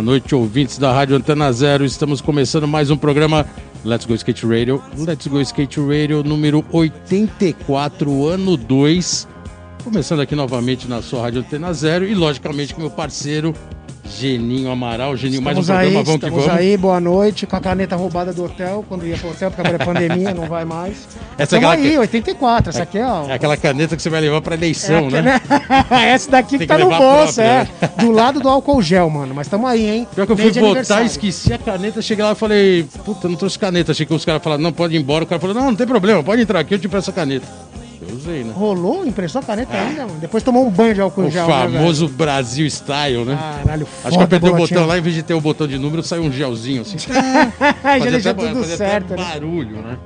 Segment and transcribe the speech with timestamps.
[0.00, 1.84] Boa noite, ouvintes da Rádio Antena Zero.
[1.84, 3.44] Estamos começando mais um programa
[3.84, 4.82] Let's Go Skate Radio.
[4.96, 9.28] Let's Go Skate Radio número 84, ano 2.
[9.84, 13.54] Começando aqui novamente na sua Rádio Antena Zero e, logicamente, com meu parceiro
[14.18, 15.16] Geninho Amaral.
[15.16, 16.60] Geninho, mais um Estamos programa, aí, vamos que estamos vamos.
[16.60, 19.82] aí, boa noite, com a caneta roubada do hotel, quando ia pro hotel, porque agora
[19.82, 20.96] é pandemia, não vai mais.
[21.38, 23.26] Essa é Estamos aquela aí, que- 84, essa aqui é, ó.
[23.28, 25.40] É aquela caneta que você vai levar pra eleição, é, né?
[26.12, 27.64] Essa daqui Tem que que tá no bolso, é.
[27.64, 29.34] própria, Do lado do álcool gel, mano.
[29.34, 30.08] Mas estamos aí, hein?
[30.14, 31.06] Pior que eu fui aniversário.
[31.06, 33.92] esqueci a caneta, cheguei lá e falei, puta, não trouxe caneta.
[33.92, 35.24] Achei que os caras falaram, não, pode ir embora.
[35.24, 37.46] O cara falou, não, não tem problema, pode entrar aqui, eu te peço a caneta.
[38.08, 38.52] Eu usei, né?
[38.56, 39.06] Rolou?
[39.06, 40.18] Impressou a caneta ainda, mano?
[40.20, 41.72] Depois tomou um banho de álcool O gel, né, velho?
[41.74, 43.38] famoso Brasil Style, né?
[43.62, 45.66] Caralho, Acho que eu foda, apertei o botão lá, em vez de ter o botão
[45.66, 46.96] de número, saiu um gelzinho assim.
[47.06, 47.12] Já
[47.82, 49.16] Fazia deixou até- tudo fazia até certo, né?
[49.16, 49.98] barulho, né?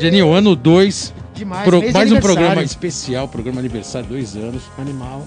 [0.00, 1.14] Geninho, ano 2.
[1.34, 4.62] Demais, de mais um programa especial, programa aniversário, dois anos.
[4.78, 5.26] Animal.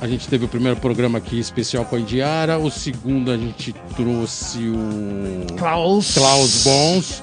[0.00, 2.58] A gente teve o primeiro programa aqui especial com a Indiara.
[2.58, 6.14] O segundo a gente trouxe o Klaus.
[6.14, 7.22] Klaus Bons.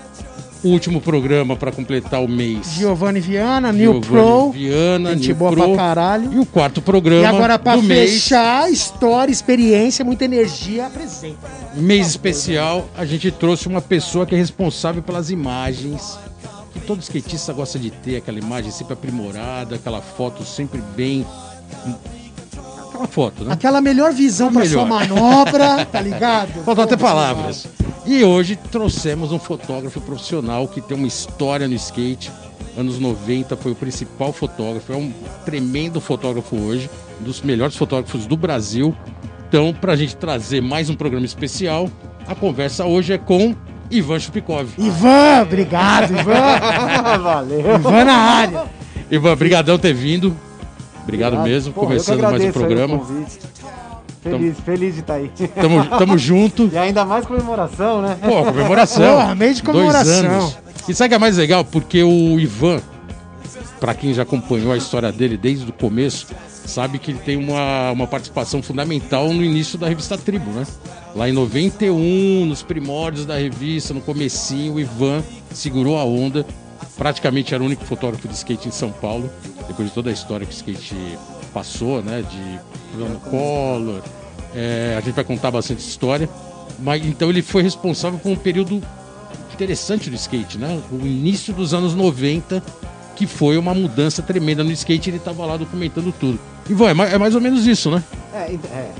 [0.63, 2.73] O último programa para completar o mês.
[2.73, 4.51] Giovanni Viana, New Giovanni Pro.
[4.51, 5.63] Viana, Gente New boa Pro.
[5.69, 6.31] pra caralho.
[6.33, 8.11] E o quarto programa E agora, pra do mês.
[8.11, 11.49] fechar, história, experiência, muita energia, apresenta.
[11.75, 16.19] mês especial, a gente trouxe uma pessoa que é responsável pelas imagens.
[16.73, 21.25] Que todo skatista gosta de ter aquela imagem sempre aprimorada, aquela foto sempre bem.
[23.01, 23.53] Aquela foto, né?
[23.53, 24.73] Aquela melhor visão A pra melhor.
[24.73, 26.51] sua manobra, tá ligado?
[26.65, 27.67] Faltam até Pô, palavras.
[28.05, 32.31] E hoje trouxemos um fotógrafo profissional que tem uma história no skate.
[32.77, 35.11] Anos 90 foi o principal fotógrafo, é um
[35.45, 36.89] tremendo fotógrafo hoje,
[37.19, 38.95] um dos melhores fotógrafos do Brasil.
[39.47, 41.89] Então, pra gente trazer mais um programa especial,
[42.25, 43.53] a conversa hoje é com
[43.89, 44.69] Ivan Chupikov.
[44.77, 47.17] Ivan, obrigado, Ivan.
[47.21, 47.75] Valeu.
[47.75, 48.63] Ivan na área.
[49.11, 50.33] Ivan, brigadão ter vindo.
[51.03, 52.97] Obrigado mesmo, começando mais um programa.
[52.99, 53.39] convite.
[54.21, 55.31] Feliz, feliz de estar aí.
[55.59, 56.69] Tamo, tamo junto.
[56.71, 58.17] E ainda mais comemoração, né?
[58.21, 59.15] Pô, comemoração.
[59.15, 60.29] Porra, mês de Dois comemoração.
[60.31, 60.57] anos.
[60.87, 61.65] E sabe o que é mais legal?
[61.65, 62.79] Porque o Ivan,
[63.79, 66.27] pra quem já acompanhou a história dele desde o começo,
[66.65, 70.67] sabe que ele tem uma, uma participação fundamental no início da revista Tribo, né?
[71.15, 76.45] Lá em 91, nos primórdios da revista, no comecinho, o Ivan segurou a onda.
[77.01, 79.27] Praticamente era o único fotógrafo de skate em São Paulo,
[79.67, 80.95] depois de toda a história que o skate
[81.51, 82.21] passou, né?
[82.29, 82.59] De
[82.95, 84.01] plano Collor.
[84.55, 86.29] É, a gente vai contar bastante história.
[86.77, 88.79] Mas então ele foi responsável por um período
[89.51, 90.79] interessante do skate, né?
[90.91, 92.61] O início dos anos 90,
[93.15, 96.39] que foi uma mudança tremenda no skate, ele tava lá documentando tudo.
[96.69, 98.03] Ivan, é, ma- é mais ou menos isso, né?
[98.31, 98.91] É, é.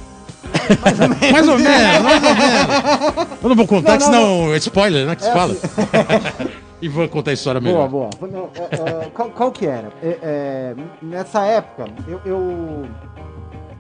[0.82, 3.28] Mais ou menos, mais ou menos.
[3.44, 5.16] Eu não vou contar, Não, que não, senão é spoiler, né?
[5.16, 5.56] Que se É fala.
[6.82, 7.90] Ivan, conta a história Boa, melhor.
[7.90, 8.10] boa.
[8.22, 9.92] Não, é, é, qual, qual que era?
[10.02, 12.88] É, é, nessa época, eu, eu,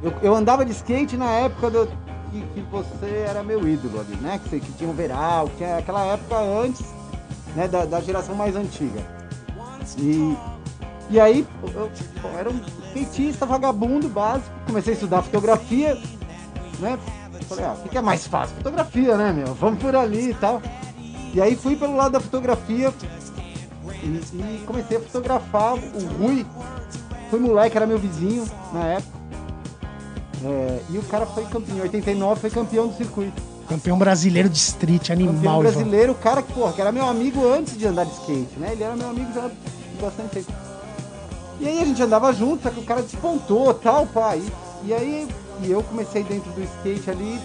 [0.04, 1.88] eu, eu andava de skate na época do,
[2.32, 4.40] que, que você era meu ídolo ali, né?
[4.46, 6.86] Que, que tinha o Veral, que tinha aquela época antes
[7.56, 9.02] né, da, da geração mais antiga.
[9.98, 10.38] E,
[11.10, 11.92] e aí, eu,
[12.24, 12.62] eu era um
[12.94, 15.98] skatista vagabundo básico, comecei a estudar fotografia,
[16.80, 16.98] né?
[17.50, 18.56] Falei, ah, o que, que é mais fácil?
[18.58, 19.54] Fotografia, né, meu?
[19.56, 20.62] Vamos por ali e tal.
[21.34, 22.94] E aí fui pelo lado da fotografia
[24.04, 26.46] e, e comecei a fotografar o Rui.
[27.30, 29.22] Foi moleque, era meu vizinho na época.
[30.44, 33.42] É, e o cara foi campeão, em 89 foi campeão do circuito.
[33.70, 35.72] Campeão brasileiro de street, Campeão animal, Ivan.
[35.72, 38.70] brasileiro, o cara que, porra, que era meu amigo antes de andar de skate, né?
[38.74, 39.50] Ele era meu amigo já
[40.02, 40.52] bastante tempo.
[41.60, 44.36] E aí a gente andava junto, só que o cara despontou tal, pá.
[44.36, 44.52] E,
[44.84, 45.28] e aí
[45.64, 47.40] e eu comecei dentro do skate ali.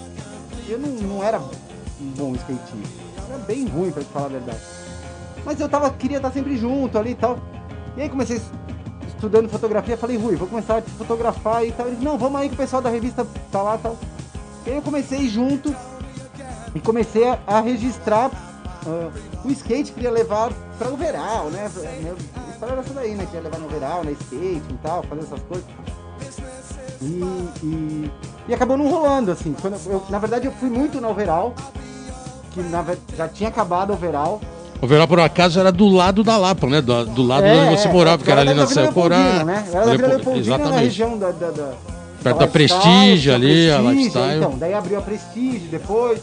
[0.67, 3.06] Eu não, não era um bom skatista.
[3.27, 4.59] Era bem ruim, pra te falar a verdade.
[5.45, 7.39] Mas eu tava, queria estar sempre junto ali e tal.
[7.95, 8.41] E aí comecei
[9.07, 11.87] estudando fotografia, falei, Rui, vou começar a te fotografar e tal.
[11.87, 13.97] Ele não, vamos aí que o pessoal da revista tá lá e tal.
[14.65, 15.73] E aí eu comecei junto
[16.75, 18.29] e comecei a, a registrar
[18.85, 19.09] ah,
[19.43, 21.65] o skate que ia levar para o Veral, né?
[21.65, 23.25] A história era essa daí, né?
[23.29, 25.65] Que ia levar no Veral, na skate e tal, fazer essas coisas.
[27.01, 27.21] E,
[27.63, 28.11] e,
[28.49, 29.55] e acabou não rolando, assim.
[29.89, 31.53] Eu- na verdade, eu fui muito no Overall,
[32.63, 32.83] que na
[33.15, 34.41] já tinha acabado o Overall.
[34.81, 36.81] O Verão, por acaso, era do lado da Lapa, né?
[36.81, 38.81] Do, do lado É, onde você é, morava, que era ali da na.
[38.81, 39.65] Leopoldina, né?
[39.73, 41.71] Era da Vila Leopoldina, na região da, da, da,
[42.23, 44.37] Perto da Prestige ali, a Lifestyle.
[44.37, 46.19] Então, daí abriu a Prestige depois.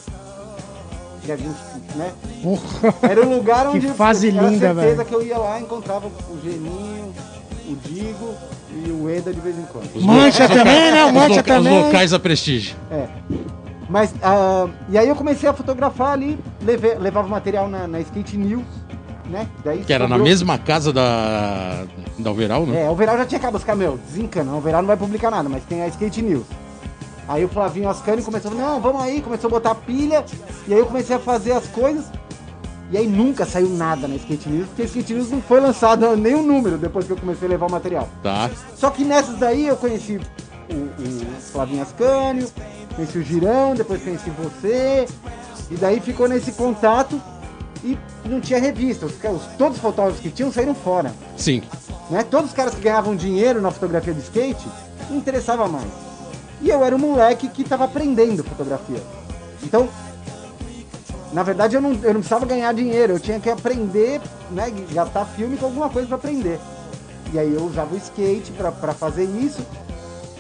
[1.97, 2.13] Né?
[2.43, 2.95] Porra.
[3.03, 5.05] Era o lugar Que onde eu fase era linda, certeza velho.
[5.09, 7.15] que eu ia lá e encontrava o Geninho,
[7.67, 8.35] o Digo
[8.87, 9.89] e o Eda de vez em quando.
[9.95, 11.07] Os Mancha também, né?
[11.07, 11.83] Os, Mancha loca- os também.
[11.85, 12.77] locais da Prestige.
[12.91, 13.07] É.
[13.89, 18.37] Mas, ah, e aí eu comecei a fotografar ali, levei- levava material na, na Skate
[18.37, 18.65] News,
[19.27, 19.47] né?
[19.65, 21.85] Daí Que era na mesma casa da,
[22.19, 22.85] da Overall, né?
[22.85, 25.31] É, o Veral já tinha acabado, os caras, meu, desencana, o Veral não vai publicar
[25.31, 26.45] nada, mas tem a Skate News.
[27.29, 30.25] Aí o Flavinho Ascani começou, não, vamos aí, começou a botar pilha,
[30.69, 32.05] e aí eu comecei a fazer as coisas,
[32.91, 36.15] e aí nunca saiu nada na Skate News, porque a Skate News não foi lançado
[36.17, 38.09] nenhum número depois que eu comecei a levar o material.
[38.23, 38.51] Tá.
[38.77, 40.21] Só que nessas daí eu conheci
[40.71, 42.47] o, o Flavinho Ascânio,
[42.97, 45.07] conheci o Girão, depois conheci você,
[45.71, 47.21] e daí ficou nesse contato
[47.83, 49.07] e não tinha revista.
[49.07, 51.13] Os, os- todos os fotógrafos que tinham saíram fora.
[51.37, 51.63] Sim.
[52.11, 52.23] Né?
[52.23, 54.67] Todos os caras que ganhavam dinheiro na fotografia de skate
[55.11, 55.87] não interessava mais.
[56.61, 59.03] E eu era um moleque que estava aprendendo fotografia.
[59.63, 59.89] Então,
[61.33, 64.21] na verdade, eu não, eu não precisava ganhar dinheiro, eu tinha que aprender,
[64.51, 64.73] né?
[64.93, 66.61] Gastar filme com alguma coisa para aprender.
[67.33, 69.61] E aí eu usava o skate para fazer isso.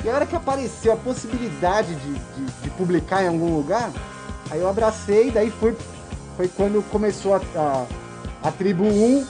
[0.04, 3.90] E a hora que apareceu a possibilidade de, de, de publicar em algum lugar,
[4.50, 5.74] aí eu abracei, daí fui.
[6.36, 7.86] Foi quando começou a, a,
[8.48, 9.24] a Tribo 1,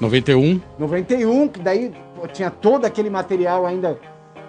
[0.00, 0.60] 91.
[0.78, 1.94] 91, que daí
[2.32, 3.96] tinha todo aquele material ainda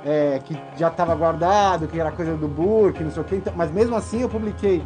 [0.03, 3.35] é, que já estava guardado, que era coisa do Burke, não sei o quê.
[3.35, 4.83] Então, mas mesmo assim eu publiquei.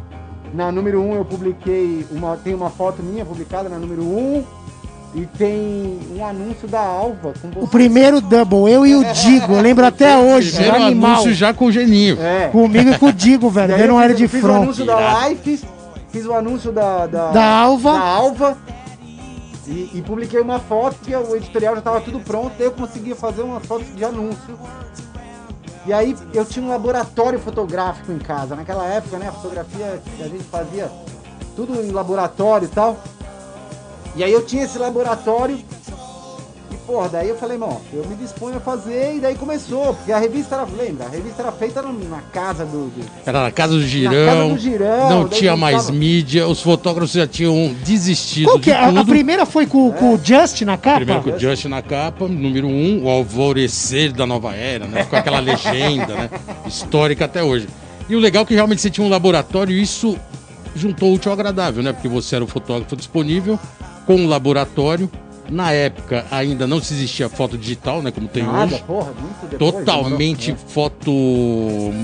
[0.52, 2.06] Na número 1 eu publiquei.
[2.10, 4.44] Uma, tem uma foto minha publicada na número 1.
[5.14, 7.64] E tem um anúncio da Alva com você.
[7.64, 11.12] O primeiro double, eu e o Digo, eu lembro até hoje, Primeiro animal.
[11.12, 12.20] anúncio já com o Geninho.
[12.20, 12.48] É.
[12.48, 14.62] Comigo e com o Digo, velho, E eu fiz, era de eu fiz o front.
[14.62, 15.64] anúncio da Life,
[16.10, 17.92] fiz o anúncio da, da, Da Alva.
[17.94, 18.58] da Alva,
[19.66, 23.16] e, e publiquei uma foto que o editorial já estava tudo pronto, daí eu conseguia
[23.16, 24.58] fazer umas fotos de anúncio.
[25.86, 28.54] E aí eu tinha um laboratório fotográfico em casa.
[28.54, 30.90] Naquela época, né, a fotografia a gente fazia
[31.56, 32.98] tudo em laboratório e tal.
[34.16, 38.56] E aí eu tinha esse laboratório e, porra, daí eu falei, irmão, eu me disponho
[38.56, 42.08] a fazer e daí começou, porque a revista era, lembra, a revista era feita no-
[42.08, 44.48] na casa do, do- Era na casa do Na casa Girão.
[44.54, 46.48] do Girão, não tinha mais tava- mídia.
[46.48, 48.76] Os fotógrafos já tinham desistido Qual que de é?
[48.76, 49.06] A, a tudo.
[49.06, 50.96] primeira foi com, com o Just na capa?
[50.96, 55.04] Primeiro com o Just na capa, número um, o alvorecer da nova era, né?
[55.04, 56.30] Ficou aquela legenda, né?
[56.66, 57.68] Histórica até hoje.
[58.08, 60.16] E o legal é que realmente você tinha um laboratório e isso
[60.74, 61.92] juntou o útil ao agradável, né?
[61.92, 63.58] Porque você era o fotógrafo disponível
[64.08, 65.08] com um laboratório.
[65.50, 68.10] Na época ainda não se existia foto digital, né?
[68.10, 68.84] Como tem Nada, hoje.
[68.86, 69.72] porra, muito depois.
[69.72, 71.10] Totalmente demorou, foto,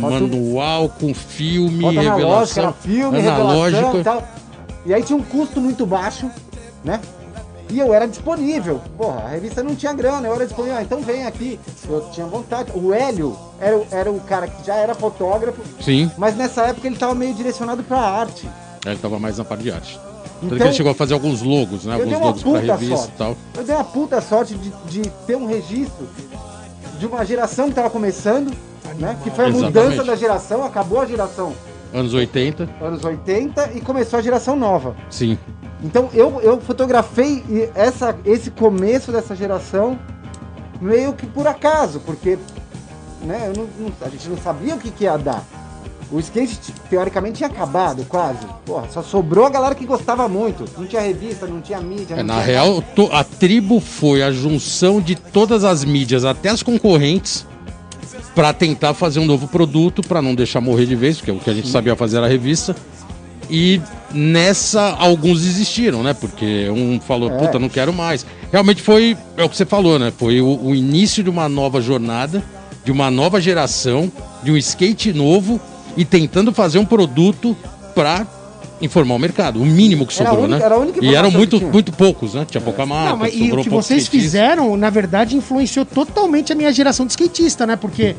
[0.00, 2.72] manual, com filme, Foto revelação.
[2.80, 3.82] filme, analógica.
[3.86, 4.28] revelação e tal.
[4.86, 6.30] E aí tinha um custo muito baixo,
[6.82, 7.00] né?
[7.70, 8.80] E eu era disponível.
[8.96, 10.78] Porra, a revista não tinha grana, eu era disponível.
[10.78, 11.58] Ah, então vem aqui.
[11.88, 12.70] Eu tinha vontade.
[12.74, 16.86] O Hélio era, o- era o cara que já era fotógrafo, Sim, mas nessa época
[16.86, 18.48] ele tava meio direcionado pra arte.
[18.86, 19.98] ele tava mais na parte de arte.
[20.44, 21.94] Tanto que Então- ele chegou a fazer alguns logos, né?
[21.94, 23.12] Alguns logos pra revista sorte.
[23.14, 23.36] e tal.
[23.56, 26.08] Eu dei uma puta sorte de, de ter um registro
[26.98, 28.52] de uma geração que tava começando,
[28.98, 29.16] né?
[29.22, 29.78] Que foi a Exatamente.
[29.84, 31.52] mudança da geração, acabou a geração
[31.92, 34.96] Anos 80, anos 80 e começou a geração nova.
[35.10, 35.38] sim.
[35.82, 39.98] Então eu, eu fotografei essa, esse começo dessa geração
[40.80, 42.38] meio que por acaso, porque
[43.22, 45.44] né, não- não- a gente não sabia o que, que ia dar.
[46.10, 48.46] O skate teoricamente tinha acabado quase.
[48.64, 50.64] Porra, só sobrou a galera que gostava muito.
[50.78, 52.14] Não tinha revista, não tinha mídia.
[52.14, 56.50] É, não na tinha real, a tribo foi a junção de todas as mídias, até
[56.50, 57.46] as concorrentes,
[58.34, 61.50] pra tentar fazer um novo produto, pra não deixar morrer de vez, porque o que
[61.50, 62.74] a gente sabia fazer era a revista.
[63.50, 63.80] E
[64.12, 66.14] nessa, alguns desistiram, né?
[66.14, 67.36] Porque um falou, É.
[67.38, 68.24] puta, não quero mais.
[68.50, 70.12] Realmente foi, é o que você falou, né?
[70.16, 72.42] Foi o, o início de uma nova jornada,
[72.84, 74.10] de uma nova geração,
[74.42, 75.60] de um skate novo
[75.96, 77.56] e tentando fazer um produto
[77.94, 78.26] pra
[78.80, 79.60] informar o mercado.
[79.62, 80.64] O mínimo que sobrou, única- né?
[80.64, 82.44] era a única e eram muito, muito poucos, né?
[82.48, 84.24] Tinha pouca marca, Não, mas e sobrou o que pouco vocês skatista.
[84.26, 87.76] fizeram, na verdade, influenciou totalmente a minha geração de skatista, né?
[87.76, 88.14] Porque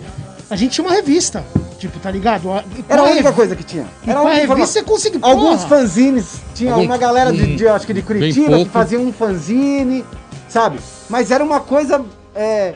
[0.49, 1.43] a gente tinha uma revista,
[1.77, 2.49] tipo, tá ligado?
[2.77, 3.85] E Era a única coisa que tinha.
[4.05, 5.19] E Era a única revista você conseguiu.
[5.21, 5.67] Alguns porra.
[5.81, 10.03] fanzines, tinha Algum- uma galera de, de, acho que de Curitiba que fazia um fanzine,
[10.47, 10.79] sabe?
[11.09, 12.03] Mas era uma coisa
[12.33, 12.75] é,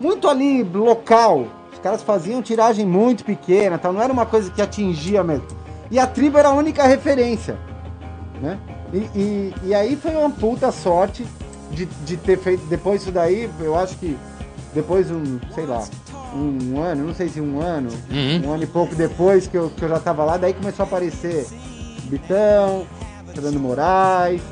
[0.00, 1.46] muito ali local.
[1.82, 3.92] Caras faziam tiragem muito pequena, tal.
[3.92, 5.46] não era uma coisa que atingia mesmo.
[5.90, 7.56] E a tribo era a única referência,
[8.40, 8.58] né?
[8.92, 11.26] E, e, e aí foi uma puta sorte
[11.70, 14.16] de, de ter feito depois isso daí, eu acho que
[14.74, 15.84] depois um, sei lá,
[16.34, 18.48] um ano, não sei se um ano, Uhum.
[18.48, 20.86] um ano e pouco depois que eu, que eu já tava lá, daí começou a
[20.86, 21.46] aparecer
[22.04, 22.86] Bitão,
[23.32, 24.42] Fernando Moraes.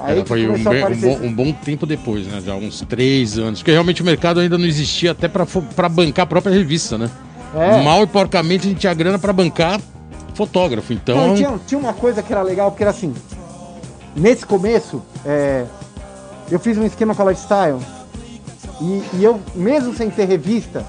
[0.00, 2.40] Aí foi um, um bom, um bom tempo depois, né?
[2.44, 3.60] Já uns três anos.
[3.60, 7.10] Porque realmente o mercado ainda não existia até pra bancar a própria revista, né?
[7.54, 7.82] É.
[7.82, 9.80] Mal e porcamente a gente tinha grana pra bancar
[10.34, 10.92] fotógrafo.
[10.92, 13.14] Então, Não, tinha, tinha uma coisa que era legal, porque era assim,
[14.14, 15.64] nesse começo, é,
[16.50, 17.78] eu fiz um esquema com a Lifestyle
[18.80, 20.84] e, e eu, mesmo sem ter revista,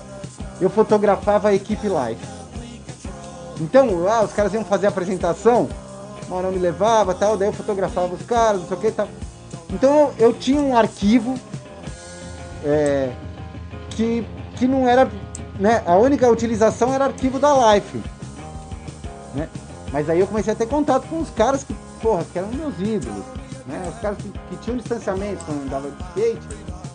[0.60, 2.20] eu fotografava a equipe live.
[3.62, 5.70] Então, lá os caras iam fazer a apresentação,
[6.28, 9.08] Maurão me levava tal, daí eu fotografava os caras, não sei o que tal.
[9.72, 11.36] Então eu, tinha um arquivo
[12.64, 13.12] é,
[13.92, 15.10] que, que não era.
[15.60, 18.02] Né, a única utilização era arquivo da Life.
[19.34, 19.50] Né?
[19.92, 22.78] Mas aí eu comecei a ter contato com os caras que, porra, que eram meus
[22.80, 23.24] ídolos.
[23.66, 23.92] Né?
[23.94, 26.48] Os caras que, que tinham distanciamento quando andava de skate.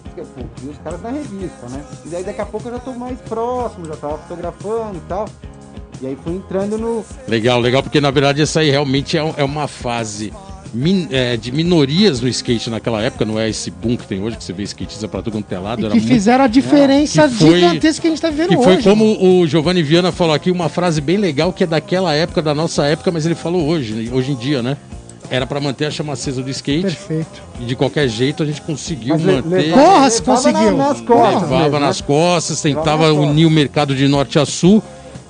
[0.04, 0.22] Porque,
[0.58, 1.82] vi os caras na revista, né?
[2.04, 5.26] E daí daqui a pouco eu já tô mais próximo, já tava fotografando e tal.
[6.02, 7.04] E aí fui entrando no.
[7.28, 10.32] legal, legal, porque na verdade essa aí realmente é, é uma fase
[10.74, 14.36] min- é, de minorias no skate naquela época, não é esse boom que tem hoje,
[14.36, 15.82] que você vê skatista pra todo quanto é lado.
[15.86, 18.56] E que muito- fizeram a diferença Que foi- gigantesca que a gente tá vivendo Que
[18.56, 18.82] foi hoje.
[18.88, 22.54] como o Giovanni Viana falou aqui, uma frase bem legal que é daquela época, da
[22.54, 24.10] nossa época, mas ele falou hoje, né?
[24.12, 24.76] hoje em dia, né?
[25.30, 27.42] Era pra manter a chama acesa do skate Perfeito.
[27.60, 29.48] e de qualquer jeito a gente conseguiu Mas le- manter.
[29.48, 30.76] levava- Porra, se levava conseguiu.
[30.76, 31.42] Na, nas costas.
[31.42, 32.06] Levava mesmo, nas né?
[32.06, 33.30] costas, tentava nas costas.
[33.30, 34.82] unir o mercado de norte a sul.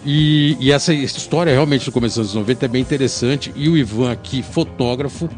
[0.04, 3.52] E, e essa história realmente no começo dos anos 90 é bem interessante.
[3.54, 5.28] E o Ivan aqui, fotógrafo,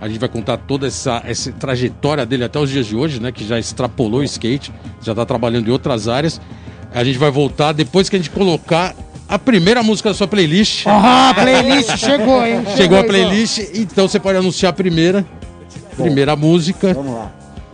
[0.00, 3.32] a gente vai contar toda essa, essa trajetória dele até os dias de hoje, né?
[3.32, 6.40] Que já extrapolou o skate, já está trabalhando em outras áreas.
[6.94, 8.94] A gente vai voltar depois que a gente colocar
[9.28, 10.86] a primeira música da sua playlist.
[10.86, 12.64] Ah, a playlist chegou, hein?
[12.76, 13.08] Chegou a Ivan.
[13.08, 15.24] playlist, então você pode anunciar a primeira.
[15.96, 16.92] Primeira música.
[16.92, 17.32] Vamos lá.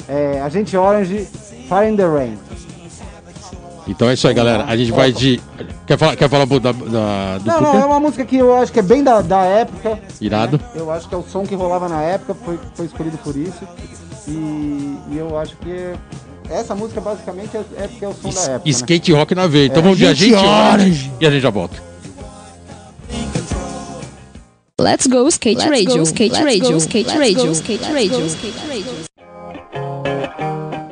[0.09, 1.27] É, Agente Orange,
[1.69, 2.39] Fire in the Rain.
[3.89, 4.65] Então é isso aí, galera.
[4.67, 5.41] A gente vai de.
[5.87, 8.37] Quer falar, quer falar um pouco da, da- do Não, não, é uma música que
[8.37, 9.99] eu acho que é bem da, da época.
[10.21, 10.59] Irado.
[10.59, 10.71] né?
[10.75, 13.67] Eu acho que é o som que rolava na época, foi, foi escolhido por isso.
[14.29, 14.31] E,
[15.11, 15.95] e eu acho que
[16.51, 18.59] essa música basicamente é, é porque é o som da época.
[18.59, 18.61] né?
[18.67, 19.67] Skate rock na veia.
[19.67, 19.83] Então É.
[19.83, 20.75] vamos de Gente Agente Orange.
[20.75, 21.89] Orange e a gente já volta.
[24.81, 29.08] Let's go skate radio, skate radio, skate radio, skate radio, skate radio.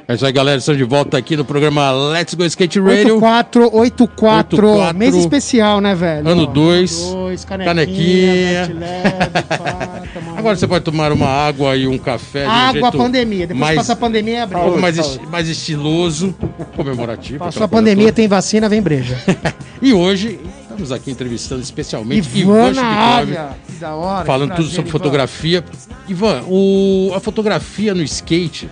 [0.08, 0.58] É isso aí, galera.
[0.58, 3.16] Estamos de volta aqui no programa Let's Go Skate Radio.
[3.16, 4.96] 8484, 84.
[4.98, 6.28] mês especial, né, velho?
[6.28, 7.74] Ano Ó, dois, dois, canequinha.
[7.74, 12.98] canequinha, leve, Agora você pode tomar uma água e um café de um Água, jeito
[12.98, 13.46] pandemia.
[13.48, 14.76] Depois mais, que passar a pandemia, é um breja.
[14.78, 16.34] mais, esti- mais estiloso,
[16.76, 17.38] comemorativo.
[17.40, 18.12] Passou a pandemia, toda.
[18.14, 19.18] tem vacina, vem breja.
[19.82, 22.72] E hoje estamos aqui entrevistando especialmente Ivan
[23.94, 24.24] hora.
[24.24, 24.90] falando tudo sobre Ivan.
[24.90, 25.62] fotografia.
[26.08, 28.70] Ivan, o, a fotografia no skate,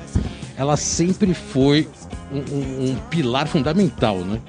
[0.57, 1.89] ela sempre foi
[2.33, 4.41] um, um- um pilar fundamental, né?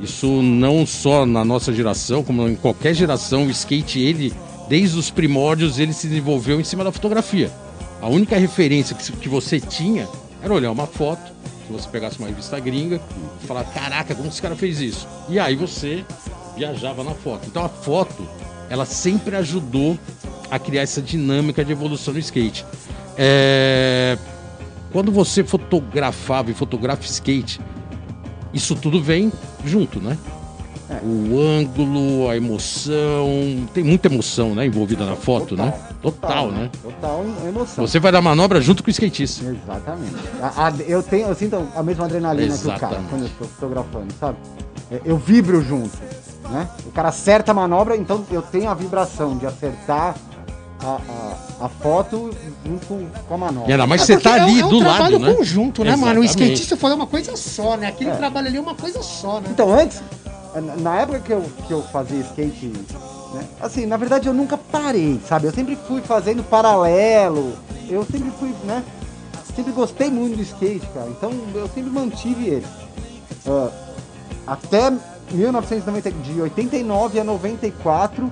[0.00, 4.32] Isso não só na nossa geração, como em qualquer geração, o skate, ele,
[4.68, 7.50] desde os primórdios, ele se desenvolveu em cima da fotografia.
[8.02, 10.06] A única referência que, você tinha
[10.42, 11.32] era olhar uma foto,
[11.66, 13.00] se você pegasse uma revista gringa,
[13.42, 15.08] e falar, caraca, como esse cara fez isso?
[15.30, 16.04] E aí você
[16.56, 17.46] viajava na foto.
[17.46, 18.28] Então a foto,
[18.68, 19.98] ela sempre ajudou
[20.50, 22.66] a criar essa dinâmica de evolução no skate.
[23.16, 24.18] É,
[24.92, 27.60] Quando você fotografava e fotografa skate,
[28.52, 29.32] isso tudo vem
[29.64, 30.16] junto, né?
[30.88, 31.00] É.
[31.04, 35.74] O ângulo, a emoção, tem muita emoção, né, envolvida na foto, né?
[36.00, 36.70] Total, né?
[36.80, 37.84] Total em- emoção.
[37.86, 39.44] Você vai dar manobra junto com o skatista.
[39.44, 40.14] Exatamente.
[40.40, 43.08] A- a- eu, tenho, eu sinto a mesma adrenalina que o cara Exatamente.
[43.10, 44.38] quando eu estou fotografando, sabe?
[44.92, 45.98] É, Eu vibro junto,
[46.50, 46.68] né?
[46.86, 50.14] O cara acerta a manobra, então eu tenho a vibração de acertar
[50.80, 52.30] a, a, a foto
[52.64, 53.68] junto com, com a manobra.
[53.70, 55.34] E ainda mais É você tá é um- ali é um do lado, trabalho né?
[55.34, 56.20] conjunto, né, mano?
[56.20, 56.44] O Exatamente.
[56.52, 57.86] skatista foi uma coisa só, né?
[57.88, 59.48] Aquele trabalho ali é uma coisa só, né?
[59.50, 60.02] Então, antes,
[60.82, 62.66] na- época que eu, que eu fazia skate,
[63.34, 65.46] né, assim, na verdade eu nunca parei, sabe?
[65.46, 67.54] Eu sempre fui fazendo paralelo,
[67.88, 68.82] eu sempre fui, né?
[69.54, 71.08] Sempre gostei muito do skate, cara.
[71.08, 72.66] Então eu sempre mantive ele.
[73.46, 73.70] Ah,
[74.46, 74.92] até
[75.32, 78.30] 1990, de 89 a 94,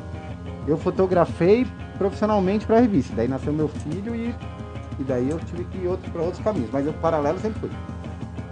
[0.68, 1.66] eu fotografei
[1.98, 3.12] profissionalmente para a revista.
[3.16, 4.34] Daí nasceu meu filho e,
[4.98, 6.70] e daí eu tive que ir outro, para outros caminhos.
[6.72, 7.70] Mas o paralelo sempre foi.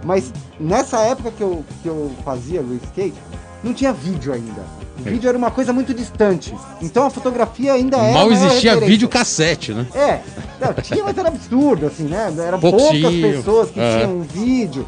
[0.03, 3.15] Mas nessa época que eu, que eu fazia o skate,
[3.63, 4.61] não tinha vídeo ainda.
[4.99, 6.53] O vídeo era uma coisa muito distante.
[6.81, 8.13] Então a fotografia ainda era.
[8.13, 9.87] Mal existia vídeo cassete, né?
[9.95, 10.21] É,
[10.59, 12.33] não, tinha, mas era absurdo, assim, né?
[12.37, 13.97] Eram Pouquinho, poucas pessoas que é.
[13.97, 14.85] tinham um vídeo.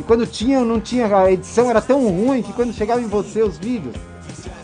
[0.00, 1.06] E quando tinham, não tinha.
[1.16, 3.94] A edição era tão ruim que quando chegava em você os vídeos.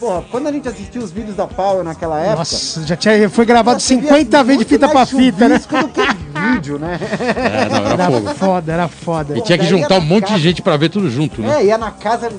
[0.01, 2.39] Porra, quando a gente assistia os vídeos da Power naquela época.
[2.39, 5.59] Nossa, já tinha, foi gravado você via 50 vezes de fita pra fita, né?
[5.59, 6.01] do que
[6.55, 6.99] vídeo, né?
[7.21, 8.35] É, não, era Era fogo.
[8.35, 9.37] foda, era foda.
[9.39, 10.39] E tinha que juntar um monte de casa.
[10.41, 11.61] gente pra ver tudo junto, né?
[11.61, 12.31] É, ia na casa,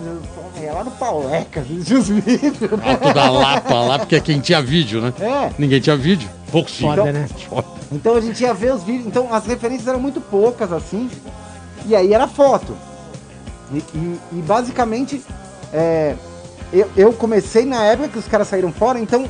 [0.59, 2.59] ia lá no Pauleca, assistia os vídeos.
[2.71, 2.79] né?
[2.83, 5.13] Alto da Lapa lá, porque é quem tinha vídeo, né?
[5.19, 5.51] É.
[5.59, 6.27] Ninguém tinha vídeo.
[6.51, 6.79] Poucos.
[6.79, 7.27] Foda, né?
[7.47, 7.67] Foda.
[7.91, 11.09] Então a gente ia ver os vídeos, então as referências eram muito poucas assim,
[11.85, 12.75] e aí era foto.
[13.71, 15.21] E, e- e basicamente,
[15.71, 16.15] é,
[16.73, 19.25] eu, eu comecei na época que os caras saíram fora, então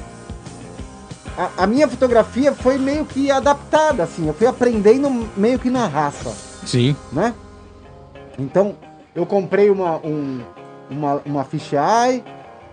[1.37, 4.27] a, a minha fotografia foi meio que adaptada, assim.
[4.27, 6.31] Eu fui aprendendo meio que na raça,
[6.65, 6.95] Sim.
[7.11, 7.33] né?
[8.37, 8.75] Então,
[9.15, 10.41] eu comprei uma, um,
[10.89, 12.23] uma, uma fisheye,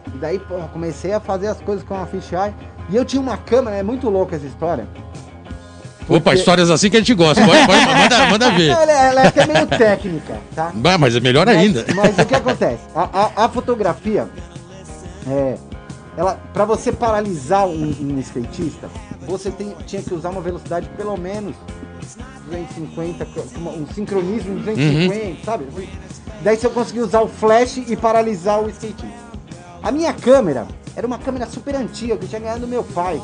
[0.07, 2.55] e daí, porra, comecei a fazer as coisas com a fisheye.
[2.91, 4.87] E eu tinha uma câmera, é muito louca essa história.
[6.09, 7.45] Opa, Porque- histórias assim que a gente gosta.
[7.45, 8.69] Pode, pode- manda, manda ver.
[8.71, 10.73] Ela, é- ela é até meio técnica, tá?
[10.99, 11.85] Mas é melhor ainda.
[11.89, 12.81] Mas, mas o que acontece?
[12.95, 14.27] A, a- a fotografia,
[15.29, 15.57] é,
[16.17, 18.89] ela, para você paralisar um, um skatista,
[19.27, 21.55] você tem- tinha que usar uma velocidade pelo menos
[22.47, 25.67] 250, com uma- um sincronismo em 250, sabe?
[26.43, 29.07] Daí você conseguia usar o flash e paralisar o skatista.
[29.83, 30.67] A minha câmera
[30.97, 33.21] era uma câmera super antiga que eu tinha ganhado do meu pai,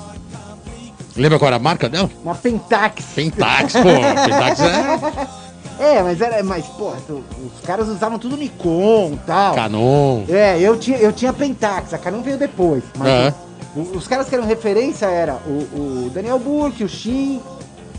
[1.16, 2.10] Lembra qual era a marca dela?
[2.24, 3.04] uma Pentax.
[3.14, 3.82] Pentax, pô.
[3.82, 5.43] Pentax é
[5.78, 9.54] É, mas era, mas porra, os caras usavam tudo Nikon e tal.
[9.54, 10.22] Canon.
[10.28, 12.82] É, eu tinha, eu tinha Pentax, a Canon veio depois.
[12.96, 13.34] Mas É.
[13.76, 17.40] o- os caras que eram referência era o, o Daniel Burke, o Shin,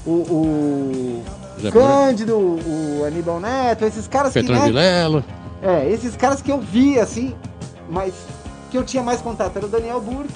[0.05, 1.23] o, o
[1.71, 4.39] Cândido, o Aníbal Neto, esses caras que.
[4.39, 5.23] Petron né, Vilela.
[5.61, 7.33] é, esses caras que eu vi, assim,
[7.89, 8.13] mas
[8.71, 10.31] que eu tinha mais contato era o Daniel Burke,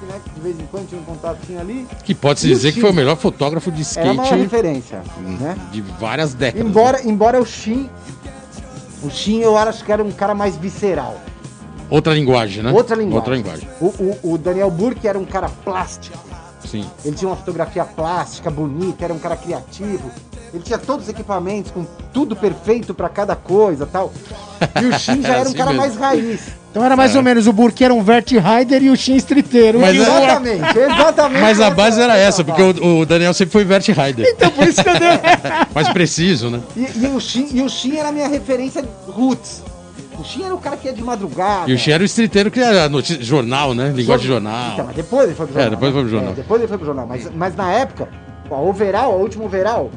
[0.00, 1.86] que né, de vez em quando tinha um contatinho ali.
[2.04, 5.56] Que pode-se dizer que foi o melhor fotógrafo de Era a maior skate referência, né?
[5.70, 6.66] de várias décadas.
[6.66, 7.88] Embora, embora o Shin.
[9.02, 11.20] O Shin eu acho que era um cara mais visceral.
[11.88, 12.70] Outra linguagem, né?
[12.72, 13.16] Outra linguagem.
[13.18, 13.68] Outra linguagem.
[13.80, 13.86] O,
[14.28, 16.18] o, o Daniel Burke era um cara plástico.
[16.64, 16.86] Sim.
[17.04, 20.10] Ele tinha uma fotografia plástica, bonita, era um cara criativo.
[20.52, 24.12] Ele tinha todos os equipamentos com tudo perfeito pra cada coisa tal.
[24.80, 25.80] E o Shin já Era era um assim cara mesmo.
[25.80, 26.40] mais raiz.
[26.70, 29.80] Então era mais ou menos o Burke era um Vert Rider e o Shin Streeteiro.
[29.80, 31.40] Mas E é- Exatamente, exatamente.
[31.42, 34.24] Mas a base era essa, porque o, o Daniel sempre foi Vert Rider.
[34.36, 35.08] Então por isso que eu dei...
[35.74, 36.60] Mais preciso, né?
[36.76, 39.64] E, e o Shin, e o Shin era a minha referência roots.
[40.16, 41.68] O Shin era o cara que ia de madrugada.
[41.70, 43.90] E o Xi era o streeteiro que era notícia, jornal, né?
[43.94, 44.72] Linguagem de jornal.
[44.74, 45.70] Então, mas depois ele foi pro É, jornal.
[45.80, 45.94] depois né?
[45.94, 46.32] foi pro jornal.
[46.32, 47.06] É, depois ele foi pro jornal.
[47.06, 48.08] Mas, mas na época,
[48.50, 49.90] o overall, o último overall,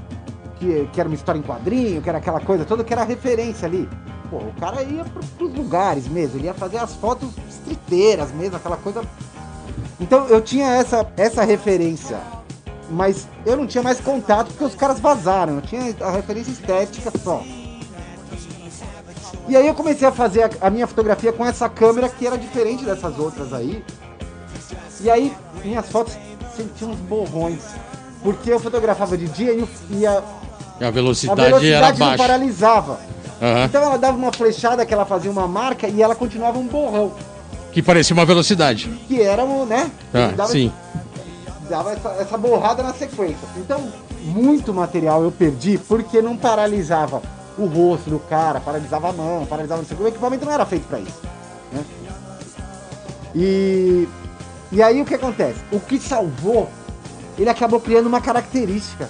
[0.59, 3.67] que, que era uma história em quadrinho, que era aquela coisa toda, que era referência
[3.67, 3.88] ali.
[4.34, 8.56] Pô, o cara ia pro, pros lugares mesmo, ele ia fazer as fotos estriteiras mesmo,
[8.56, 9.04] aquela coisa.
[10.02, 12.19] Então eu tinha essa, essa referência.
[12.89, 15.58] Mas eu não tinha mais contato porque os caras vazaram.
[15.58, 17.43] Eu tinha a referência estética só.
[19.48, 22.36] E aí eu comecei a fazer a, a minha fotografia com essa câmera que era
[22.38, 23.86] diferente dessas outras aí.
[25.00, 25.32] E aí
[25.63, 26.17] minhas fotos
[26.58, 27.62] sempre tinham uns borrões.
[28.24, 30.24] Porque eu fotografava de dia e, e a,
[30.82, 32.24] E a a velocidade, era velocidade não baixa.
[32.24, 33.13] paralisava.
[33.43, 33.65] Aham.
[33.65, 37.12] Então ela dava uma flechada que ela fazia uma marca e ela continuava um borrão.
[37.73, 38.89] Que parecia uma velocidade.
[39.06, 39.91] Que era o, né?
[40.13, 40.71] Ah, dava, sim.
[41.69, 43.45] dava essa, essa borrada na sequência.
[43.58, 43.91] Então,
[44.23, 47.21] muito material eu perdi porque não paralisava
[47.58, 50.06] o rosto do cara, paralisava a mão, paralisava não sei o que.
[50.06, 51.19] O equipamento não era feito pra isso.
[51.73, 51.84] Né?
[53.36, 54.08] E,
[54.71, 55.60] e aí o que acontece?
[55.69, 56.69] O que salvou,
[57.38, 59.10] ele acabou criando uma característica.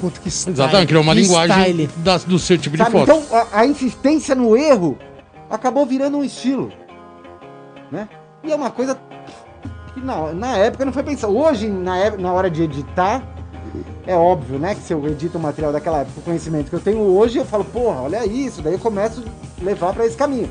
[0.00, 0.54] Puta, que style.
[0.56, 2.92] Exatamente, criou uma linguagem da- do seu tipo de Sabe?
[2.92, 3.02] foto.
[3.10, 4.96] Então a, a insistência no erro
[5.50, 6.70] acabou virando um estilo.
[7.90, 8.08] Né?
[8.44, 8.98] E é uma coisa
[9.94, 11.36] que na, na época não foi pensado.
[11.36, 13.22] Hoje, na, ép- na hora de editar,
[14.06, 14.74] é óbvio, né?
[14.74, 17.44] Que se eu edito um material daquela época, o conhecimento que eu tenho hoje, eu
[17.44, 19.24] falo, porra, olha isso, daí eu começo
[19.60, 20.50] a levar pra esse caminho.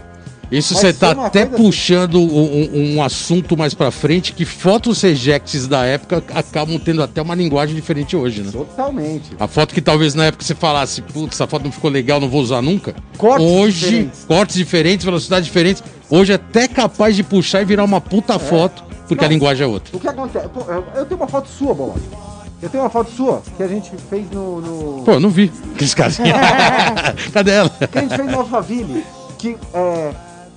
[0.52, 2.24] Isso você tá até assim- puxando um,
[2.72, 7.36] um- um assunto mais pra frente que fotos rejects da época acabam tendo até uma
[7.36, 8.52] linguagem diferente hoje, né?
[8.52, 9.32] Totalmente.
[9.40, 12.30] A foto que talvez na época você falasse, putz, essa foto não ficou legal, não
[12.30, 12.96] vou usar nunca.
[13.18, 14.26] Cortes hoje, diferentes.
[14.26, 15.84] cortes diferentes, velocidades diferentes.
[16.10, 19.68] Hoje é até capaz de puxar e virar uma puta foto, porque a linguagem é
[19.68, 19.98] outra.
[19.98, 20.46] O que acontece?
[20.96, 21.96] Eu, tenho uma foto sua, Bola.
[22.62, 24.62] Eu tenho uma foto sua que a gente fez no.
[24.62, 25.52] no- Pô, eu não vi.
[25.76, 26.32] Aqueles casinhos.
[27.34, 27.70] Cadê ela?
[27.70, 29.04] que a gente fez no Alphaville,
[29.38, 30.12] que é,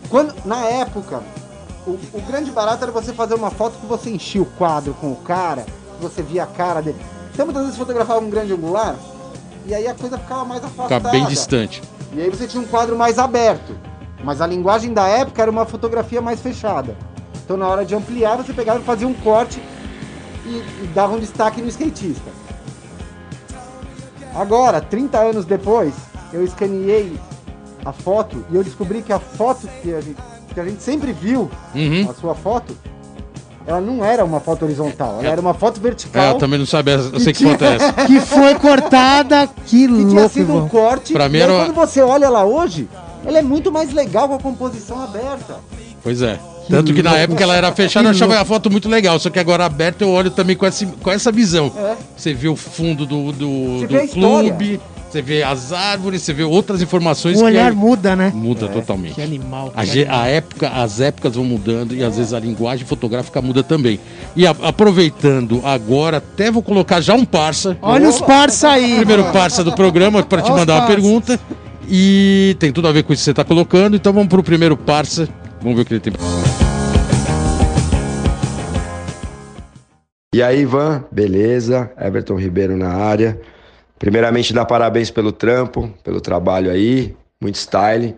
[0.08, 1.22] quando, na época,
[1.86, 5.12] o, o grande barato era você fazer uma foto que você enchia o quadro com
[5.12, 5.64] o cara,
[5.96, 6.98] que você via a cara dele.
[7.32, 8.96] Então muitas vezes fotografava um grande angular
[9.66, 10.96] e aí a coisa ficava mais afastada.
[10.96, 11.82] Fica bem distante.
[12.12, 13.76] E aí você tinha um quadro mais aberto.
[14.22, 16.96] Mas a linguagem da época era uma fotografia mais fechada.
[17.44, 19.62] Então na hora de ampliar, você pegava e fazia um corte
[20.44, 22.30] e, e dava um destaque no skatista.
[24.34, 25.94] Agora, 30 anos depois,
[26.32, 27.18] eu escaneei
[27.84, 30.16] a foto e eu descobri que a foto que a gente,
[30.52, 32.08] que a gente sempre viu, Uhum.
[32.10, 32.76] a sua foto,
[33.66, 36.66] ela não era uma foto horizontal, ela era uma foto É, vertical eu também não
[36.66, 37.92] sabia, eu sei que foto é essa.
[38.06, 39.46] Que foi cortada.
[39.46, 41.12] Que que tinha louco, sido um corte.
[41.12, 42.88] Pra mim era quando você olha ela hoje,
[43.24, 45.56] ela é muito mais legal com a composição aberta.
[46.02, 46.38] Pois é.
[46.68, 49.18] Tanto que na época ela era fechada, eu achava a foto muito legal.
[49.18, 51.70] Só que agora aberta eu olho também com essa, com essa visão.
[51.76, 51.96] É.
[52.16, 54.56] Você vê o fundo do, do, do a história.
[55.10, 58.30] Você vê as árvores, você vê outras informações O olhar que muda, né?
[58.34, 59.14] muda totalmente.
[59.14, 59.72] Que animal.
[59.74, 60.20] A, que ge- animal.
[60.20, 63.98] a época, as épocas vão mudando e às vezes a linguagem fotográfica muda também.
[64.36, 67.76] E a- aproveitando agora, até vou colocar já um parça.
[67.82, 68.96] Olha os parça aí.
[68.96, 71.38] Primeiro parça do programa para te mandar uma pergunta.
[71.88, 73.96] E tem tudo a ver com isso que você está colocando.
[73.96, 75.28] Então vamos pro primeiro parça.
[75.60, 76.12] Vamos ver o que ele tem.
[80.32, 81.90] E aí, Ivan, beleza?
[82.00, 83.40] Everton Ribeiro na área.
[84.00, 88.16] Primeiramente, dar parabéns pelo trampo, pelo trabalho aí, muito style.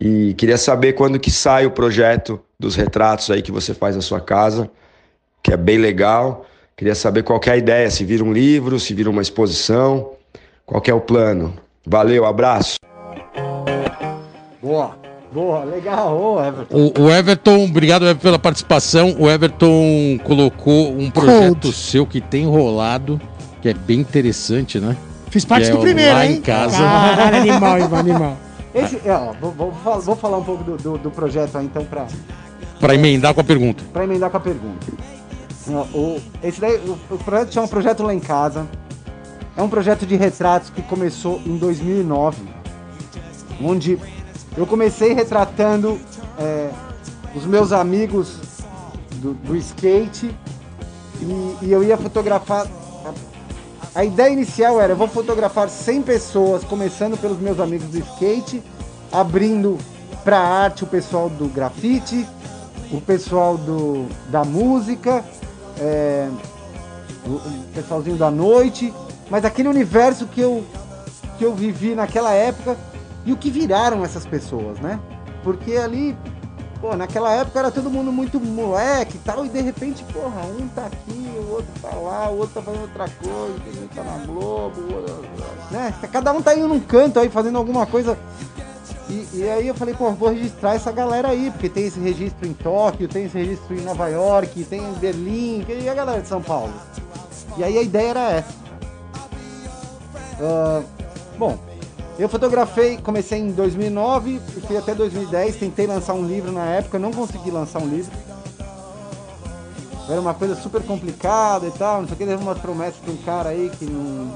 [0.00, 4.02] E queria saber quando que sai o projeto dos retratos aí que você faz na
[4.02, 4.68] sua casa,
[5.40, 6.44] que é bem legal.
[6.76, 10.14] Queria saber qual que é a ideia, se vira um livro, se vira uma exposição,
[10.66, 11.54] qual que é o plano.
[11.86, 12.74] Valeu, abraço.
[14.60, 14.98] Boa,
[15.32, 16.76] boa, legal, ô Everton.
[16.76, 19.14] O, o Everton, obrigado Everton, pela participação.
[19.16, 21.72] O Everton colocou um projeto Cold.
[21.72, 23.20] seu que tem rolado,
[23.62, 24.96] que é bem interessante, né?
[25.30, 26.36] Fiz parte é do primeiro, Lá hein?
[26.36, 26.76] em Casa.
[26.78, 28.36] Caralho, animal, Ivan, animal.
[28.74, 31.84] Esse, é, ó, vou, vou vou falar um pouco do, do, do projeto aí, então,
[31.84, 32.06] pra,
[32.78, 33.82] Para emendar com a pergunta.
[33.92, 34.86] pra emendar com a pergunta.
[35.94, 38.66] O, esse daí, o, o projeto chama Projeto Lá em Casa.
[39.56, 42.42] É um projeto de retratos que começou em 2009,
[43.62, 43.98] onde
[44.56, 46.00] eu comecei retratando
[46.38, 46.70] é,
[47.34, 48.36] os meus amigos
[49.16, 50.30] do, do skate
[51.20, 52.66] e, e eu ia fotografar.
[53.94, 58.62] A, ideia inicial era: eu vou fotografar 100 pessoas, começando pelos meus amigos do skate,
[59.10, 59.78] abrindo
[60.24, 62.26] para arte o pessoal do grafite,
[62.92, 65.24] o pessoal do, da música,
[65.78, 66.28] é,
[67.26, 68.92] o, o pessoalzinho da noite,
[69.30, 70.64] mas aquele universo que eu,
[71.38, 72.76] que eu vivi naquela época
[73.24, 74.98] e o que viraram essas pessoas, né?
[75.42, 76.16] Porque ali,
[76.80, 80.66] pô, naquela época era todo mundo muito moleque e tal, e de repente, porra, um
[80.68, 84.24] tá aqui, o outro tá lá, o outro tá fazendo outra coisa, um tá na
[84.24, 85.28] Globo, o outro,
[85.70, 85.94] né?
[86.10, 88.18] Cada um tá indo num canto aí fazendo alguma coisa.
[89.08, 92.46] E, e aí eu falei, pô, vou registrar essa galera aí, porque tem esse registro
[92.46, 96.28] em Tóquio, tem esse registro em Nova York, tem em Berlim, e a galera de
[96.28, 96.72] São Paulo.
[97.56, 98.54] E aí a ideia era essa.
[100.40, 100.82] Ah,
[101.36, 101.58] bom,
[102.22, 106.98] eu fotografei, comecei em 2009 e fui até 2010, tentei lançar um livro na época,
[106.98, 108.12] não consegui lançar um livro.
[110.06, 113.10] Era uma coisa super complicada e tal, não sei o que, teve umas promessas de
[113.10, 114.34] um cara aí que não,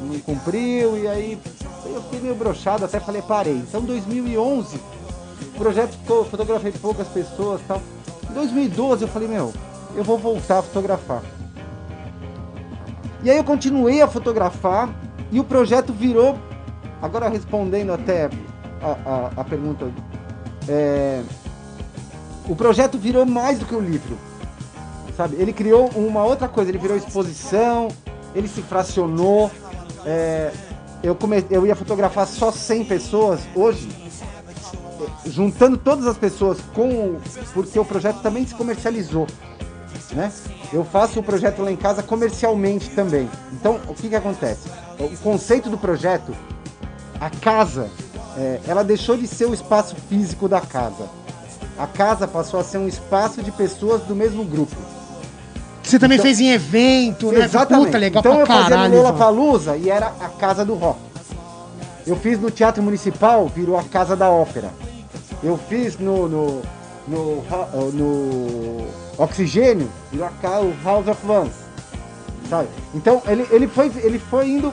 [0.00, 1.38] não cumpriu, e aí
[1.84, 3.54] eu fiquei meio brochado, até falei, parei.
[3.54, 7.80] Então 2011, o projeto ficou, fotografei poucas pessoas e tal.
[8.28, 9.52] Em 2012 eu falei, meu,
[9.94, 11.22] eu vou voltar a fotografar.
[13.22, 14.88] E aí eu continuei a fotografar
[15.30, 16.36] e o projeto virou.
[17.02, 18.30] Agora respondendo até
[18.82, 19.90] a, a, a pergunta.
[20.68, 21.22] é,
[22.48, 24.16] o projeto virou mais do que o livro.
[25.16, 25.36] Sabe?
[25.36, 27.88] Ele criou uma outra coisa, ele virou exposição,
[28.34, 29.50] ele se fracionou.
[30.04, 30.50] é,
[31.02, 33.88] eu, come, eu ia fotografar só 100 pessoas hoje,
[35.26, 37.18] juntando todas as pessoas com.
[37.54, 39.26] Porque o projeto também se comercializou
[40.14, 40.32] né?
[40.72, 43.28] Eu faço o projeto lá em casa comercialmente também.
[43.52, 44.68] Então, o que que acontece?
[44.98, 46.34] O conceito do projeto,
[47.20, 47.88] a casa,
[48.36, 51.04] é, ela deixou de ser o espaço físico da casa.
[51.78, 54.74] A casa passou a ser um espaço de pessoas do mesmo grupo.
[55.82, 57.44] Você também Então- fez em evento, né?
[57.44, 57.86] Exatamente.
[57.86, 58.94] Puta, legal então pra eu fazia caralho.
[58.96, 59.12] no Lola.
[59.16, 60.98] Palusa e era a casa do rock.
[62.06, 64.70] Eu fiz no Teatro Municipal, virou a casa da ópera.
[65.42, 66.62] Eu fiz no no,
[67.08, 68.86] no, ra- no
[69.18, 71.52] Oxigênio, virou a o House of Vans.
[72.48, 72.68] Sabe?
[72.94, 74.72] Então ele, ele, foi, ele foi indo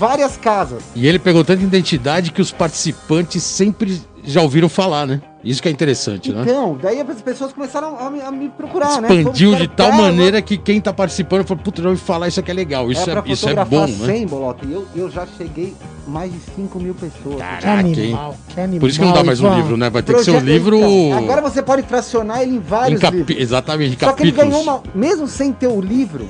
[0.00, 0.82] várias casas.
[0.96, 5.20] E ele pegou tanta identidade que os participantes sempre já ouviram falar, né?
[5.44, 6.42] Isso que é interessante, né?
[6.42, 9.08] Então, daí as pessoas começaram a me, a me procurar, né?
[9.14, 12.50] Expandiu de tal maneira que quem tá participando falou, puta, não me falar, isso aqui
[12.50, 14.06] é legal, isso, é, pra isso é bom, né?
[14.06, 15.74] 100, Bolota, e eu, eu já cheguei
[16.06, 17.36] mais de 5 mil pessoas.
[17.36, 17.94] Que Caraca, hein?
[17.94, 18.80] animal, que animal.
[18.80, 19.88] Por isso que não dá mais um livro, né?
[19.90, 20.76] Vai ter que ser um livro.
[20.78, 23.36] então, agora você pode fracionar ele em em vários capi- livros.
[23.38, 24.64] Exatamente, em Só que ele capítulos.
[24.64, 24.82] ganhou uma.
[24.94, 26.28] Mesmo sem ter o livro,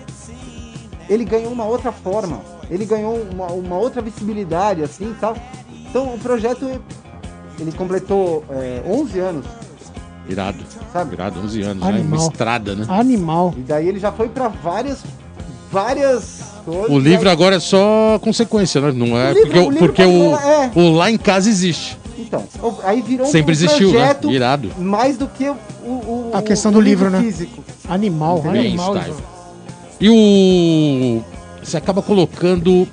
[1.08, 2.40] ele ganhou uma outra forma.
[2.70, 5.36] Ele ganhou uma, uma outra visibilidade, assim e tal.
[5.88, 6.80] Então o projeto.
[7.58, 9.46] Ele completou é, 11 anos,
[10.28, 10.64] Irado.
[10.92, 11.12] sabe?
[11.14, 11.88] Irado, 11 anos, né?
[11.90, 12.18] Animal.
[12.20, 12.86] Uma estrada, né?
[12.88, 13.54] Animal.
[13.58, 15.00] E daí ele já foi pra várias.
[15.70, 16.90] Várias coisas.
[16.90, 18.92] O livro aí- agora é só consequência, né?
[18.92, 20.70] Não é O livro- porque, o o, livro porque o, é.
[20.74, 21.98] o lá em casa existe.
[22.18, 22.44] Então,
[22.84, 23.98] aí virou Sempre um existiu, né?
[23.98, 24.70] projeto Irado.
[24.78, 25.54] mais do que o,
[25.86, 27.20] o- A questão o do livro, né?
[27.20, 27.62] físico.
[27.88, 28.94] Animal, Bem animal.
[30.00, 31.22] E o.
[31.62, 32.86] Você acaba colocando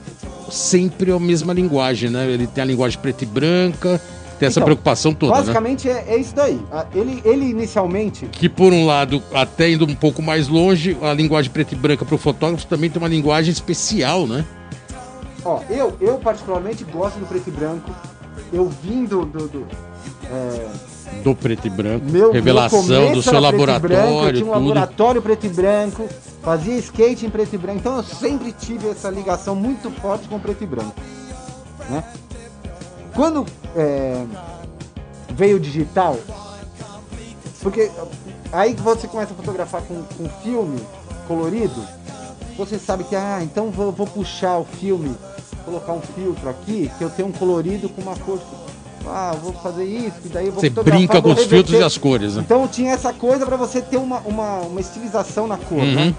[0.49, 2.29] sempre a mesma linguagem, né?
[2.29, 3.99] Ele tem a linguagem preta e branca,
[4.39, 5.39] tem essa Então, preocupação toda, né?
[5.39, 6.59] Basicamente é, é isso daí.
[6.71, 8.25] A- Ele, ele inicialmente.
[8.27, 12.05] Que por um lado, até indo um pouco mais longe, a linguagem preta e branca
[12.05, 14.45] para o fotógrafo também tem uma linguagem especial, né?
[15.43, 17.89] Ó, eu, eu particularmente gosto do preto e branco.
[18.51, 19.25] Eu vim do.
[19.25, 19.67] do, do,
[20.31, 20.67] é,
[21.23, 22.05] Do preto e branco.
[22.05, 24.67] meu, revelação do seu laboratório, branco, eu tinha um tudo.
[24.67, 26.07] laboratório preto e branco,
[26.41, 27.79] fazia skate em preto e branco.
[27.79, 30.95] Então eu sempre tive essa ligação muito forte com preto e branco.
[31.89, 32.03] Né?
[33.13, 34.23] Quando é,
[35.33, 36.17] veio o digital,
[37.61, 37.91] porque
[38.51, 40.79] aí que você começa a fotografar com, com filme
[41.27, 41.83] colorido,
[42.57, 45.15] você sabe que, ah, então vou, vou puxar o filme,
[45.63, 48.39] colocar um filtro aqui, que eu tenho um colorido com uma cor.
[49.09, 51.97] Ah, vou fazer isso, e daí eu vou Você brinca com os filtros e as
[51.97, 52.43] cores, né?
[52.45, 55.95] Então tinha essa coisa pra você ter uma, uma, uma estilização na cor, Uhum.
[55.95, 56.15] né?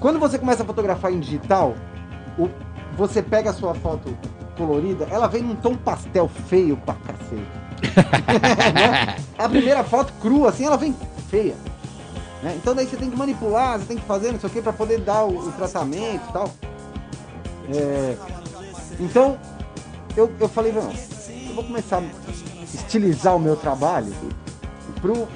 [0.00, 1.74] Quando você começa a fotografar em digital,
[2.38, 2.48] o-
[2.96, 4.16] você pega a sua foto
[4.56, 7.58] colorida, ela vem num tom pastel feio pra cacete.
[8.74, 9.16] Né?
[9.38, 10.94] A primeira foto crua, assim, ela vem
[11.30, 11.54] feia.
[12.42, 12.54] né?
[12.56, 14.72] Então daí você tem que manipular, você tem que fazer não sei o que pra
[14.72, 16.50] poder dar o, o tratamento e tal.
[17.74, 18.16] É,
[19.00, 19.36] Então,
[20.18, 20.90] eu, eu falei, não,
[21.48, 24.12] eu vou começar a estilizar o meu trabalho
[25.00, 25.28] pro,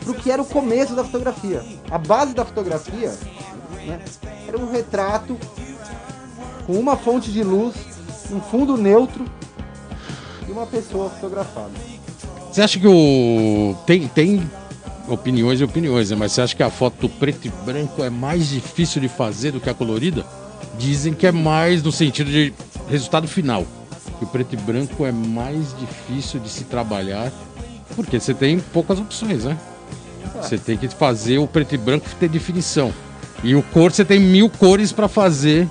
[0.00, 1.64] pro que era o começo da fotografia.
[1.90, 3.12] A base da fotografia
[3.84, 4.00] né,
[4.46, 5.36] era um retrato
[6.66, 7.74] com uma fonte de luz,
[8.30, 9.24] um fundo neutro
[10.46, 11.72] e uma pessoa fotografada.
[12.52, 13.74] Você acha que o.
[13.86, 14.50] Tem, tem
[15.08, 16.16] opiniões e opiniões, né?
[16.16, 19.60] Mas você acha que a foto preto e branco é mais difícil de fazer do
[19.60, 20.24] que a colorida?
[20.78, 22.54] Dizem que é mais no sentido de
[22.88, 23.66] resultado final.
[24.18, 27.30] Que o preto e branco é mais difícil de se trabalhar,
[27.94, 29.56] porque você tem poucas opções, né?
[30.42, 32.92] Você tem que fazer o preto e branco ter definição.
[33.42, 35.68] E o cor, você tem mil cores pra fazer.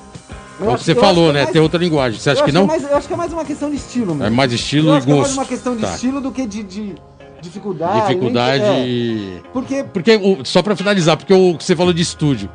[0.60, 1.39] Eu É o que você falou, que é né?
[1.41, 2.19] mais- Tem outra linguagem.
[2.19, 2.63] Você acha que não?
[2.63, 4.23] É mais, eu acho que é mais uma questão de estilo, mesmo.
[4.26, 5.34] É mais estilo eu e que é mais gosto.
[5.38, 5.93] uma questão de Tá.
[5.93, 6.95] estilo do que de, de
[7.41, 8.08] dificuldade.
[8.08, 8.63] Dificuldade.
[8.63, 9.41] é.
[9.54, 12.50] Porque Porque, o- só pra finalizar, porque o que você falou de estúdio.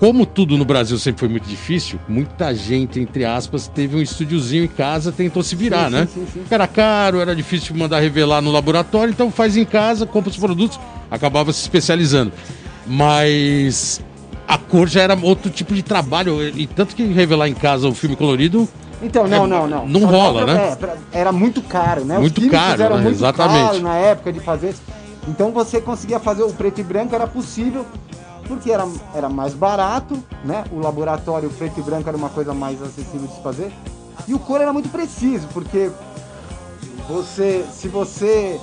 [0.00, 4.64] Como tudo no Brasil sempre foi muito difícil, muita gente, entre aspas, teve um estúdiozinho
[4.64, 6.08] em casa, tentou se virar, Sim, né?
[6.12, 6.42] sim, sim.
[6.50, 10.80] Era caro, era difícil mandar revelar no laboratório, então faz em casa, compra os produtos,
[11.10, 12.32] acabava se especializando.
[12.86, 14.00] Mas
[14.48, 17.94] a cor já era outro tipo de trabalho, e tanto que revelar em casa o
[17.94, 18.66] filme colorido
[19.02, 19.86] Então, não, É, não, não.
[19.86, 20.76] não Só rola, pra- né?
[21.12, 22.18] é, era muito caro, né?
[22.18, 23.02] Muito Os químicos caro, né?
[23.02, 23.66] muito Exatamente.
[23.66, 24.74] caro na época de fazer.
[25.28, 27.84] Então você conseguia fazer o preto e branco, era possível,
[28.50, 28.84] porque era,
[29.14, 30.64] era mais barato, né?
[30.72, 33.70] O laboratório preto e branco era uma coisa mais acessível de se fazer.
[34.26, 35.88] E o cor era muito preciso, porque
[37.08, 38.58] você, se você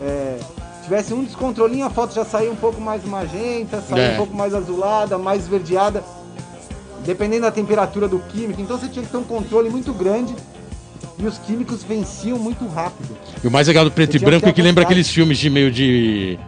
[0.00, 0.38] é,
[0.84, 4.12] tivesse um descontrolinho, a foto já saía um pouco mais magenta, saía É.
[4.14, 6.04] um pouco mais azulada, mais esverdeada,
[7.04, 8.60] dependendo da temperatura do químico.
[8.60, 10.36] Então você tinha que ter um controle muito grande
[11.18, 13.16] e os químicos venciam muito rápido.
[13.42, 15.50] E o mais legal do preto Você e branco é que lembra aqueles filmes de
[15.50, 16.38] meio de.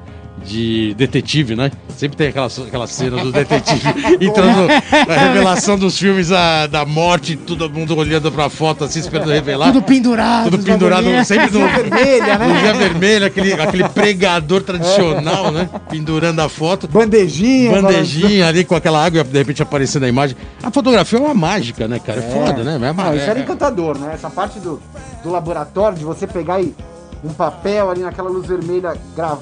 [0.44, 1.70] De detetive, né?
[1.96, 3.88] Sempre tem aquela, aquela cena do detetive
[4.20, 4.66] entrando
[5.08, 9.72] na revelação dos filmes da, da morte, todo mundo olhando pra foto assim, esperando revelar.
[9.72, 10.50] Tudo pendurado.
[10.50, 12.46] Tudo pendurado sempre no, Vermelha, né?
[12.52, 15.70] Luzinha vermelha, aquele, aquele pregador tradicional, né?
[15.88, 16.88] Pendurando a foto.
[16.88, 17.80] Bandejinha.
[17.80, 20.36] Bandejinha ali com aquela água, de repente aparecendo a imagem.
[20.62, 22.18] A fotografia é uma mágica, né, cara?
[22.18, 22.46] É, balançando.
[22.56, 22.86] foda, né?
[22.88, 24.10] É, uma- Não, isso era é- encantador, né?
[24.12, 24.82] Essa parte do,
[25.22, 26.74] do laboratório, de você pegar e
[27.22, 29.38] um papel ali naquela luz vermelha, gra-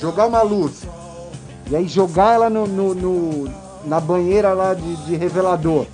[0.00, 0.82] jogar uma luz,
[1.70, 3.50] e aí jogar ela no, no- no-
[3.84, 5.86] na banheira lá de, de revelador,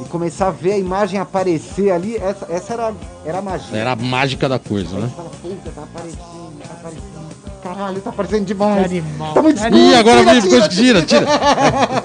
[0.00, 3.76] e começar a ver a imagem aparecer ali, essa, essa era, era a magia.
[3.78, 5.10] era a mágica da coisa, Aí né?
[5.14, 7.13] fala, puta, tá aparecendo, tá aparecendo.
[7.64, 8.84] Caralho, tá aparecendo demais.
[8.84, 9.32] Animal.
[9.32, 9.76] Tá muito escuro.
[9.76, 10.68] Ih, agora tira, ficou.
[10.68, 11.26] tira, Tira, tira.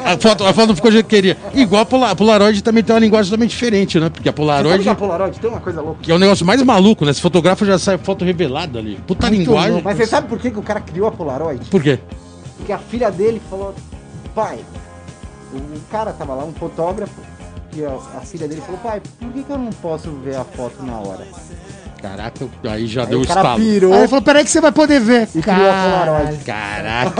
[0.06, 1.38] A foto, a foto não ficou do jeito que queria.
[1.54, 4.10] Igual a Pola- Polaroid também tem uma linguagem totalmente diferente, né?
[4.10, 4.84] Porque a Você sabe Polaroid.
[4.84, 6.00] que a Polaroid tem uma coisa louca.
[6.02, 7.12] Que é o negócio mais maluco, né?
[7.12, 8.96] Se fotografa já sai foto revelada ali.
[9.06, 9.72] Puta Muito linguagem.
[9.74, 9.86] louco.
[9.86, 11.66] Mas você sabe por que, que o cara criou a Polaroid?
[11.70, 12.00] Por quê?
[12.56, 13.76] Porque a filha dele falou,
[14.34, 14.60] pai,
[15.54, 17.20] o cara tava lá, um fotógrafo,
[17.76, 20.44] e a, a filha dele falou, pai, por que, que eu não posso ver a
[20.46, 21.28] foto na hora?
[22.02, 23.60] Caraca, aí já Aí deu o cara estalo.
[23.60, 25.28] pirou Aí ele falou, peraí que você vai poder ver.
[25.36, 26.06] e criou a.
[26.06, 26.38] Polaroid.
[26.46, 27.12] Caraca.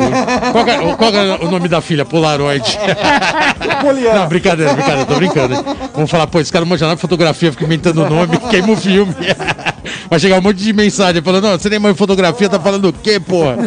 [0.52, 2.06] Qual, é, qual é o nome da filha?
[2.06, 2.64] Polaroid.
[4.16, 5.54] Não, brincadeira, brincadeira, tô brincando.
[5.56, 5.64] hein?
[5.94, 8.76] Vamos falar, pô, esse cara não manja de fotografia, fica inventando o nome, queima o
[8.78, 9.14] filme.
[10.10, 12.94] Vai chegar um monte de mensagem falando, não, você nem manja fotografia, tá falando o
[12.94, 13.58] quê, porra?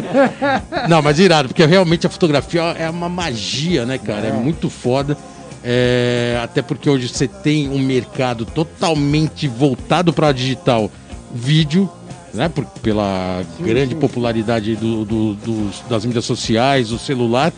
[0.88, 4.28] Não, mas irado, porque realmente a fotografia é uma magia, né, cara?
[4.28, 5.16] É, muito foda.
[5.64, 10.90] É, até porque hoje você tem um mercado totalmente voltado para digital
[11.32, 11.88] vídeo,
[12.34, 12.48] né?
[12.48, 17.52] Por, pela grande popularidade do- do- dos- das mídias sociais, do celular.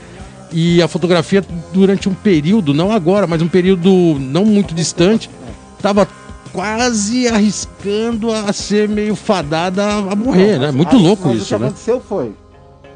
[0.53, 5.29] E a fotografia, durante um período, não agora, mas um período não muito distante,
[5.77, 6.07] estava
[6.53, 10.71] quase arriscando a ser meio fadada a morrer, né?
[10.71, 11.67] Muito louco mas o isso, que né?
[11.67, 12.33] aconteceu foi,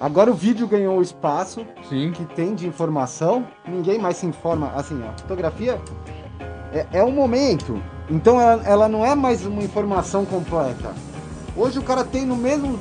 [0.01, 2.13] agora o vídeo ganhou o espaço Sim.
[2.13, 5.81] que tem de informação, ninguém mais se informa, assim, a fotografia,
[6.73, 7.83] é, é um momento.
[8.11, 10.95] Então ela, ela não é mais uma informação completa.
[11.57, 12.79] Hoje o cara tem no mesmo,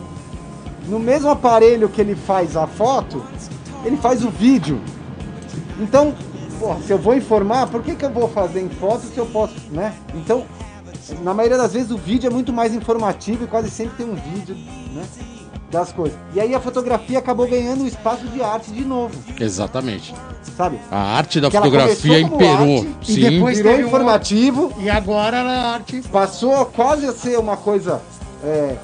[0.88, 3.24] no mesmo aparelho que ele faz a foto,
[3.84, 4.80] ele faz o vídeo.
[5.80, 6.14] Então,
[6.60, 9.26] porra, se eu vou informar, por que, que eu vou fazer em foto se eu
[9.26, 9.94] posso, né?
[10.14, 10.46] Então,
[11.24, 14.16] na maioria das vezes o vídeo é muito mais informativo e quase sempre tem um
[14.16, 14.56] vídeo,
[14.94, 15.04] né?
[15.70, 16.18] Das coisas.
[16.34, 20.16] E aí a fotografia acabou ganhando o espaço de arte de novo, Exatamente.
[20.56, 20.80] sabe?
[20.90, 22.78] A arte da Que fotografia imperou.
[22.78, 23.20] arte e Sim.
[23.30, 26.02] depois- Virou um- informativo, E agora ela é arte.
[26.12, 28.02] passou a quase a ser uma coisa
[28.46, 28.76] é,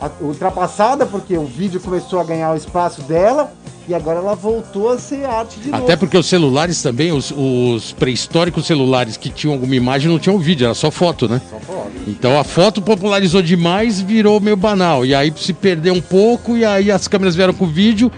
[0.00, 3.52] a- ultrapassada, porque o vídeo começou a ganhar o espaço dela
[3.88, 5.82] e agora ela voltou a ser arte de novo.
[5.84, 10.38] Até porque os celulares também, os, os pré-históricos celulares que tinham alguma imagem não tinham
[10.38, 11.40] vídeo, era só foto, né?
[11.50, 11.90] Só pode.
[12.06, 15.04] Então a foto popularizou demais, virou meio banal.
[15.04, 18.10] E aí se perdeu um pouco, e aí as câmeras vieram com vídeo,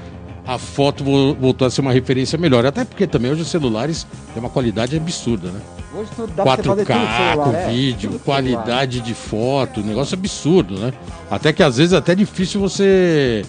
[0.47, 2.65] a foto vo- voltou a ser uma referência melhor.
[2.65, 5.61] Até porque também hoje os celulares têm uma qualidade absurda, né?
[5.99, 8.25] Hoje tudo dá pra você fazer tudo no 4K celular, com é, vídeo, tudo celular.
[8.25, 10.93] qualidade de foto, negócio absurdo, né?
[11.31, 13.45] Até que às vezes é até difícil você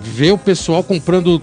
[0.00, 1.40] ver o pessoal comprando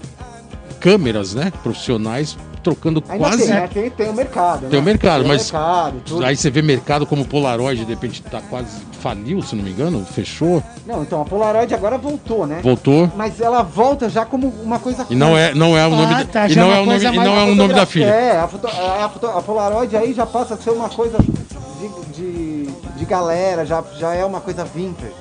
[0.74, 1.52] câmeras, né?
[1.62, 3.42] Profissionais, trocando Ainda quase.
[3.44, 3.68] tem, né?
[3.72, 4.60] tem, tem o mercado.
[4.68, 4.86] Tem o né?
[4.86, 6.24] mercado, Tem o mas- mercado.
[6.24, 10.02] Aí você vê mercado como Polaroid, de repente tá quase faliu, se não me engano,
[10.06, 12.60] fechou, Não, então a Polaroid agora voltou, né?
[12.62, 13.10] voltou.
[13.14, 16.14] Mas ela volta já como uma coisa E não é, não é o Ah, nome,
[16.14, 18.06] da- tá, e não é é o nome, não é o nome da filha.
[18.06, 22.14] É, a, foto- a, foto- a Polaroid aí já passa a ser uma coisa de,
[22.14, 25.12] de, de galera, já, já é uma coisa vintage.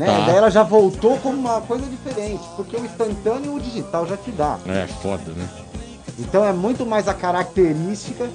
[0.00, 0.06] Né?
[0.06, 0.24] Tá.
[0.26, 4.16] Daí ela já voltou como uma coisa diferente, porque o instantâneo e o digital já
[4.16, 4.56] te dá.
[4.66, 5.46] É, foda, né?
[6.18, 8.26] Então é muito mais a característica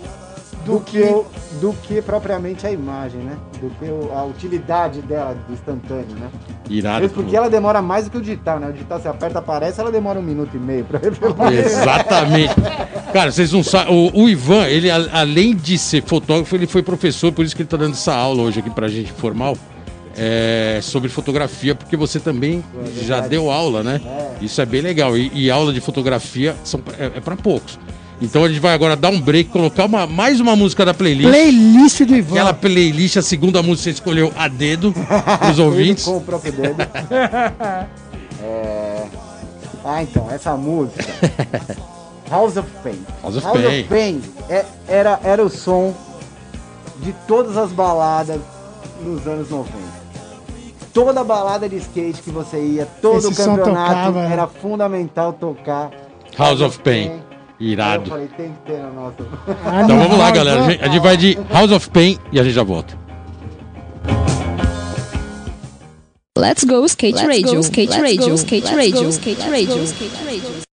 [0.64, 1.26] do, que, o-
[1.60, 3.36] do que propriamente a imagem, né?
[3.60, 6.30] Do que o- a utilidade dela do instantâneo, né?
[6.70, 7.02] Irado.
[7.02, 8.70] Mesmo porque ela demora mais do que o digital, né?
[8.70, 11.52] O digital você aperta, aparece, ela demora um minuto e meio pra revelar.
[11.52, 12.54] Exatamente.
[13.12, 14.12] Cara, vocês não sabem.
[14.14, 17.62] O, o Ivan, ele, a- além de ser fotógrafo, ele foi professor, por isso que
[17.64, 19.58] ele tá dando essa aula hoje aqui pra gente formal.
[20.18, 22.64] É, sobre fotografia, porque você também
[23.02, 24.02] já deu aula, né?
[24.42, 25.18] Isso é bem legal.
[25.18, 27.78] E, e aula de fotografia são, é, é para poucos.
[28.22, 31.30] Então a gente vai agora dar um break, colocar uma, mais uma música da playlist.
[31.30, 32.36] Playlist do Ivan.
[32.36, 34.94] Aquela playlist, a segunda música você escolheu a dedo
[35.52, 36.06] Ele ouvintes.
[36.06, 36.76] com o próprio dedo.
[38.42, 39.04] É...
[39.84, 41.04] Ah, então, essa música.
[42.30, 43.00] House of Pain.
[43.24, 44.22] House of Pain.
[44.50, 45.94] é- era, era o som
[47.02, 48.40] de todas as baladas
[49.04, 49.85] nos anos 90.
[50.96, 54.32] Toda balada de skate que você ia, todo Esse campeonato tocava, né?
[54.32, 55.92] era fundamental tocar.
[56.38, 57.22] House of Pain.
[57.60, 58.06] Irado.
[58.06, 59.18] Eu falei, tem que ter no nosso.
[59.84, 60.64] Então vamos lá, galera.
[60.64, 62.98] A gente, a gente vai de House of Pain e a gente já volta.
[66.38, 69.40] Let's go skate Let's radio, go, skate let's radio, go, skate let's radio, go, skate
[69.42, 70.65] let's radio, skate radio.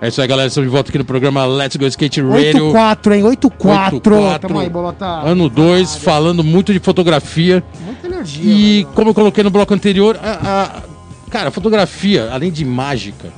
[0.00, 0.48] É isso aí, galera.
[0.48, 2.72] Estamos de volta aqui no programa Let's Go Skate Radio.
[2.72, 3.22] 8-4, hein?
[3.22, 4.00] 8-4.
[4.00, 4.38] 8-4.
[4.38, 5.04] Tamo aí, Bolota.
[5.06, 7.62] Ano 2, falando muito de fotografia.
[7.84, 8.42] Muita energia.
[8.42, 8.94] E mano.
[8.94, 10.82] como eu coloquei no bloco anterior, a, a-
[11.30, 13.28] cara, a fotografia, além de mágica,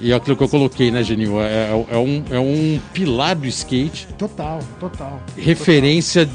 [0.00, 1.40] e é aquilo que eu coloquei, né, Genil?
[1.40, 5.22] É, é um, é um pilar do skate, Total, total.
[5.36, 6.28] referência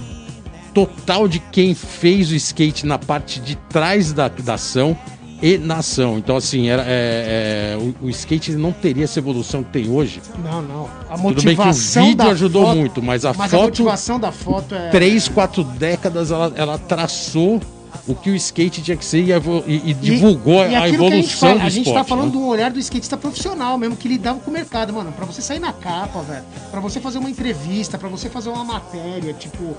[0.74, 4.98] total de quem fez o skate na parte de trás da, da ação
[5.42, 6.18] e na ação.
[6.18, 10.22] Então, assim, era, é, é, o, o skate não teria essa evolução que tem hoje.
[10.44, 10.90] Não, não.
[11.10, 13.64] A Tudo bem que o motivação vídeo ajudou foto- muito, mas a Mas a foto,
[13.70, 14.90] motivação da foto é.
[14.90, 17.62] três, quatro décadas, ela, ela traçou
[18.08, 21.14] o que o skate tinha que ser e, e- e divulgou e a aquilo que
[21.14, 22.04] a gente evolução fala, do A gente esporte.
[22.04, 22.32] tá falando né?
[22.32, 25.12] do olhar do skatista profissional mesmo, que lidava com o mercado, mano.
[25.12, 26.44] Pra você sair na capa, velho.
[26.72, 29.76] Pra você fazer uma entrevista, pra você fazer uma matéria, tipo.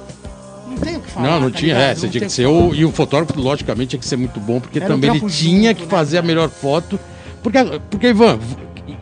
[0.69, 1.27] Não tem o que falar.
[1.31, 1.91] Não, não tá tinha, ligado?
[1.91, 2.75] é, você Não tinha que ser o.
[2.75, 5.35] E o fotógrafo, logicamente, tinha que ser muito bom, porque Era um também ele trampo
[5.35, 6.99] tinha junto, que né, fazer a melhor foto.
[7.43, 7.59] Porque,
[7.91, 8.39] porque Ivan,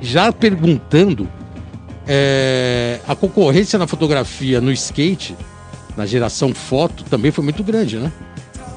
[0.00, 1.28] já perguntando,
[2.06, 5.36] é, a concorrência na fotografia no skate,
[5.96, 8.12] na geração foto, também foi muito grande, né?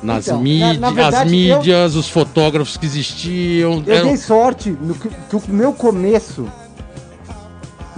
[0.02, 3.84] Nas Então, na- mídias, na as verdade, mídias, os fotógrafos que existiam.
[3.86, 6.48] Eu eram- dei sorte no que, que o meu começo.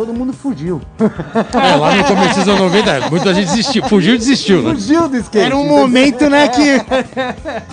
[0.02, 0.82] Todo mundo fugiu.
[1.00, 3.84] É, lá no começo dos anos 90, muita gente desistiu.
[3.84, 4.74] Fugiu e desistiu, né?
[4.74, 5.46] Fugiu do skate.
[5.46, 6.82] Era um momento, né, que.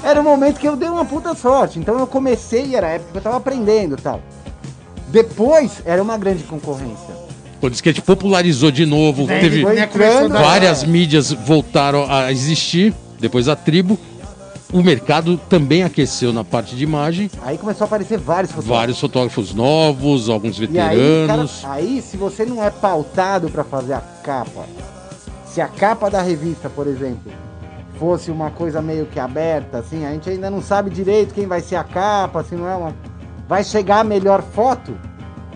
[0.07, 1.79] Era um momento que eu dei uma puta sorte.
[1.79, 4.21] Então eu comecei e era a época que eu tava aprendendo e tal.
[5.09, 7.17] Depois era uma grande concorrência.
[7.61, 10.87] Quando o skate popularizou de novo, Daí teve né, entrando, várias é.
[10.87, 13.99] mídias voltaram a existir, depois a tribo.
[14.73, 18.79] O mercado também aqueceu na parte de imagem, Aí começou a aparecer vários fotógrafos.
[18.79, 21.65] vários fotógrafos novos, alguns E aí, cara, veteranos.
[21.65, 24.67] aí, se você não é pautado pra fazer a capa,
[25.47, 27.33] se a capa da revista, por exemplo,
[27.99, 31.63] fosse uma coisa meio que aberta, assim, a gente ainda não sabe direito quem vai
[31.63, 32.95] ser a capa, se não é uma.
[33.49, 34.95] Vai chegar a melhor foto,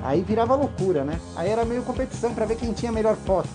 [0.03, 1.19] aí virava loucura, né?
[1.37, 3.49] Aí era meio competição pra ver quem tinha a melhor foto.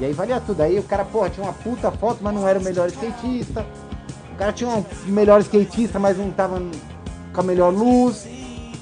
[0.00, 0.62] E aí valia tudo.
[0.62, 3.66] Aí o cara, porra, tinha uma puta foto, mas não era o melhor skatista.
[4.38, 6.62] O cara tinha um melhor skatista, mas não tava
[7.32, 8.24] com a melhor luz.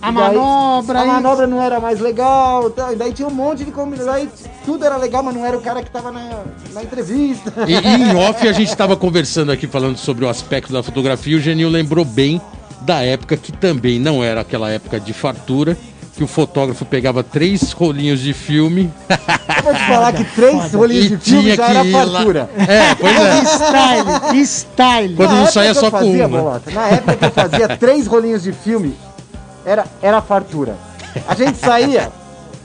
[0.02, 2.68] A daí- manobra A manobra não era mais legal.
[2.68, 2.92] tá?
[2.92, 4.12] E daí tinha um monte de combinação.
[4.12, 4.28] Daí
[4.66, 6.42] tudo era legal, mas não era o cara que tava na,
[6.74, 7.50] na entrevista.
[7.66, 11.32] E, e em off a gente estava conversando aqui falando sobre o aspecto da fotografia
[11.32, 12.38] e o Genil lembrou bem
[12.82, 15.74] da época que também não era aquela época de fartura,
[16.16, 21.04] que o fotógrafo pegava três rolinhos de filme Eu vou te falar que três rolinhos
[21.06, 22.12] e de filme tinha já que era ir lá.
[22.12, 22.50] fartura.
[22.56, 23.44] É, pois Que é.
[23.44, 25.14] style, que style.
[25.16, 26.38] Quando Na não saía só com fazia, uma.
[26.38, 28.96] Bolota, na época que eu fazia três rolinhos de filme,
[29.64, 30.76] era, era fartura.
[31.28, 32.10] A gente saía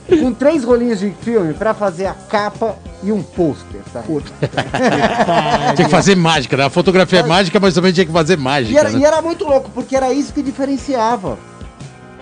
[0.08, 4.02] com três rolinhos de filme pra fazer a capa e um pôster, tá?
[5.76, 6.64] Tinha que fazer mágica, né?
[6.64, 8.78] A fotografia é mágica, mas também tinha que fazer E mágica.
[8.78, 8.98] era, né?
[8.98, 11.38] e era muito louco, porque era isso que diferenciava.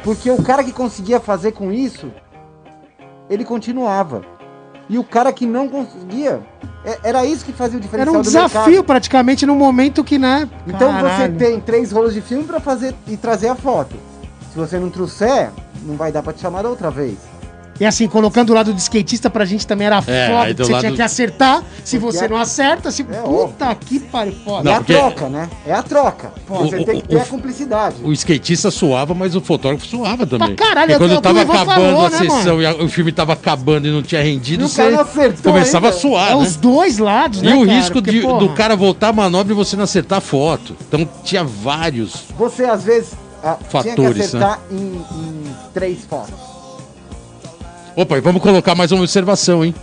[0.02, 2.10] Porque o cara que conseguia fazer com isso,
[3.28, 4.22] ele continuava.
[4.88, 6.40] E o cara que não conseguia,
[6.84, 8.48] é- era isso que fazia o Era diferencial um do mercado.
[8.50, 10.48] desafio praticamente no momento que, né?
[10.66, 11.32] Então Caralho.
[11.34, 13.94] você tem três rolos de filme pra fazer e trazer a foto.
[14.52, 15.50] Se você não trouxer,
[15.84, 17.16] não vai dar pra te chamar da outra vez.
[17.80, 20.72] E assim, colocando o lado do skatista pra gente também era É, foda, porque você
[20.72, 21.62] lado- tinha que acertar.
[21.82, 23.00] Se Porque você é- não acerta, se.
[23.02, 24.64] É Puta que pariu, foda.
[24.64, 25.50] Não, é a troca, né?
[25.66, 26.32] É a troca.
[26.46, 27.96] você o- tem o- que ter o- a cumplicidade.
[28.04, 30.54] O skatista suava, mas o fotógrafo suava também.
[30.54, 32.88] Pra caralho, Porque é quando o tava acabando falou, a né, sessão e a- o
[32.88, 35.96] filme tava acabando e não tinha rendido, E o você cara não acertou começava ainda.
[35.96, 36.36] a suar, É né?
[36.42, 37.54] os dois lados, E né?
[37.54, 37.72] o cara?
[37.78, 40.76] risco Porque, de- porra, do cara voltar a manobra e você não acertar a foto.
[40.86, 42.24] Então tinha vários.
[42.38, 43.12] Você às vezes
[43.42, 44.24] ah, tinha que Fatores, né?
[44.24, 46.49] acertar em, em três fotos.
[47.96, 49.74] Opa, e vamos colocar mais uma observação, hein?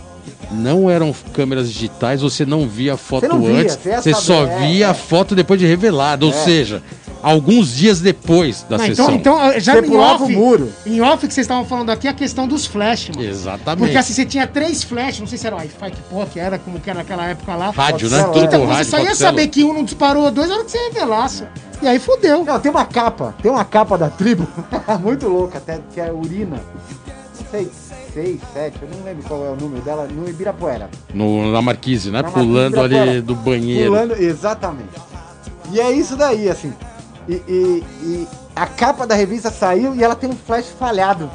[0.50, 4.14] Não eram câmeras digitais, você não via a foto Você não via, antes, você você
[4.14, 4.88] só é, via é.
[4.88, 6.82] a foto depois de revelada, ou seja,
[7.22, 9.10] alguns dias depois da Não, sessão.
[9.12, 10.72] então, então, já Você em off, o muro.
[10.86, 13.28] em off que vocês estavam falando aqui, a questão dos flash, mano.
[13.28, 13.80] Exatamente.
[13.80, 16.58] Porque assim, você tinha três flash, não sei se era Wi-Fi, que porra que era,
[16.58, 17.70] como que era naquela época lá.
[17.70, 18.22] Rádio, né?
[18.24, 18.90] Tudo Então com você rádio.
[18.90, 21.44] só ia saber que um não disparou dois na hora que você revelasse.
[21.82, 22.42] E aí fudeu.
[22.44, 24.48] Não, tem uma capa, tem uma capa da tribo,
[25.02, 26.56] muito louca até, que é urina.
[26.56, 27.70] Não sei,
[28.18, 30.90] seis, sete, eu não lembro qual é o número dela, no Ibirapuera.
[31.14, 32.18] No, na Marquise, né?
[32.18, 33.22] Na Marquise Pulando ali Ibirapuera.
[33.22, 33.90] do banheiro.
[33.92, 34.90] Pulando, exatamente.
[35.70, 36.72] E é isso daí, assim.
[37.28, 41.30] E, e- e a capa da revista saiu e ela tem um flash falhado.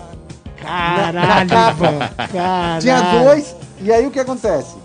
[0.62, 1.86] Caralho, capa.
[1.86, 2.28] Ivan.
[2.34, 2.82] Caralho.
[2.82, 4.76] Tinha dois, e aí o que acontece?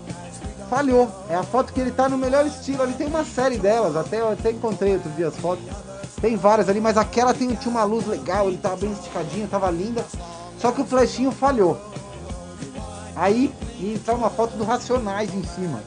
[0.69, 1.09] Falhou.
[1.29, 2.83] É a foto que ele tá no melhor estilo.
[2.83, 5.63] Ali tem uma série delas, até eu até encontrei outro dia as fotos.
[6.21, 9.69] Tem várias ali, mas aquela tem, tinha uma luz legal, ele tava bem esticadinho, tava
[9.71, 10.05] linda.
[10.59, 11.79] Só que o flechinho falhou.
[13.15, 15.81] Aí entra uma foto do Racionais em cima.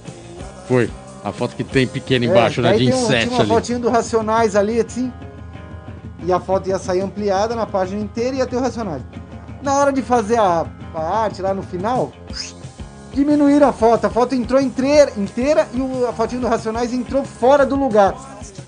[0.66, 0.90] Foi.
[1.24, 2.72] A foto que tem pequena embaixo, É, né?
[2.72, 5.12] De tem um- Tinha uma fotinha do Racionais ali, assim.
[6.24, 9.02] E a foto ia sair ampliada na página inteira e ia ter o Racionais.
[9.62, 12.12] Na hora de fazer a, a arte lá no final,
[13.12, 14.06] diminuíram a foto.
[14.06, 18.14] A foto entrou inteira, inteira e o, a fotinha do Racionais entrou fora do lugar.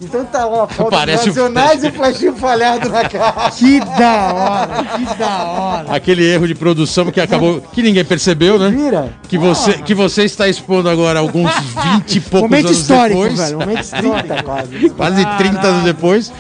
[0.01, 1.85] Então tá lá a foto Parece o do Racionais flash.
[1.85, 3.51] e o flashinho falhado na cara.
[3.51, 5.95] Que da hora, que da hora.
[5.95, 7.61] Aquele erro de produção que acabou.
[7.61, 8.71] que ninguém percebeu, né?
[8.71, 9.13] Vira.
[9.29, 11.51] Que você, que você está expondo agora alguns
[11.99, 13.39] 20 e poucos Momento anos histórico, depois.
[13.39, 13.59] velho.
[13.59, 14.13] Momento histórico.
[14.23, 14.91] 30 quase.
[14.91, 16.33] Quase 30 anos depois.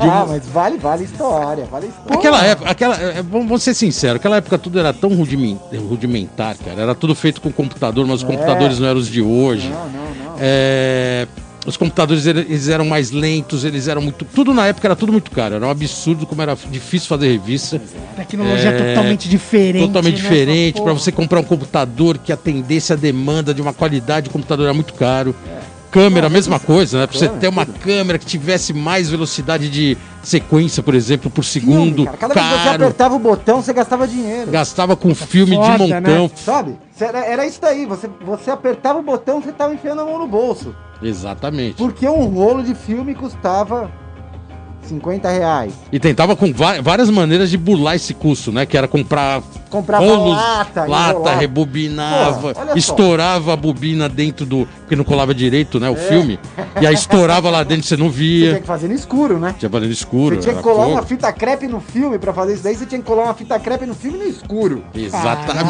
[0.00, 2.14] Ah, mas vale, vale história, vale história.
[2.18, 6.56] Aquela época, aquela, é, vamos vamos ser sinceros, aquela época tudo era tão rudimen- rudimentar,
[6.56, 6.80] cara.
[6.82, 9.68] Era tudo feito com computador, mas os computadores não eram os de hoje.
[9.68, 9.90] Não, não,
[10.32, 10.36] não.
[10.38, 11.26] É,
[11.66, 14.24] os computadores eles eram mais lentos, eles eram muito.
[14.24, 15.56] Tudo na época era tudo muito caro.
[15.56, 17.78] Era um absurdo como era difícil fazer revista.
[18.16, 19.86] Tecnologia É, totalmente diferente.
[19.86, 20.22] totalmente né?
[20.22, 20.80] diferente.
[20.80, 24.74] Para você comprar um computador que atendesse a demanda de uma qualidade, o computador era
[24.74, 25.34] muito caro.
[25.90, 27.06] Câmera, a mesma coisa, né?
[27.06, 31.66] Pra você ter uma câmera que tivesse mais velocidade de sequência, por exemplo, por Filme,
[31.68, 32.16] segundo, cara.
[32.16, 32.84] Cada vez que você caro.
[32.84, 34.50] apertava o botão, você gastava dinheiro.
[34.50, 36.24] Gastava com filme Foda, de montão.
[36.24, 36.30] né?
[36.36, 36.78] Sabe?
[37.00, 37.86] Era, era isso daí.
[37.86, 40.74] Você, você apertava o botão, você tava enfiando a mão no bolso.
[41.02, 41.76] Exatamente.
[41.76, 43.90] Porque um rolo de filme custava
[44.90, 45.72] 50 reais.
[45.92, 48.66] E tentava com várias maneiras de burlar esse custo, né?
[48.66, 51.38] Que era comprar Comprava rolos, lata, lata, enrolar.
[51.38, 54.66] rebobinava, estourava a bobina dentro do.
[54.80, 55.88] Porque não colava direito, né?
[55.88, 56.40] O filme.
[56.80, 58.10] E aí estourava lá dentro, você não É.
[58.10, 58.60] Você tinha via.
[58.60, 59.54] que fazer no escuro, né?
[59.58, 60.36] Tinha fazendo escuro.
[60.36, 60.94] Você tinha que colar fogo.
[60.96, 62.74] uma fita crepe no filme pra fazer isso daí.
[62.74, 64.82] Você tinha que colar uma fita crepe no filme no escuro.
[64.94, 65.68] Exatamente.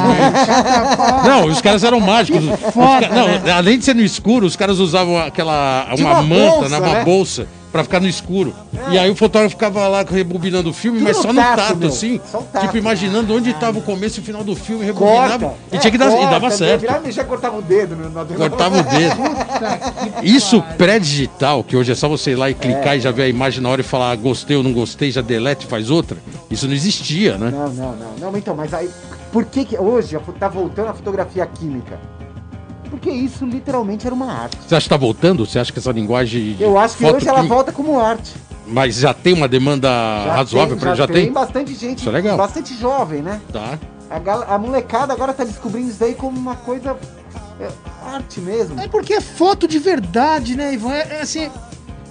[1.26, 2.42] Não, os caras eram mágicos.
[2.42, 3.52] Os foda, não, né?
[3.52, 6.94] além de ser no escuro, os caras usavam aquela uma, uma manta, bolsa, né, uma
[6.94, 7.04] né?
[7.04, 8.54] bolsa pra ficar no escuro.
[8.90, 11.76] E aí o fotógrafo ficava lá rebobinando o filme, Tudo mas só no tato, tato,
[11.76, 11.88] meu.
[11.88, 12.20] assim.
[12.30, 12.66] Só tato.
[12.66, 15.46] Tipo, imaginando onde estava o começo e o final do filme, rebobinava.
[15.46, 15.60] Corta.
[15.72, 16.84] E É, tinha que dar, e corta, dava certo.
[16.84, 17.96] E mexer, cortava o dedo.
[17.96, 19.16] No Cortava o dedo.
[20.22, 23.28] Isso pré-digital, que hoje é só você ir lá e clicar e já ver a
[23.28, 26.18] imagem na hora e falar gostei ou não gostei, já delete e faz outra.
[26.50, 27.50] Isso não existia, né?
[27.50, 28.32] Não, não, não.
[28.32, 28.90] Não, então, mas aí.
[29.32, 31.98] Por que, que hoje tá voltando a fotografia química?
[32.90, 34.56] Porque isso literalmente era uma arte.
[34.66, 35.46] Você acha que tá voltando?
[35.46, 36.54] Você acha que essa linguagem.
[36.54, 38.32] de Eu acho que foto hoje ela que- volta como arte.
[38.66, 41.32] Mas já tem uma demanda Já razoável tem, pra já, já tem?
[41.32, 42.36] bastante gente, Isso é legal.
[42.36, 43.40] bastante jovem, né?
[43.52, 43.78] Tá.
[44.08, 46.96] A, gal- a molecada agora tá descobrindo isso daí como uma coisa
[47.60, 47.68] é,
[48.14, 48.80] arte mesmo.
[48.80, 50.92] É porque é foto de verdade, né, Ivan?
[50.92, 51.48] É, é assim,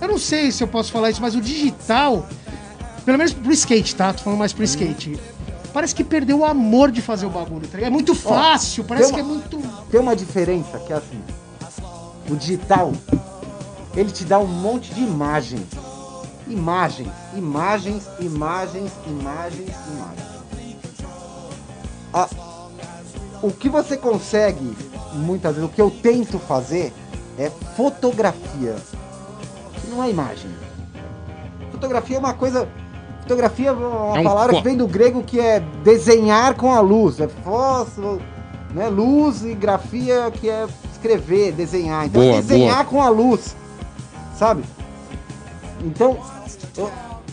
[0.01, 2.25] eu não sei se eu posso falar isso, mas o digital,
[3.05, 4.11] pelo menos pro skate, tá?
[4.13, 5.17] Tô falando mais pro skate.
[5.73, 7.87] Parece que perdeu o amor de fazer o bagulho, tá ligado?
[7.89, 9.87] É muito fácil, parece tem que é uma- muito.
[9.91, 11.21] Tem uma diferença que é assim.
[12.29, 12.91] O digital,
[13.95, 15.67] ele te dá um monte de imagens.
[16.47, 20.29] Imagens, imagens, imagens, imagens, imagens.
[22.13, 22.29] A-
[23.41, 24.75] o que você consegue,
[25.13, 26.91] muitas vezes, o que eu tento fazer
[27.37, 28.75] é fotografia.
[29.89, 30.49] Não é imagem.
[31.71, 32.67] Fotografia é uma coisa.
[33.29, 36.79] Fotografia é uma É um palavra que vem do grego que é desenhar com a
[36.79, 37.19] luz.
[37.19, 38.19] É fósforo,
[38.73, 38.89] né?
[38.89, 42.07] Luz e grafia que é escrever, desenhar.
[42.07, 43.55] Então Boa, é desenhar com a luz.
[44.35, 44.63] Sabe?
[45.79, 46.17] Então,
[46.75, 46.89] eu-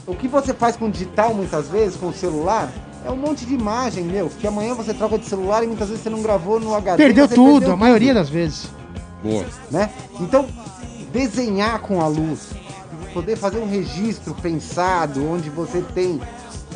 [0.06, 2.70] o que você faz com o digital muitas vezes, com o celular,
[3.02, 4.28] é um monte de imagem, meu.
[4.28, 7.02] Que amanhã você troca de celular e muitas vezes você não gravou no HD.
[7.02, 8.68] Perdeu tudo, perdeu a maioria das vezes.
[9.22, 9.46] Boa.
[9.70, 9.88] né?
[10.20, 10.44] Então,
[11.10, 12.50] desenhar com a luz,
[13.16, 16.20] poder fazer um registro pensado, onde você tem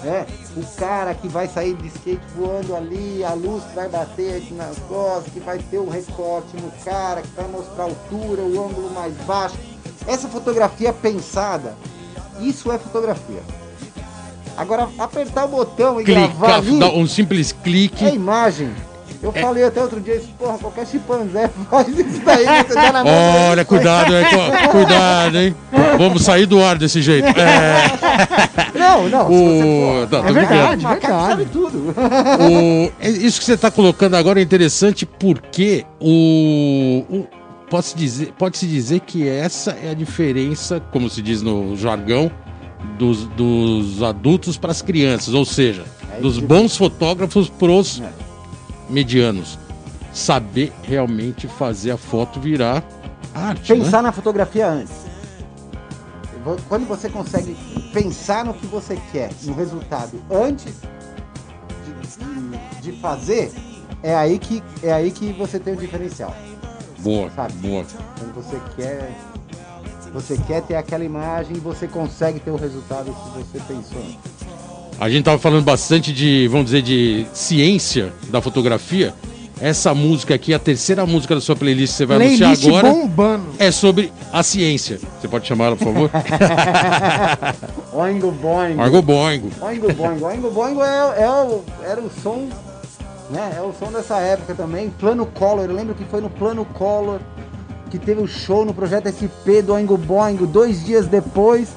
[0.02, 0.26] né,
[0.56, 4.54] o cara que vai sair de skate voando ali, a luz que vai bater aqui
[4.54, 8.66] nas costas, que vai ter o recorte no cara, que vai mostrar a altura, o
[8.66, 9.56] ângulo mais baixo.
[10.06, 11.76] Essa fotografia pensada,
[12.40, 13.42] isso é fotografia.
[14.56, 18.02] Agora, apertar o botão e gravar Clicar, ali, um simples clique.
[18.02, 18.72] é imagem.
[19.22, 23.04] Eu falei até outro dia, isso, porra, qualquer chimpanzé faz isso daí, você dá na
[23.04, 23.12] mão
[23.50, 24.24] Olha, cuidado, hein?
[24.72, 25.54] Cuidado, hein?
[25.98, 27.26] Vamos sair do ar desse jeito.
[27.28, 29.26] É, Não, não.
[29.28, 30.08] se você o...
[30.08, 30.82] for- Não, tô É verdade.
[30.84, 31.94] Macaco sabe tudo.
[32.40, 37.04] O- é Isso que você está colocando agora é interessante porque o.
[37.10, 37.26] o-
[37.68, 42.28] Pode-se dizer, pode dizer que essa é a diferença, como se diz no jargão,
[42.98, 45.84] dos, dos adultos para as crianças, ou seja,
[46.16, 48.29] É dos bons fotógrafos para os É.
[48.90, 49.58] medianos.
[50.12, 52.82] Saber realmente fazer a foto virar
[53.34, 53.72] arte.
[53.72, 53.78] né?
[53.84, 54.92] Pensar na fotografia antes.
[56.68, 57.54] Quando você consegue
[57.92, 60.72] pensar no que você quer, no resultado, antes
[61.84, 62.24] de,
[62.82, 63.52] de- de fazer,
[64.02, 66.34] é aí, que, é aí que você tem o diferencial.
[67.00, 67.52] Boa, Sabe?
[67.54, 67.84] boa.
[68.18, 69.12] Quando você quer.
[70.12, 74.02] Você quer ter aquela imagem e você consegue ter o resultado que você pensou.
[75.00, 79.14] A gente tava falando bastante de, vamos dizer, de ciência da fotografia.
[79.58, 82.90] Essa música aqui, a terceira música da sua playlist que você vai Playlist anunciar agora,
[82.90, 83.46] bombando.
[83.58, 85.00] é sobre a ciência.
[85.18, 86.10] Você pode chamar ela, por favor?
[87.94, 88.80] Oingo boingo.
[88.80, 89.50] Argo Boingo.
[89.62, 90.26] Oingo Boingo.
[90.26, 92.50] Oingo Boingo é, é o, era o som,
[93.30, 93.54] né?
[93.56, 94.90] É o som dessa época também.
[94.90, 97.20] Plano Collor, eu lembro que foi no Plano Collor
[97.90, 100.46] que teve o show no projeto SP do Oingo Boingo.
[100.46, 101.68] Dois dias depois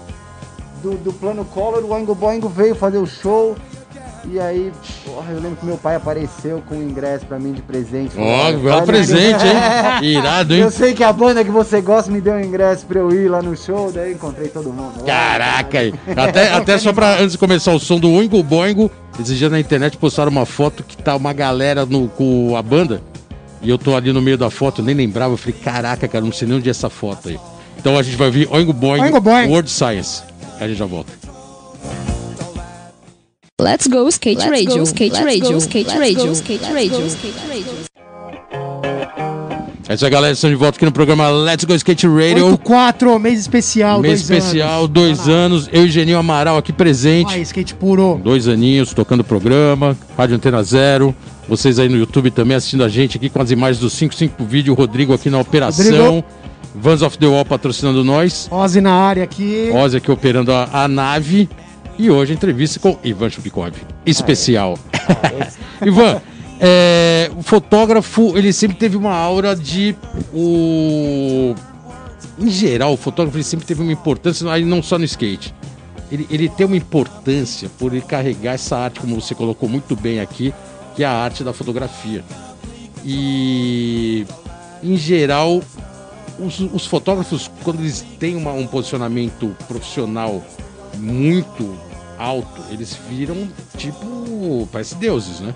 [0.84, 3.55] do, do Plano Collor, o Oingo Boingo veio fazer o show.
[4.29, 4.71] E aí,
[5.05, 8.15] porra, eu lembro que meu pai apareceu com o ingresso pra mim de presente.
[8.17, 10.03] Ó, Olha, belo presente, hein?
[10.17, 10.61] Irado, hein?
[10.61, 13.27] Eu sei que a banda que você gosta me deu um ingresso pra eu ir
[13.27, 15.03] lá no show, daí encontrei todo mundo.
[15.05, 15.93] Caraca, aí.
[16.15, 19.59] Até, até só pra, antes de começar o som do Oingo Boingo, esses dias na
[19.59, 23.01] internet postaram uma foto que tá uma galera no, com a banda.
[23.61, 25.34] E eu tô ali no meio da foto, eu nem lembrava.
[25.34, 27.39] Eu falei, caraca, cara, não sei nem onde é essa foto aí.
[27.77, 29.51] Então a gente vai ouvir Oingo Boingo, Oingo Boingo.
[29.51, 30.23] World Science.
[30.64, 31.11] A gente já volta.
[33.59, 36.64] Let's go skate Let's radio, go, skate let's radio, go, skate let's radio, go, skate
[36.64, 37.74] let's radio, go, skate radio.
[39.89, 40.34] É isso aí, galera.
[40.34, 42.57] Estamos de volta aqui no programa Let's Go Skate Radio.
[42.57, 44.89] 8-4, mês especial, Mês dois especial, anos.
[44.89, 45.70] dois anos.
[45.74, 47.36] Eu e Geninho Amaral aqui presente.
[47.36, 48.22] Aí, skate puro.
[48.24, 49.97] Dois aninhos tocando o programa.
[50.18, 51.14] Rádio Antena Zero.
[51.45, 54.72] Vocês aí no YouTube também assistindo a gente aqui com as imagens do 55 Vídeo.
[54.74, 56.22] O Rodrigo aqui na operação.
[56.22, 56.42] Rodrigo.
[56.76, 58.47] Vans of the Wall patrocinando nós.
[58.51, 59.69] Ozzy na área aqui.
[59.74, 61.49] Ozzy aqui operando a, a nave.
[61.97, 63.74] E hoje entrevista com Ivan Chupikov.
[64.05, 64.78] Especial.
[65.86, 66.19] Ivan,
[66.59, 69.95] é, o fotógrafo, ele sempre teve uma aura de.
[70.34, 71.53] O...
[72.39, 75.53] Em geral, o fotógrafo ele sempre teve uma importância, não só no skate.
[76.11, 80.19] Ele, ele tem uma importância por ele carregar essa arte, como você colocou muito bem
[80.19, 80.53] aqui,
[80.95, 82.24] que é a arte da fotografia.
[83.05, 84.26] E,
[84.82, 85.61] em geral,
[86.39, 90.43] os, os fotógrafos, quando eles têm uma- um posicionamento profissional
[90.97, 91.75] muito
[92.17, 95.53] alto, eles viram tipo, parece deuses, né?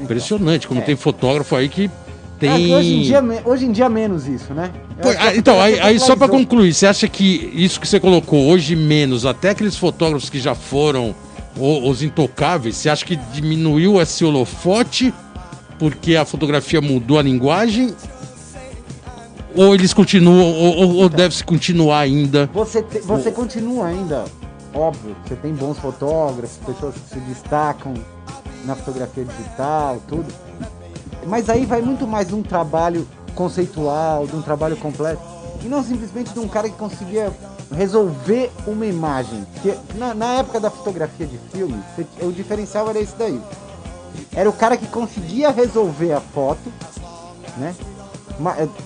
[0.00, 1.90] Impressionante, como tem fotógrafo aí que
[2.38, 2.72] tem.
[2.72, 4.70] É hoje, em dia, hoje em dia menos isso, né?
[5.00, 6.38] Pô, ah, então, aí, aí só pra popularizou.
[6.40, 10.54] concluir, você acha que isso que você colocou hoje menos, até aqueles fotógrafos que já
[10.54, 11.14] foram
[11.56, 15.12] os intocáveis, você acha que diminuiu esse holofote
[15.78, 17.94] porque a fotografia mudou a linguagem?
[19.56, 22.48] Ou eles continuam, ou, ou- ou deve-se continuar ainda?
[22.54, 24.24] Você, te- você continua ainda,
[24.74, 27.94] óbvio, você tem bons fotógrafos, pessoas que se destacam
[28.64, 30.26] na fotografia digital, tudo.
[31.26, 35.20] Mas aí vai muito mais um trabalho conceitual, de um trabalho completo,
[35.64, 37.32] e não simplesmente de um cara que conseguia
[37.76, 39.44] resolver uma imagem.
[39.54, 41.78] Porque na, na época da fotografia de filme,
[42.22, 43.40] o diferencial era esse daí.
[44.34, 46.72] Era o cara que conseguia resolver a foto,
[47.56, 47.74] né?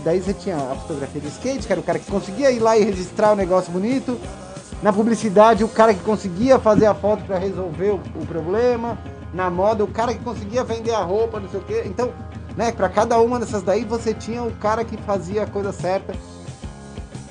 [0.05, 2.77] Daí você tinha a fotografia de skate, que era o cara que conseguia ir lá
[2.77, 4.19] e registrar o negócio bonito.
[4.83, 8.99] Na publicidade, o cara que conseguia fazer a foto para resolver o, o problema.
[9.33, 11.83] Na moda, o cara que conseguia vender a roupa, não sei o quê.
[11.87, 12.13] Então,
[12.57, 16.15] né, para cada uma dessas daí, você tinha o cara que fazia a coisa certa.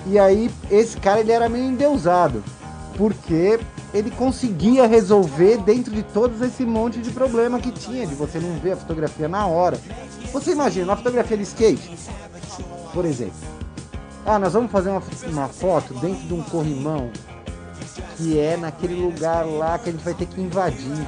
[0.05, 2.43] E aí, esse cara, ele era meio endeusado.
[2.97, 3.59] Porque
[3.93, 8.55] ele conseguia resolver dentro de todos esse monte de problema que tinha, de você não
[8.59, 9.79] ver a fotografia na hora.
[10.33, 11.95] Você imagina, na fotografia de skate,
[12.91, 13.35] por exemplo.
[14.25, 17.11] Ah, nós vamos fazer uma, uma foto dentro de um corrimão
[18.17, 21.07] que é naquele lugar lá que a gente vai ter que invadir.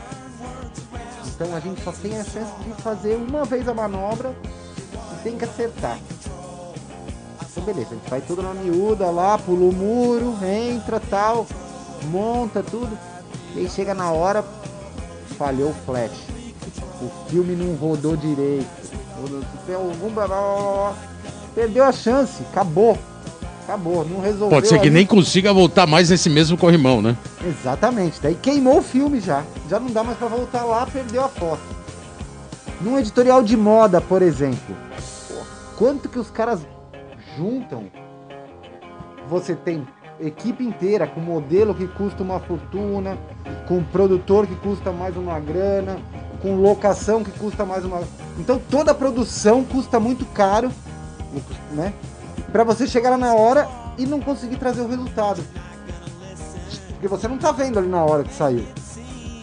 [1.26, 4.36] Então a gente só tem a chance de fazer uma vez a manobra
[5.14, 5.98] e tem que acertar.
[7.50, 11.48] Então beleza, a gente vai tudo na miúda lá, pula o muro, entra tal,
[12.12, 12.96] monta tudo.
[13.56, 14.44] E aí chega na hora,
[15.38, 16.28] falhou o flash.
[17.02, 18.85] O filme não rodou direito.
[19.66, 20.94] Tem algum blá, blá, blá.
[21.54, 22.98] Perdeu a chance, acabou.
[23.64, 24.50] Acabou, não resolveu.
[24.50, 27.18] Pode ser que nem consiga voltar mais nesse mesmo corrimão, né?
[27.44, 29.44] Exatamente, daí queimou o filme já.
[29.68, 31.64] Já não dá mais pra voltar lá, perdeu a foto.
[32.80, 34.76] Num editorial de moda, por exemplo,
[35.78, 36.60] quanto que os caras
[37.36, 37.86] juntam?
[39.28, 39.88] Você tem
[40.20, 43.18] equipe inteira com modelo que custa uma fortuna,
[43.68, 45.98] com produtor que custa mais uma grana,
[46.46, 48.02] com locação que custa mais uma.
[48.38, 50.72] Então toda a produção custa muito caro,
[51.72, 51.92] né?
[52.52, 53.68] Pra você chegar lá na hora
[53.98, 55.42] e não conseguir trazer o resultado.
[56.92, 58.64] Porque você não tá vendo ali na hora que saiu.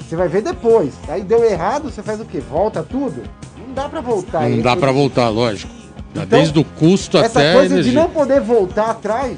[0.08, 0.94] Você vai ver depois.
[1.08, 2.38] Aí deu errado, você faz o quê?
[2.38, 3.24] Volta tudo?
[3.58, 4.48] Não dá pra voltar.
[4.48, 5.72] Não dá foi- pra voltar, lógico.
[6.14, 9.36] Dá Então, Desde o custo Essa até a coisa de não poder voltar atrás,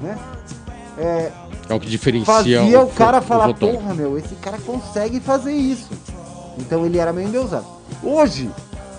[0.00, 0.16] né?
[0.96, 1.32] É,
[1.68, 5.54] É o que diferencia fazia o, fo- cara falar, porra, meu, esse cara consegue fazer
[5.54, 5.88] isso.
[6.58, 7.64] Então ele era meio endeusado.
[8.02, 8.50] Hoje,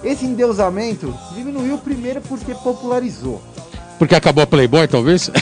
[0.04, 3.42] esse endeusamento diminuiu primeiro porque popularizou.
[4.00, 5.30] Porque acabou a Playboy, talvez?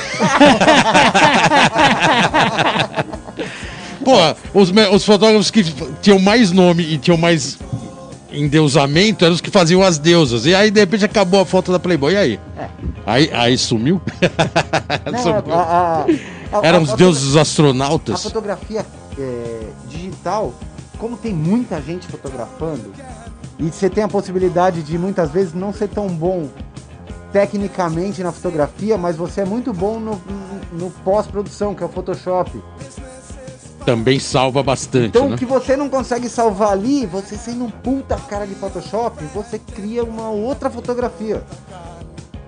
[4.03, 4.15] Pô,
[4.59, 5.63] os, os fotógrafos que
[6.01, 7.57] tinham mais nome e tinham mais
[8.31, 10.45] endeusamento eram os que faziam as deusas.
[10.45, 12.13] E aí, de repente, acabou a foto da Playboy.
[12.13, 12.39] E aí?
[12.57, 12.67] É.
[13.05, 14.01] Aí, aí sumiu?
[15.11, 15.43] Não, Sumiu.
[15.53, 16.05] a- a-
[16.59, 18.23] a- Eram a- os a- deuses A astronautas.
[18.23, 18.85] fotografia
[19.19, 19.59] é,
[19.89, 20.53] digital,
[21.01, 22.93] como tem muita gente fotografando,
[23.57, 26.47] e você tem a possibilidade de muitas vezes não ser tão bom
[27.33, 30.21] tecnicamente na fotografia, mas você é muito bom no,
[30.71, 32.51] no pós-produção, que é o Photoshop.
[33.83, 35.35] Também salva bastante, Então né?
[35.35, 39.57] o que você não consegue salvar ali, você sendo um puta cara de Photoshop, você
[39.57, 41.43] cria uma outra fotografia.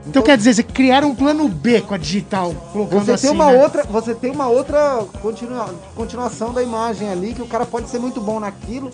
[0.05, 3.35] Então quer dizer, você criaram um plano B com a digital, colocando Você assim, tem
[3.35, 3.63] uma né?
[3.63, 7.99] outra, você tem uma outra continua- continuação da imagem ali que o cara pode ser
[7.99, 8.91] muito bom naquilo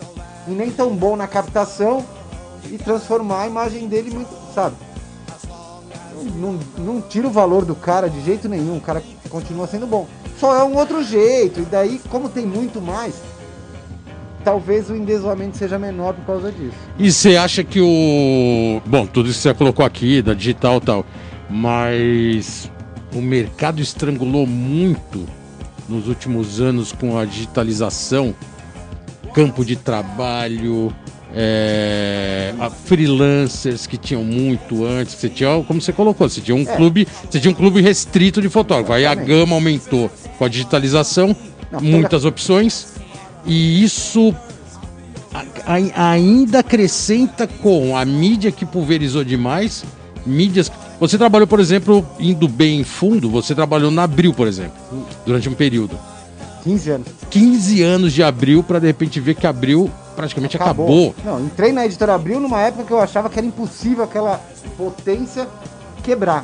[0.48, 2.06] e nem tão bom na captação
[2.70, 4.76] e transformar a imagem dele muito, sabe?
[6.36, 10.06] Não, não tira o valor do cara de jeito nenhum, o cara continua sendo bom.
[10.40, 13.16] Só é um outro jeito e daí como tem muito mais,
[14.44, 16.76] talvez o endeusamento seja menor por causa disso.
[16.98, 18.82] E você acha que o.
[18.86, 21.06] Bom, tudo isso que você colocou aqui, da digital e tal,
[21.50, 22.72] mas
[23.14, 25.26] o mercado estrangulou muito
[25.88, 28.36] nos últimos anos com a digitalização,
[29.34, 30.94] campo de trabalho,
[31.36, 32.54] é,
[32.86, 35.16] freelancers que tinham muito antes.
[35.16, 36.76] Você tinha, como você colocou, você tinha um É.
[36.76, 38.94] clube, você tinha um clube restrito de fotógrafo.
[38.94, 41.36] Aí a gama aumentou com a digitalização,
[41.72, 42.94] Não, muitas opções,
[43.46, 44.36] e isso
[45.96, 49.84] ainda acrescenta com a mídia que pulverizou demais,
[50.26, 50.72] mídias.
[51.00, 54.78] Você trabalhou, por exemplo, indo bem em fundo, você trabalhou na Abril, por exemplo,
[55.26, 55.98] durante um período.
[56.64, 57.08] 15 anos.
[57.30, 61.16] 15 anos de Abril para de repente ver que Abril praticamente acabou.
[61.24, 64.42] Não, entrei na editora Abril numa época que eu achava que era impossível aquela
[64.78, 65.48] potência
[66.04, 66.44] quebrar.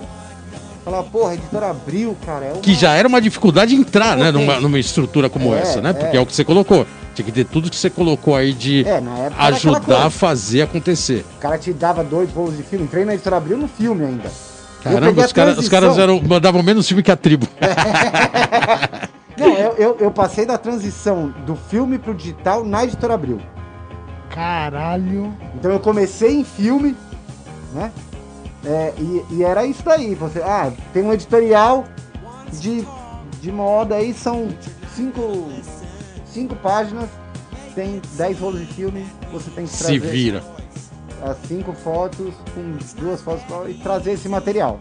[0.86, 2.62] Falava, porra, a editora Abril, cara, é uma...
[2.62, 5.92] Que já era uma dificuldade entrar, né, numa, numa estrutura como É, essa, né?
[5.94, 6.20] Porque é.
[6.20, 6.22] é.
[6.22, 6.86] o que você colocou.
[7.16, 9.02] Tinha que ter tudo que você colocou aí de É,
[9.40, 11.26] ajudar a fazer acontecer.
[11.38, 12.86] O cara te dava dois rolos de filme.
[12.86, 14.30] Entrei na editora Abril no filme ainda.
[14.84, 17.48] Caramba, os, cara- os caras eram, mandavam menos filme que a tribo.
[19.38, 23.42] Não, eu, eu, eu passei da transição do filme pro digital na editora Abril.
[24.30, 25.34] Caralho.
[25.56, 26.96] Então eu comecei em filme,
[27.74, 27.92] né?
[28.66, 30.16] É, e, e era isso daí.
[30.16, 31.86] Você, ah, tem um editorial
[32.54, 32.86] de,
[33.42, 34.50] de moda aí, são
[34.96, 35.50] cinco,
[36.26, 37.10] cinco páginas,
[37.76, 40.44] tem 10 rolos de filme, você tem que Se trazer vira.
[41.24, 44.80] as cinco fotos com duas fotos e trazer esse material.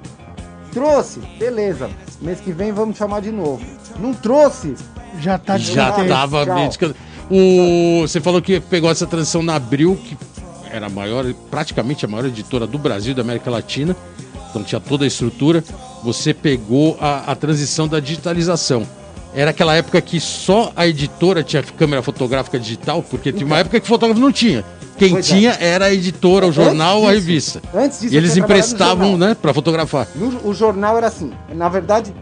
[0.72, 1.90] Trouxe, beleza.
[2.20, 3.64] Mês que vem vamos chamar de novo.
[3.98, 4.74] Não trouxe,
[5.20, 6.44] Já tá de Já tava
[7.30, 10.16] O Você falou que pegou essa transição na Abril, que
[10.74, 13.94] era a maior, praticamente a maior editora do Brasil e da América Latina.
[14.50, 15.62] Então tinha toda a estrutura.
[16.02, 18.84] Você pegou a, a transição da digitalização.
[19.32, 23.78] Era aquela época que só a editora tinha câmera fotográfica digital, porque tinha uma época
[23.80, 24.64] que fotógrafo não tinha.
[24.98, 25.34] Quem Pois é.
[25.34, 27.62] tinha era a editora, o Antes jornal ou a disso- revista.
[27.74, 30.06] antes disso E eles emprestavam, né, pra fotografar.
[30.14, 31.32] No- o jornal era assim.
[31.52, 32.12] Na verdade.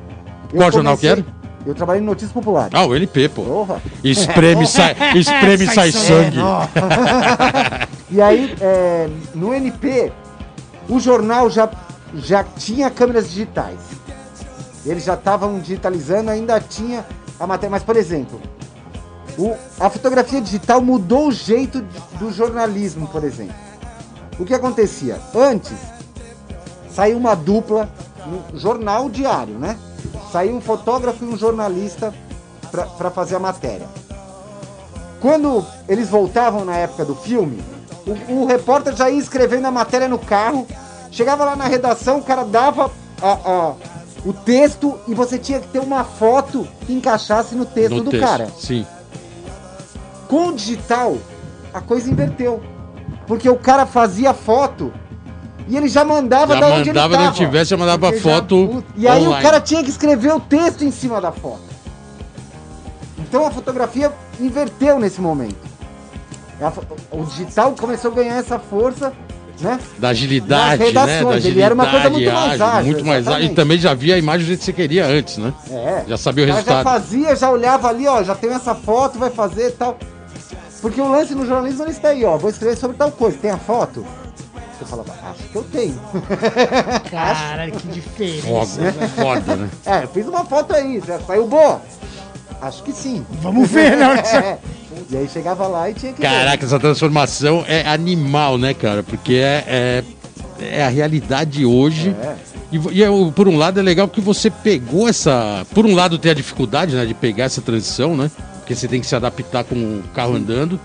[0.54, 1.24] Qual jornal que era?
[1.66, 2.70] Eu trabalhei no Notícias Populares.
[2.74, 3.42] Ah, o LP, pô.
[3.42, 3.80] Porra.
[4.02, 6.38] Espreme, sai, espreme, sai Sai sangue.
[8.12, 10.12] E aí, é, no NP,
[10.86, 11.66] o jornal já,
[12.14, 13.78] já tinha câmeras digitais.
[14.84, 17.06] Eles já estavam digitalizando, ainda tinha
[17.40, 17.70] a matéria.
[17.70, 18.38] Mas, por exemplo,
[19.38, 21.80] o- a fotografia digital mudou o jeito
[22.18, 23.54] do jornalismo, por exemplo.
[24.38, 25.18] O que acontecia?
[25.34, 25.72] Antes,
[26.94, 27.88] saiu uma dupla
[28.26, 29.78] no jornal diário, né?
[30.30, 32.12] Saiu um fotógrafo e um jornalista
[32.98, 33.86] para fazer a matéria.
[35.18, 37.62] Quando eles voltavam na época do filme,
[38.06, 40.66] o, o repórter já ia escrevendo a matéria no carro,
[41.10, 42.90] chegava lá na redação, o cara dava
[43.20, 43.72] a- a-
[44.24, 48.10] o texto e você tinha que ter uma foto que encaixasse no texto No do
[48.10, 48.48] texto, cara.
[48.58, 48.86] Sim.
[50.28, 51.16] Com o digital,
[51.74, 52.62] a coisa inverteu.
[53.26, 54.92] Porque o cara fazia foto
[55.68, 57.24] e ele já mandava Já da onde ele mandava, tava.
[57.26, 59.40] não tivesse, já mandava Porque já- foto E aí online.
[59.40, 61.60] o cara tinha que escrever o texto em cima da foto.
[63.18, 65.56] Então a fotografia inverteu nesse momento.
[67.10, 69.12] O digital começou a ganhar essa força,
[69.60, 69.78] né?
[69.98, 70.92] Da agilidade, Nas né?
[70.92, 73.50] Da redações, agilidade, ele era uma coisa muito mais ágil, Muito mais ágil.
[73.50, 75.52] E também já via a imagem do jeito que você queria antes, né?
[75.70, 76.04] É.
[76.08, 76.84] Já sabia o cara já resultado.
[76.84, 79.96] fazia, já olhava ali, ó, já tenho essa foto, vai fazer e tal.
[80.80, 83.50] Porque o lance no jornalismo ele está aí, ó, vou escrever sobre tal coisa, tem
[83.50, 84.04] a foto?
[84.78, 86.00] Você falava, acho que eu tenho.
[87.10, 88.46] Caralho, que diferença.
[88.46, 89.70] Foda, foda, né?
[89.86, 91.80] É, eu fiz uma foto aí, já saiu boa.
[92.62, 93.26] Acho que sim.
[93.42, 94.22] Vamos ver, né?
[94.34, 94.58] É.
[95.10, 96.26] E aí chegava lá e tinha que ver.
[96.26, 99.02] Caraca, essa transformação é animal, né, cara?
[99.02, 100.04] Porque é, é,
[100.78, 102.14] é a realidade hoje.
[102.22, 102.34] É.
[102.70, 105.66] E, e é por um lado é legal que você pegou essa.
[105.74, 108.30] Por um lado tem a dificuldade, né, de pegar essa transição, né?
[108.58, 110.78] Porque você tem que se adaptar com o carro andando.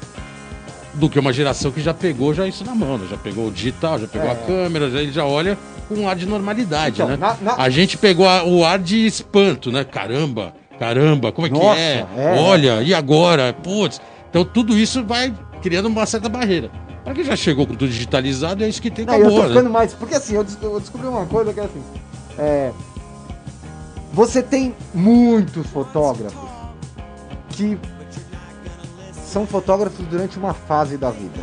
[0.94, 3.08] Do que uma geração que já pegou já isso na mão, né?
[3.10, 5.58] Já pegou o digital, já pegou a câmera, já, ele já olha
[5.88, 7.06] com um ar de normalidade, É.
[7.06, 7.18] Então, né?
[7.18, 9.84] na- na- A gente pegou a- o ar de espanto, né?
[9.84, 12.08] Caramba, caramba, como é Nossa, que é?
[12.18, 12.40] é.
[12.40, 13.54] Olha, e agora?
[13.54, 14.02] Putz.
[14.30, 16.70] Então tudo isso vai criando uma certa barreira.
[17.04, 19.48] Para quem já chegou com tudo digitalizado, é isso que tem Não, eu tô né?
[19.48, 19.94] ficando mais.
[19.94, 21.84] Porque assim, eu descobri uma coisa que é assim.
[22.38, 22.72] é,
[24.14, 26.50] você tem muitos fotógrafos
[27.50, 27.78] que
[29.26, 31.40] são fotógrafos durante uma fase da vida.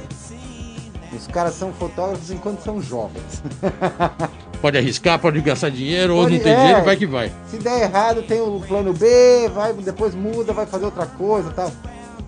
[1.16, 3.42] Os caras são fotógrafos enquanto são jovens.
[4.64, 6.56] Pode arriscar, pode gastar dinheiro, ou Pode- não tem é.
[6.56, 7.30] dinheiro, vai que vai.
[7.50, 9.06] Se der errado, tem o plano B,
[9.54, 11.70] vai, depois muda, vai fazer outra coisa e tal.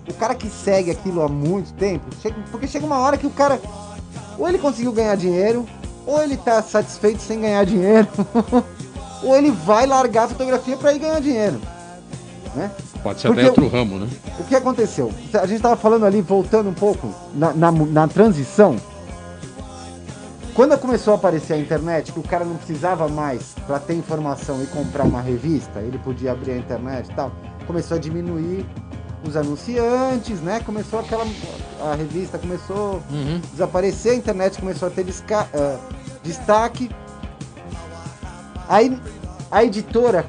[0.07, 3.31] O cara que segue aquilo há muito tempo, chega- porque chega uma hora que o
[3.31, 3.59] cara,
[4.37, 5.65] ou ele conseguiu ganhar dinheiro,
[6.05, 8.07] ou ele tá satisfeito sem ganhar dinheiro,
[9.23, 11.59] ou ele vai largar a fotografia para ir ganhar dinheiro.
[12.55, 12.69] Né?
[13.01, 14.07] Pode ser Porque até outro ramo, né?
[14.39, 15.11] O que aconteceu?
[15.33, 18.75] A gente tava falando ali, voltando um pouco na, na, na transição.
[20.57, 24.59] Quando começou a aparecer a internet, que o cara não precisava mais para ter informação
[24.63, 27.31] e comprar uma revista, ele podia abrir a internet e tal,
[27.67, 28.65] começou a diminuir
[29.23, 30.59] os anunciantes, né?
[30.65, 31.25] Começou aquela.
[31.79, 33.39] A revista começou Uhum.
[33.43, 35.77] a desaparecer, a internet começou a ter desca- ah,
[36.23, 36.89] destaque.
[38.67, 38.99] Aí
[39.51, 40.25] a editora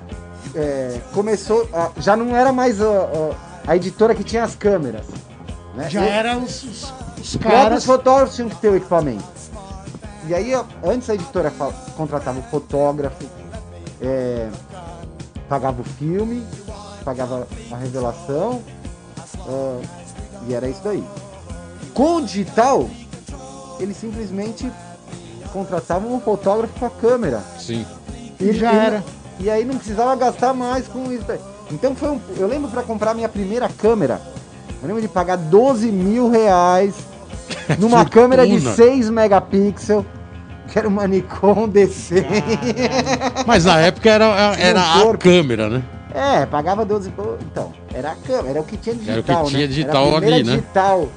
[0.54, 1.66] é, começou.
[1.72, 3.34] a- já não era mais a, a-
[3.66, 5.06] a editora que tinha as câmeras.
[5.74, 5.88] Né?
[5.88, 6.84] Já E- era os, os, os
[7.18, 7.84] os próprios caras.
[7.86, 9.37] fotógrafos tinham que ter o equipamento.
[10.28, 10.52] E aí,
[10.84, 11.50] antes a editora
[11.96, 13.24] contratava o fotógrafo,
[13.98, 14.50] é,
[15.48, 16.44] pagava o filme,
[17.02, 18.62] pagava a revelação,
[19.48, 19.80] ah,
[20.46, 21.02] e era isso daí.
[21.94, 22.90] Com o digital,
[23.80, 24.70] eles simplesmente
[25.50, 27.42] contratavam um fotógrafo com a câmera.
[27.58, 27.86] Sim.
[28.38, 29.04] E já era.
[29.40, 31.40] E aí não precisava gastar mais com isso daí.
[31.70, 32.20] Então foi um.
[32.36, 34.20] Eu lembro para comprar minha primeira câmera.
[34.82, 36.94] Eu lembro de pagar 12 mil reais
[37.80, 40.04] numa câmera de 6 megapixels.
[40.70, 42.24] Que era uma Nikon DC.
[43.46, 44.26] Mas na época era,
[44.58, 45.24] era a corpo.
[45.24, 45.82] câmera, né?
[46.14, 49.14] É, pagava 12 pô, Então, era a câmera, era o que tinha digital.
[49.14, 49.66] Era o que tinha né?
[49.66, 50.52] digital era a primeira ali, né?
[50.56, 51.08] digital.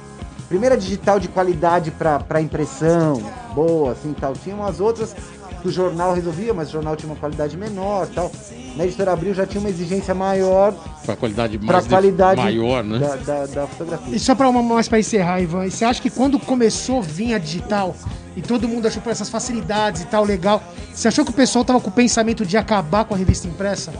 [0.48, 3.22] Primeira digital de qualidade para impressão,
[3.54, 4.34] boa, assim tal.
[4.34, 5.14] Tinha umas outras,
[5.62, 8.30] que o jornal resolvia, mas o jornal tinha uma qualidade menor tal.
[8.76, 10.74] Na editora Abril já tinha uma exigência maior
[11.04, 12.98] Pra qualidade para mais a qualidade maior, né?
[12.98, 14.14] da, da, da fotografia.
[14.14, 17.34] E só pra uma mais pra encerrar, Ivan, você acha que quando começou a vir
[17.34, 17.94] a digital
[18.36, 20.62] e todo mundo achou por essas facilidades e tal, legal,
[20.92, 23.92] você achou que o pessoal tava com o pensamento de acabar com a revista impressa?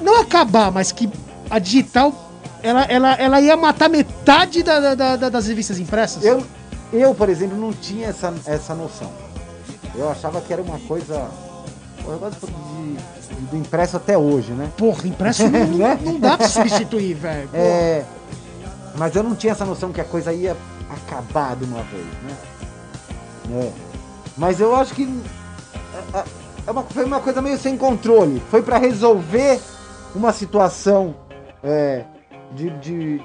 [0.00, 1.08] Não acabar, mas que
[1.48, 2.12] a digital
[2.62, 6.24] ela, ela, ela ia matar metade da- da- da- da- das revistas impressas?
[6.24, 6.44] Eu,
[6.92, 9.10] eu, por exemplo, não tinha essa, essa noção.
[9.94, 11.26] Eu achava que era uma coisa.
[12.06, 14.68] Eu gosto de, de- do impresso até hoje, né?
[14.76, 15.98] Porra, impresso não, Né?
[16.02, 17.48] não dá pra substituir, velho.
[17.54, 18.04] É,
[18.96, 20.56] mas eu não tinha essa noção que a coisa ia
[20.90, 22.34] acabar de uma vez, né?
[23.52, 23.72] É.
[24.36, 25.02] Mas eu acho que
[26.14, 26.24] é, é-
[26.66, 28.40] é uma, foi uma coisa meio sem controle.
[28.50, 29.60] Foi pra resolver
[30.14, 31.14] uma situação
[31.62, 32.04] é,
[32.52, 33.22] de, de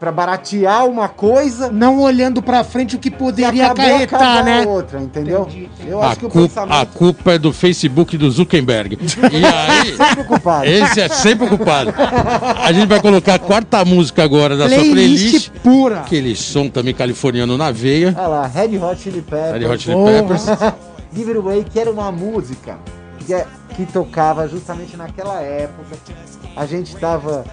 [0.00, 4.66] para baratear uma coisa Não olhando pra frente o que poderia acarretar, né?
[4.66, 5.42] outra, entendeu?
[5.42, 5.90] Entendi, entendi.
[5.90, 8.96] Eu A acho que o culpa, a pensamento culpa é do Facebook do Zuckerberg.
[9.30, 10.64] E aí, sempre ocupado.
[10.66, 11.92] esse é sempre ocupado.
[12.64, 15.50] A gente vai colocar a quarta música agora da sua Playlist playlist.
[15.62, 16.00] pura.
[16.00, 18.14] Aquele som também californiano na veia.
[18.16, 19.52] Olha lá, Red Hot Chili Peppers.
[19.62, 19.96] Red Hot Chili.
[20.04, 20.46] Peppers.
[21.14, 22.78] Give It Away, que era uma música
[23.26, 23.46] que, é-
[23.76, 25.96] que tocava justamente naquela época.
[26.56, 27.44] A gente tava.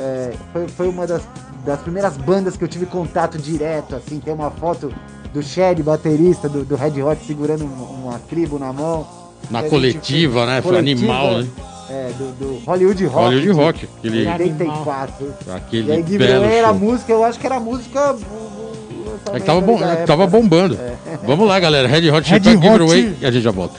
[0.00, 1.22] é, foi, foi uma das,
[1.64, 4.92] das primeiras bandas que eu tive contato direto, assim, tem uma foto
[5.32, 9.06] do Shed, baterista do, do Red Hot, segurando uma, uma tribo na mão.
[9.50, 10.62] Na coletiva, fez- né?
[10.62, 11.48] Foi coletiva, animal, né?
[11.90, 13.16] É, do, do Hollywood Rock.
[13.34, 13.88] Hollywood Rock.
[13.98, 15.34] Aquele, de 84.
[15.46, 16.78] E aquele aí Give It belo era a show.
[16.80, 18.14] música, eu acho que era a música.
[18.14, 18.16] uh,
[19.34, 20.78] É que tava, bom, é tava bombando.
[21.26, 21.86] Vamos lá, galera.
[21.86, 22.92] Red Hot Chili Peppers, Give It Hot.
[22.92, 23.16] Away.
[23.20, 23.78] E a gente já volta.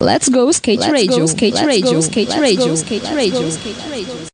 [0.00, 3.02] Let's go skate Let's radio, go, skate let's radio, go, skate let's radio, go, skate
[3.04, 4.27] let's radio, skate radio.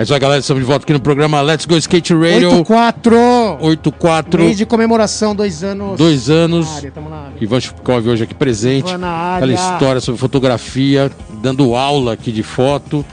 [0.00, 0.40] É isso aí, galera.
[0.40, 3.58] Estamos de volta aqui no programa Let's Go Skate Radio 84.
[3.60, 4.42] 84.
[4.44, 5.98] Mês de comemoração, dois anos.
[5.98, 6.66] Dois anos.
[6.66, 7.32] Na área, tamo na área.
[7.38, 8.96] Ivan Chupkov hoje aqui presente.
[8.96, 9.44] Na área.
[9.44, 13.04] Aquela história sobre fotografia, dando aula aqui de foto,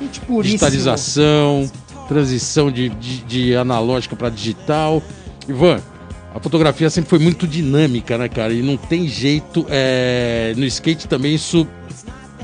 [0.42, 1.70] digitalização,
[2.08, 5.04] transição de, de, de analógica para digital.
[5.46, 5.82] Ivan,
[6.34, 8.54] a fotografia sempre foi muito dinâmica, né, cara?
[8.54, 9.66] E não tem jeito.
[9.70, 11.68] é, No skate também isso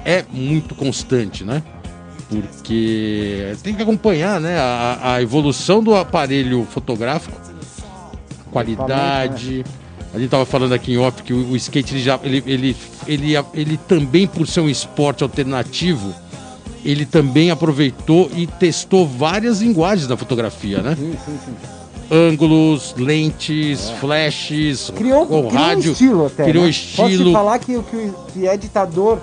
[0.03, 1.63] é muito constante, né?
[2.41, 7.39] Porque tem que acompanhar né, a, a evolução do aparelho fotográfico,
[8.47, 9.63] a qualidade.
[10.13, 12.77] A gente tava falando aqui em off que o, o skate ele já ele, ele,
[13.07, 16.13] ele, ele também por ser um esporte alternativo,
[16.86, 20.95] ele também aproveitou e testou várias linguagens da fotografia, né?
[20.95, 21.53] Sim, sim, sim.
[22.11, 26.43] Ângulos, lentes, flashes, Criou, o criou rádio, um estilo até.
[26.43, 26.69] criou né?
[26.69, 27.07] estilo.
[27.07, 29.19] Posso te falar que, que, que é ditador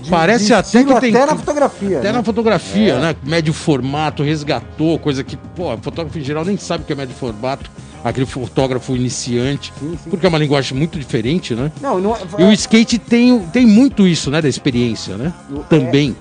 [0.00, 1.98] de, Parece de até que tem- até na fotografia.
[1.98, 2.18] Até né?
[2.18, 3.00] na fotografia, É.
[3.00, 3.16] né?
[3.24, 7.14] Médio formato, resgatou, coisa que, pô, fotógrafo em geral nem sabe o que é médio
[7.16, 7.70] formato,
[8.04, 10.10] aquele fotógrafo iniciante, Sim, sim.
[10.10, 11.72] porque é uma linguagem muito diferente, né?
[11.80, 14.40] Não, não é- E o skate tem, tem muito isso, né?
[14.40, 15.32] Da experiência, né?
[15.50, 16.16] O- Também.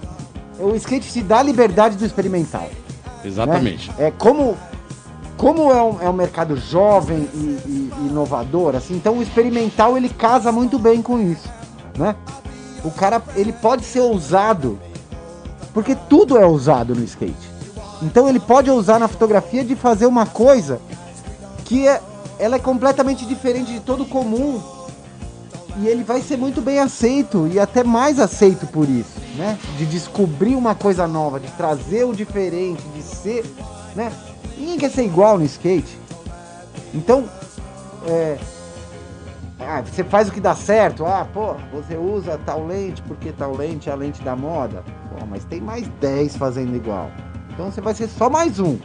[0.59, 2.63] o skate te dá a liberdade do experimental.
[2.63, 3.21] né?
[3.25, 3.91] Exatamente.
[3.99, 4.57] É como,
[5.37, 9.95] como é um, é um mercado jovem e, e- e inovador, assim, então o experimental
[9.97, 11.47] ele casa muito bem com isso,
[11.97, 12.15] né?
[12.87, 14.79] O cara ele pode ser ousado,
[15.73, 17.51] porque tudo é ousado no skate.
[18.01, 20.79] Então ele pode ousar na fotografia de fazer uma coisa
[21.65, 22.01] que é,
[22.39, 24.61] ela é completamente diferente de todo comum
[25.81, 29.59] e ele vai ser muito bem aceito e até mais aceito por isso, né?
[29.77, 33.45] De descobrir uma coisa nova, de trazer o diferente, de ser,
[33.95, 34.13] né?
[34.57, 35.99] Ninguém quer ser igual no skate.
[36.93, 37.25] Então,
[38.07, 38.37] é,
[39.59, 41.05] ah, você faz o que dá certo.
[41.05, 44.83] Ah, pô, você usa tal lente porque tal lente é a lente da moda.
[45.09, 47.09] Pô, mas tem mais 10 fazendo igual.
[47.49, 48.77] Então você vai ser só mais um.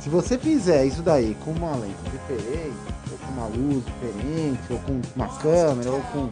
[0.00, 2.76] Se você fizer isso daí com uma lente diferente,
[3.12, 6.30] ou com uma luz diferente, ou com uma câmera, ou com,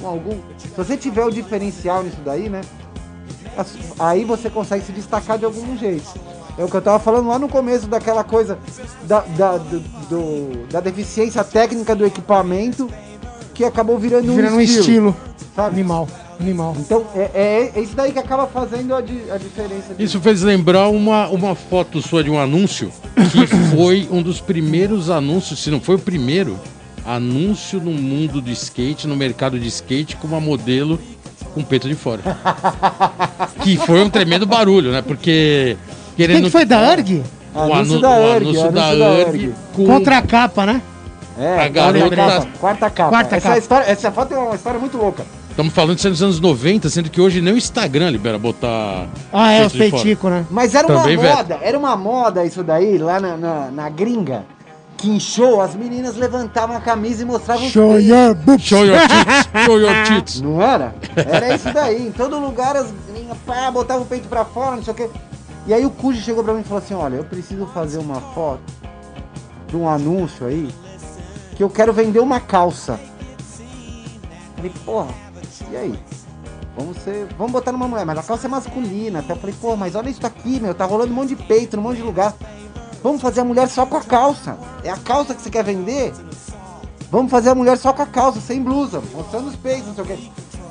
[0.00, 0.40] com algum.
[0.56, 2.62] Se você tiver o diferencial nisso daí, né?
[3.98, 6.08] Aí você consegue se destacar de algum jeito.
[6.58, 8.58] É o que eu tava falando lá no começo daquela coisa
[9.04, 12.88] da, da, do- do- da deficiência técnica do equipamento
[13.54, 15.16] que acabou virando, Virando um estilo.
[15.54, 15.74] Sabe?
[15.74, 16.08] Animal.
[16.40, 16.76] Animal.
[16.78, 19.94] Então é, é- é isso daí que acaba fazendo a, di- a diferença.
[19.98, 22.90] Isso fez lembrar uma, uma foto sua de um anúncio
[23.32, 26.58] que foi um dos primeiros anúncios, se não foi o primeiro,
[27.06, 30.98] anúncio no mundo do skate, no mercado de skate, com uma modelo
[31.54, 32.20] com peito de fora.
[33.62, 35.00] que foi um tremendo barulho, né?
[35.02, 35.76] Porque.
[36.16, 37.22] Quem Querendo que foi da URG?
[37.54, 39.54] o, Anúncio anu- da o URG, anúncio da anúncio URG.
[39.74, 40.82] com Contra a capa, né?
[41.38, 42.48] É, A garota- quarta capa.
[42.58, 43.08] Quarta capa.
[43.10, 43.58] Quarta essa, capa.
[43.58, 45.24] História, essa foto é uma história muito louca.
[45.50, 49.06] Estamos falando de dos anos 90, sendo que hoje nem o Instagram libera botar.
[49.32, 49.78] Ah, é, fora.
[49.90, 50.44] peiticos, né?
[50.50, 54.44] Mas era Também, uma moda, era uma moda isso daí lá na, na, na gringa.
[54.98, 58.64] quinchou, as meninas levantavam a camisa e mostravam os Show your boobs.
[58.64, 60.40] Show your tits, show your tits.
[60.42, 60.94] Não era?
[61.14, 62.06] Era isso daí.
[62.06, 65.08] Em todo lugar as meninas pá, botavam o peito pra fora, não sei o quê.
[65.66, 68.20] E aí o Cuji chegou pra mim e falou assim, olha, eu preciso fazer uma
[68.20, 68.62] foto
[69.66, 70.72] de um anúncio aí
[71.56, 73.00] que eu quero vender uma calça.
[74.54, 75.08] Falei, porra,
[75.70, 75.98] e aí?
[76.76, 77.26] Vamos ser.
[77.36, 79.20] Vamos botar numa mulher, mas a calça é masculina.
[79.20, 81.76] Até eu falei, pô, mas olha isso aqui, meu, tá rolando um monte de peito,
[81.76, 82.34] num monte de lugar.
[83.02, 84.56] Vamos fazer a mulher só com a calça.
[84.84, 86.12] É a calça que você quer vender?
[87.10, 90.04] Vamos fazer a mulher só com a calça, sem blusa, mostrando os peitos, não sei
[90.04, 90.18] o quê.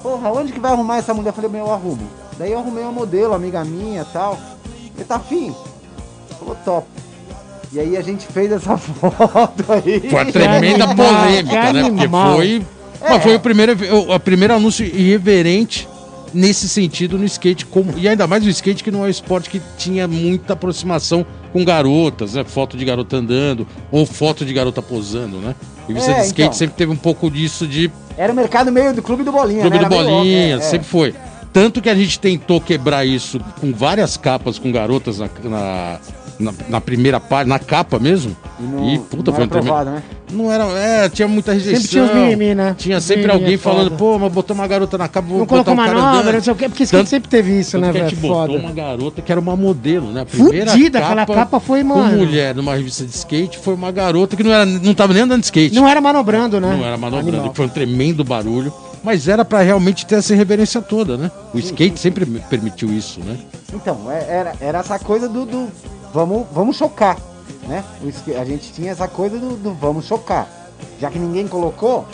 [0.01, 1.29] Porra, onde que vai arrumar essa mulher?
[1.29, 2.07] Eu falei, meu, eu arrumo.
[2.37, 4.37] Daí eu arrumei uma modelo, amiga minha tal.
[4.95, 5.53] Você tá afim?
[6.39, 6.87] Falou top.
[7.73, 9.99] E aí a gente fez essa foto aí.
[10.09, 11.83] Foi uma tremenda animal, polêmica, né?
[11.89, 12.65] Porque foi.
[13.01, 13.75] Mas foi o primeiro,
[14.07, 15.87] o a primeiro anúncio irreverente
[16.33, 17.65] nesse sentido no skate.
[17.65, 21.25] Como, e ainda mais o skate, que não é um esporte que tinha muita aproximação
[21.51, 22.43] com garotas, né?
[22.43, 25.55] Foto de garota andando, ou foto de garota posando, né?
[25.87, 26.53] E você É, de skate então.
[26.53, 29.77] sempre teve um pouco disso de Era o mercado meio do Clube do Bolinha, Clube
[29.77, 29.83] né?
[29.83, 30.69] do meio Bolinha, louco, é, é.
[30.69, 31.13] sempre foi.
[31.55, 35.99] Tanto que a gente tentou quebrar isso com várias capas com garotas na, na,
[36.37, 38.35] na- na primeira parte, na capa mesmo.
[38.59, 39.71] E, não, E, puta, não foi era um tremendo.
[39.71, 40.03] aprovado, né?
[40.33, 40.65] Não era.
[40.77, 41.79] É, tinha muita rejeição.
[41.81, 42.75] Sempre tinha os mimimi, né?
[42.77, 45.45] Tinha sempre Mimimi alguém é falando, pô, mas botou uma garota na capa, vou Não
[45.45, 46.33] botar um uma cara andando.
[46.33, 48.13] não sei o quê, porque Tanto- sempre teve isso, né, velho?
[48.17, 48.53] botou Foda.
[48.59, 50.21] uma garota que era uma modelo, né?
[50.21, 52.17] A primeira Fudida, aquela capa foi, com mano.
[52.17, 55.39] mulher numa revista de skate foi uma garota que não, era, não tava nem andando
[55.39, 55.73] de skate.
[55.73, 56.75] Não era manobrando, né?
[56.77, 57.53] Não era manobrando, Animal.
[57.55, 58.73] foi um tremendo barulho.
[59.05, 61.29] Mas era pra realmente ter essa reverência toda, né?
[61.53, 63.37] O skate sempre me permitiu isso, né?
[63.71, 65.67] Então, é- era, era essa coisa do, do
[66.11, 67.15] vamos, vamos chocar,
[67.67, 67.83] né?
[68.01, 70.49] O A gente tinha essa coisa do, do vamos chocar.
[70.99, 72.07] Já que ninguém colocou,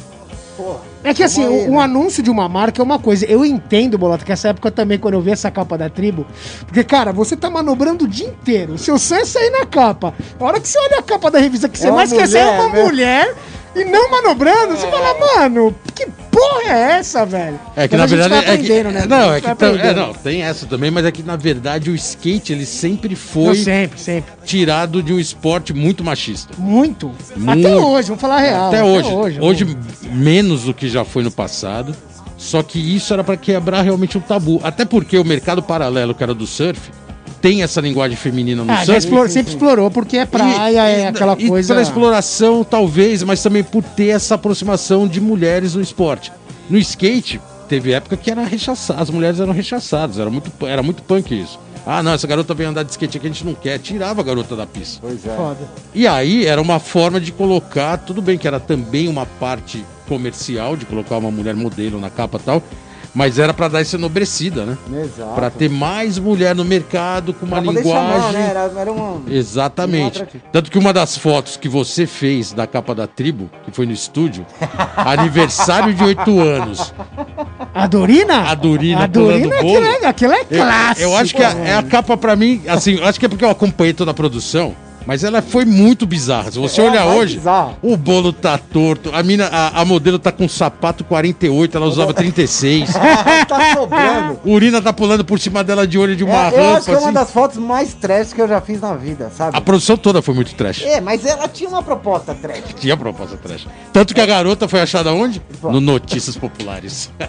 [0.58, 0.80] porra.
[1.02, 1.84] É que assim, aí, um né?
[1.84, 3.26] anúncio de uma marca é uma coisa.
[3.26, 6.26] Eu entendo, Bolota, que essa época também, quando eu vi essa capa da tribo.
[6.66, 8.74] Porque, cara, você tá manobrando o dia inteiro.
[8.74, 10.14] O seu sonho é sair na capa.
[10.38, 12.40] A hora que você olha a capa da revista, que você uma mais quer ser
[12.40, 12.84] é mulher, uma né?
[12.84, 13.36] mulher
[13.76, 17.60] e não manobrando, você fala, mano, que porra é essa, velho?
[17.76, 19.06] É que Mas na verdade é que, né?
[19.08, 22.54] não, é que é, não, tem essa também, mas é que na verdade o skate
[22.54, 24.32] ele sempre Não, foi sempre, sempre.
[24.46, 26.54] tirado de um esporte muito machista.
[26.58, 27.12] Muito.
[27.32, 27.68] Até Muito.
[27.70, 28.68] hoje, vamos falar a real.
[28.68, 29.40] Até hoje.
[29.40, 29.78] Hoje, amor.
[30.16, 31.96] menos do que já foi no passado.
[32.42, 34.60] Só que isso era pra quebrar realmente um tabu.
[34.64, 36.90] Até porque o mercado paralelo, que era do surf,
[37.42, 41.48] tem essa linguagem feminina no Ah, sempre explorou, porque é praia, E- é aquela e
[41.48, 41.74] coisa.
[41.74, 46.32] Pela exploração, talvez, mas também por ter essa aproximação de mulheres no esporte.
[46.70, 51.02] No skate, teve época que era rechaçado, as mulheres eram rechaçadas, era muito, era muito
[51.04, 51.60] punk isso.
[51.86, 53.80] Ah, não, essa garota vem andar de skate aqui, a gente não quer.
[53.80, 55.00] Tirava a garota da pista.
[55.02, 55.36] Pois é.
[55.36, 55.68] Foda.
[55.96, 60.78] E aí era uma forma de colocar, tudo bem que era também uma parte comercial,
[60.78, 62.64] de colocar uma mulher modelo na capa e tal,
[63.14, 64.78] mas era pra dar essa enobrecida, né?
[65.04, 65.34] Exato.
[65.36, 68.12] Pra ter mais mulher no mercado com uma Pra poder linguagem.
[68.22, 68.48] chamar, né?
[68.50, 69.22] Era, era uma...
[69.30, 70.24] Exatamente.
[70.24, 70.26] Um.
[70.52, 73.92] Tanto que uma das fotos que você fez da capa da tribo, que foi no
[73.92, 74.46] estúdio,
[74.96, 76.94] aniversário de oito anos,
[77.74, 78.50] A Dorina?
[78.50, 81.02] a Dorina A Dorina, aquilo é, aquilo é Eu, clássico.
[81.02, 83.44] eu acho que a- é a capa pra mim, assim, eu acho que é porque
[83.46, 84.76] eu acompanhei toda a produção,
[85.06, 86.52] mas ela foi muito bizarra.
[86.52, 87.78] Se você É olhar hoje, bizarra.
[87.82, 92.14] o bolo tá torto, a mina, a, a modelo tá com sapato 48, ela usava
[92.14, 92.90] 36.
[93.48, 94.40] tá sobrando.
[94.46, 96.86] O Urina tá pulando por cima dela de olho de uma É, eu rampa, acho
[96.86, 97.14] que é uma assim.
[97.14, 99.58] das fotos mais trash que eu já fiz na vida, sabe?
[99.58, 100.84] A produção toda foi muito trash.
[100.84, 102.64] É, mas ela tinha uma proposta trash.
[102.80, 103.68] Tinha proposta trash.
[103.94, 105.42] Tanto que a garota foi achada onde?
[105.64, 107.10] No Notícias Populares.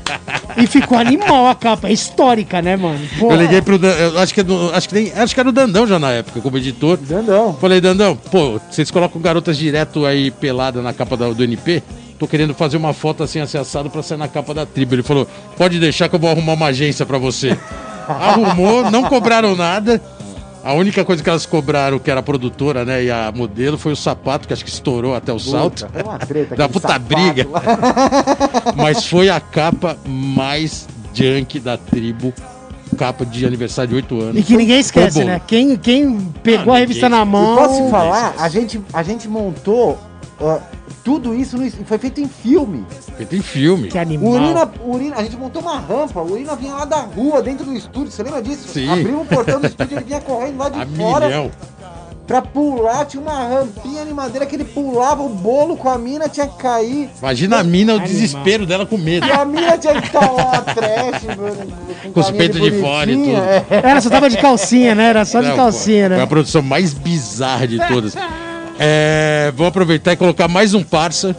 [0.54, 3.00] E ficou animal a capa, é histórica, né, mano?
[3.18, 4.44] Pô, Eu liguei pro Dan, eu acho que, é
[4.74, 6.98] acho que nem, acho que era o Dandão já na época, como editor.
[6.98, 7.54] Dandão.
[7.62, 11.80] Falei, Dandão, pô, vocês colocam garotas direto aí pelada na capa da- do NP?
[12.18, 14.96] Tô querendo fazer uma foto assim, assim, assado pra sair na capa da tribo.
[14.96, 17.56] Ele falou, pode deixar que eu vou arrumar uma agência pra você.
[18.08, 20.02] Arrumou, não cobraram nada.
[20.64, 23.92] A única coisa que elas cobraram, que era a produtora, né, e a modelo, foi
[23.92, 25.86] o sapato, que acho que estourou até o salto.
[25.86, 26.54] Puta, foi uma treta.
[26.58, 27.46] Da puta sapato briga.
[28.74, 32.34] Mas foi a capa mais junk da tribo.
[32.96, 34.36] Capa de aniversário de 8 anos.
[34.38, 35.28] E que ninguém esquece, Foi bom.
[35.30, 35.40] né?
[35.46, 37.56] Quem, quem pegou Ah, a revista na mão.
[37.56, 39.98] posso te falar, a gente, a gente montou
[40.40, 40.58] ó,
[41.04, 42.84] tudo isso, no, foi feito em filme.
[43.06, 43.88] Porque tem filme.
[43.88, 44.32] Que animal.
[44.34, 47.74] Urina, Urina, a gente montou uma rampa, o Urina vinha lá da rua, dentro do
[47.74, 48.68] estúdio, você lembra disso?
[48.68, 48.88] Sim.
[48.88, 51.50] Abriu o portão do estúdio, ele vinha correndo lá de A fora milhão.
[52.26, 56.28] Pra pular, tinha uma rampinha de madeira que ele pulava, o bolo com a mina
[56.28, 57.10] tinha que cair.
[57.18, 58.12] Imagina a mina, o Animal.
[58.14, 59.26] desespero dela com medo.
[59.26, 61.72] E a mina tinha que estar lá trash, mano,
[62.14, 63.36] Com os carinha peitos de fora e tudo.
[63.36, 63.64] é.
[63.90, 65.04] Ela só tava de calcinha, né?
[65.10, 66.14] Era só de Não, calcinha, foi, né?
[66.16, 68.14] Foi a produção mais bizarra de todas.
[68.78, 71.36] É, vou aproveitar e colocar mais um parça.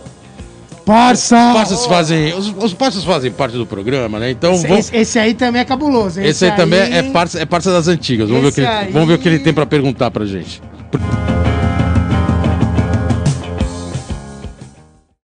[0.86, 1.38] Parça!
[1.48, 4.32] Os parças fazem, os, os parças fazem parte do programa, né?
[4.32, 6.20] Então Esse, vamos, esse- esse aí também é cabuloso.
[6.20, 6.28] hein?
[6.28, 8.28] esse aí também é parça, é parça das antigas.
[8.28, 10.12] Vamos ver, o que Esse ele, aí- vamos ver o que ele tem pra perguntar
[10.12, 10.62] pra gente.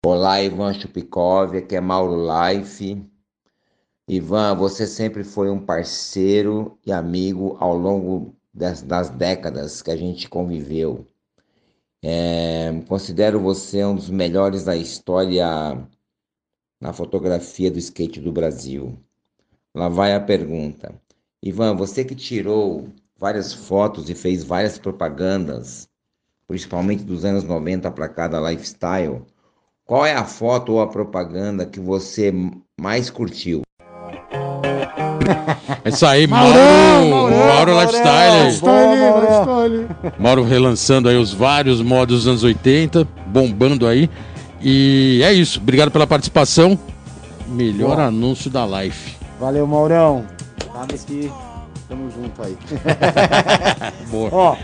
[0.05, 3.03] Olá, Ivan Chupikov, aqui é Mauro Life.
[4.07, 9.97] Ivan, você sempre foi um parceiro e amigo ao longo das, das décadas que a
[9.97, 11.05] gente conviveu.
[12.03, 15.45] É, considero você um dos melhores da história
[16.79, 18.97] na fotografia do skate do Brasil.
[19.75, 20.93] Lá vai a pergunta.
[21.43, 22.89] Ivan, você que tirou
[23.19, 25.87] várias fotos e fez várias propagandas,
[26.47, 29.21] principalmente dos anos 90 para cada lifestyle,
[29.85, 32.33] qual é a foto ou a propaganda que você
[32.79, 33.61] mais curtiu?
[35.83, 37.81] É isso aí, Mauro, Maurão, Mauro Maurão.
[37.81, 38.51] Lifestyle.
[38.51, 39.87] Style, Boa, style.
[40.19, 44.09] Mauro relançando aí os vários modos dos anos 80, bombando aí.
[44.61, 45.59] E é isso.
[45.59, 46.77] Obrigado pela participação.
[47.47, 48.07] Melhor Boa.
[48.07, 49.15] anúncio da Life.
[49.39, 50.25] Valeu, Maurão.
[51.05, 51.31] Que
[51.87, 52.57] tamo junto aí.
[54.09, 54.29] Boa.
[54.31, 54.57] Ó,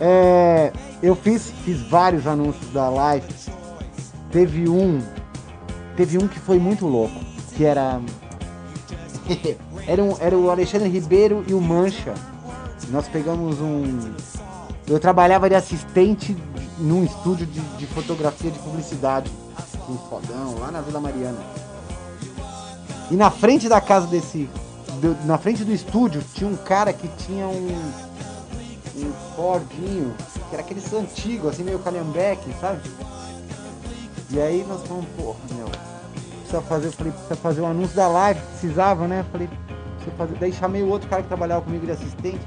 [0.00, 3.26] é, eu fiz, fiz vários anúncios da live.
[4.30, 5.00] Teve um,
[5.96, 7.18] teve um que foi muito louco,
[7.56, 8.00] que era
[9.86, 12.14] era, um, era o Alexandre Ribeiro e o Mancha.
[12.90, 14.14] Nós pegamos um,
[14.86, 16.36] eu trabalhava de assistente
[16.78, 19.30] num estúdio de, de fotografia de publicidade,
[19.88, 21.38] um fodão lá na Vila Mariana.
[23.10, 24.48] E na frente da casa desse,
[25.00, 27.92] do- na frente do estúdio tinha um cara que tinha um
[28.98, 30.14] um Fordinho,
[30.48, 32.80] que era aqueles antigos, assim, meio calhambeque, sabe?
[34.30, 35.68] E aí nós falamos, porra, meu,
[36.40, 39.22] precisa fazer, eu falei, precisa fazer um anúncio da live, precisava, né?
[39.30, 39.48] Falei,
[39.96, 40.34] precisa fazer.
[40.40, 42.40] Daí chamei o outro cara que trabalhava comigo de assistente.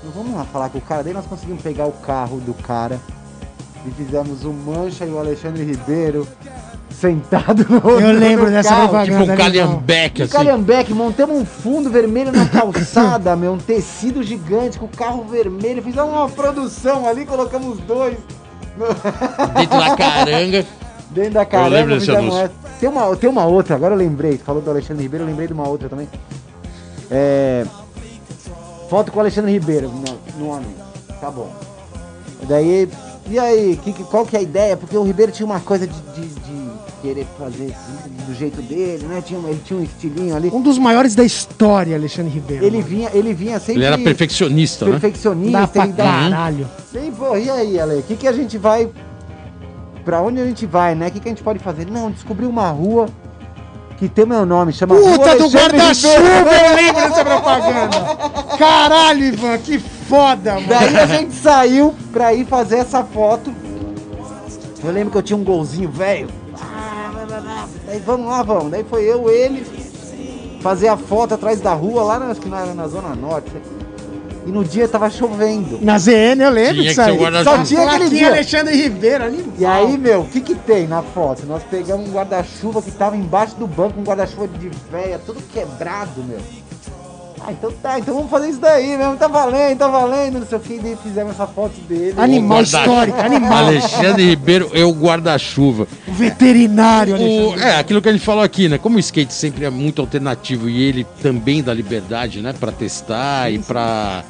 [0.00, 1.04] Falei, vamos lá falar com o cara.
[1.04, 2.98] Daí nós conseguimos pegar o carro do cara
[3.86, 6.26] e fizemos o Mancha e o Alexandre Ribeiro
[6.90, 8.88] sentado no Eu lembro no dessa carro.
[8.88, 9.20] propaganda.
[9.22, 10.32] Tipo um calhambeque, assim.
[10.32, 15.82] calhambeque, montamos um fundo vermelho na calçada, meu, um tecido gigante com o carro vermelho,
[15.82, 18.16] fizemos uma produção ali, colocamos os dois
[19.56, 20.66] Dentro da caranga.
[21.10, 22.50] dentro da lembro caramba, desse fizemos anúncio.
[22.80, 25.52] Tem uma, tem uma outra, agora eu lembrei, falou do Alexandre Ribeiro, eu lembrei de
[25.52, 26.08] uma outra também.
[27.10, 27.66] É,
[28.88, 30.74] foto com o Alexandre Ribeiro no, no anúncio,
[31.20, 31.50] tá bom.
[32.48, 32.88] Daí,
[33.28, 34.76] e aí, que- qual que é a ideia?
[34.76, 36.59] Porque o Ribeiro tinha uma coisa de, de- de
[37.00, 37.74] querer fazer
[38.26, 39.22] do jeito dele, né?
[39.24, 40.50] Tinha, ele tinha um estilinho ali.
[40.52, 42.64] Um dos maiores da história, Alexandre Ribeiro.
[42.64, 44.92] Ele vinha, ele vinha sempre Ele era perfeccionista, né?
[44.92, 45.66] Dá perfeccionista.
[45.68, 46.68] pra ele dá- caralho.
[46.92, 47.96] Sim, pô, e aí, Ale?
[47.96, 48.88] O que, que a gente vai.
[50.04, 51.08] Pra onde a gente vai, né?
[51.08, 51.86] O que, que a gente pode fazer?
[51.86, 53.06] Não, descobri uma rua
[53.98, 58.56] que tem meu nome, chama Puta do guarda-chuva, eu lembro dessa propaganda.
[58.58, 60.66] Caralho, Ivan, que foda, mano.
[60.68, 63.52] Daí a gente saiu pra ir fazer essa foto.
[64.82, 66.28] Eu lembro que eu tinha um golzinho velho.
[67.86, 68.70] Daí vamos lá, vamos.
[68.70, 69.66] Daí foi eu, ele,
[70.60, 73.50] fazer a foto atrás da rua, lá na, acho que na, na Zona Norte.
[74.46, 75.78] E no dia tava chovendo.
[75.82, 77.44] Na ZN eu lembro disso que aí.
[77.44, 78.28] Só tinha aquele dia.
[78.28, 79.52] Alexandre Ribeiro ali.
[79.58, 81.44] E aí, meu, o que que tem na foto?
[81.46, 86.22] Nós pegamos um guarda-chuva que tava embaixo do banco, um guarda-chuva de véia, tudo quebrado,
[86.24, 86.38] meu.
[87.42, 90.58] Ah, então tá, então vamos fazer isso daí mesmo, tá valendo, tá valendo, não sei
[90.58, 92.14] o que, e fizemos essa foto dele.
[92.18, 93.52] Animal guarda- histórico, animal.
[93.66, 95.88] Alexandre Ribeiro é o guarda-chuva.
[96.06, 97.60] O veterinário, Alexandre.
[97.60, 98.76] O- é, aquilo que a gente falou aqui, né?
[98.78, 102.52] Como o skate sempre é muito alternativo e ele também dá liberdade, né?
[102.58, 104.22] Pra testar e pra.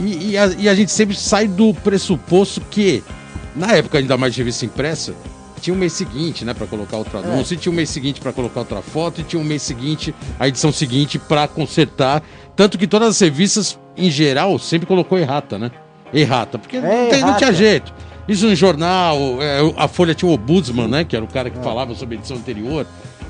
[0.00, 3.02] E, e a, e a gente sempre sai do pressuposto que,
[3.54, 5.12] na época ainda mais de revista impressa,
[5.58, 6.54] tinha um mês seguinte, né?
[6.54, 9.40] Pra colocar outro anúncio, e tinha um mês seguinte pra colocar outra foto, e tinha
[9.40, 12.22] um mês seguinte, a edição seguinte pra consertar.
[12.56, 15.70] Tanto que todas as revistas, em geral, sempre colocou errata, né?
[16.12, 17.52] Errata, porque não, tem- não tinha errata.
[17.52, 17.94] jeito.
[18.26, 21.04] Isso no jornal, é, a Folha tinha o Ombudsman, né?
[21.04, 22.86] Que era o cara que falava sobre a edição anterior.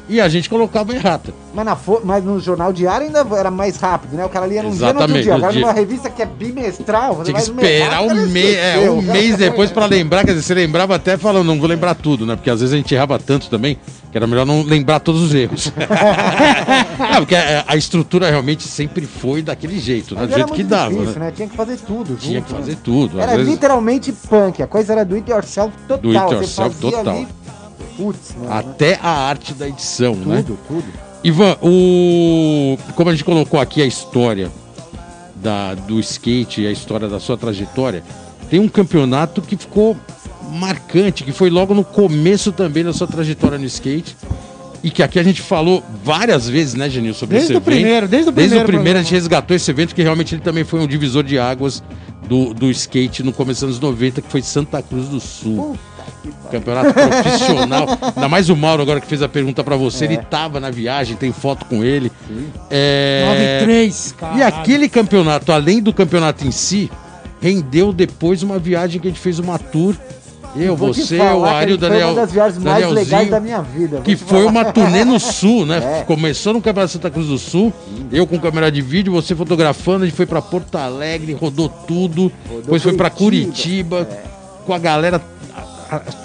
[0.09, 1.35] E a gente colocava errata.
[1.55, 4.25] Mas, na mas no jornal diário ainda era mais rápido, né?
[4.25, 5.33] O cara lia num dia no outro Exatamente, dia.
[5.33, 5.61] no Agora dia.
[5.61, 9.71] numa revista que é bimestral, você Tinha que esperar um, mês, é, um mês depois
[9.71, 10.25] pra lembrar.
[10.25, 12.37] Quer dizer, você lembrava até falando, não vou lembrar tudo, né?
[12.37, 13.79] Porque às vezes a gente errava tanto também
[14.11, 15.71] que era melhor não lembrar todos os erros.
[17.13, 20.27] não, porque a, a estrutura realmente sempre foi daquele jeito, né?
[20.27, 20.91] Do jeito que dava.
[20.91, 21.27] difícil, né?
[21.27, 21.33] né?
[21.33, 22.17] Tinha que fazer tudo.
[22.17, 22.59] Tinha junto, que né?
[22.59, 23.19] fazer tudo.
[23.19, 25.99] Às Era vezes, literalmente punk, a coisa era do it yourself total.
[25.99, 27.01] Do it yourself total.
[27.09, 27.29] ali,
[27.97, 28.53] Putz, mano.
[28.53, 30.43] até a arte da edição, né?
[30.47, 30.85] Tudo, tudo.
[31.23, 32.79] Ivan, o...
[32.95, 34.51] como a gente colocou aqui a história
[35.37, 38.03] da, do skate e a história da sua trajetória,
[38.49, 39.97] tem um campeonato que ficou
[40.53, 44.17] marcante, que foi logo no começo também da sua trajetória no skate.
[44.81, 47.65] E que aqui a gente falou várias vezes, né, Genil, sobre Desde esse o evento.
[47.65, 50.41] primeiro, desde o Desde o primeiro primeiro a gente resgatou esse evento, que realmente ele
[50.41, 51.83] também foi um divisor de águas
[52.29, 55.77] do, do skate no começo dos anos 90, que foi Santa Cruz do Sul.
[56.51, 57.87] Campeonato profissional.
[58.15, 60.05] Ainda mais o Mauro agora que fez a pergunta pra você.
[60.05, 62.11] Ele tava na viagem, tem foto com ele.
[62.71, 63.63] É...
[63.67, 64.37] 9-3, cara.
[64.37, 66.91] E aquele campeonato, além do campeonato em si,
[67.41, 69.95] rendeu depois uma viagem que a gente fez uma tour
[70.57, 72.09] Eu, você, o Ari, o Foi Daniel.
[72.09, 74.01] uma das viagens mais Danielzinho, legais da minha vida.
[74.01, 74.51] Que foi falar.
[74.51, 75.79] uma turnê no sul, né?
[76.01, 76.03] É.
[76.05, 77.73] Começou no Campeonato Santa Cruz do Sul,
[78.11, 82.33] eu com câmera de vídeo, você fotografando, a gente foi pra Porto Alegre, rodou tudo,
[82.63, 84.23] depois foi pra Curitiba, Curitiba,
[84.67, 85.21] com a galera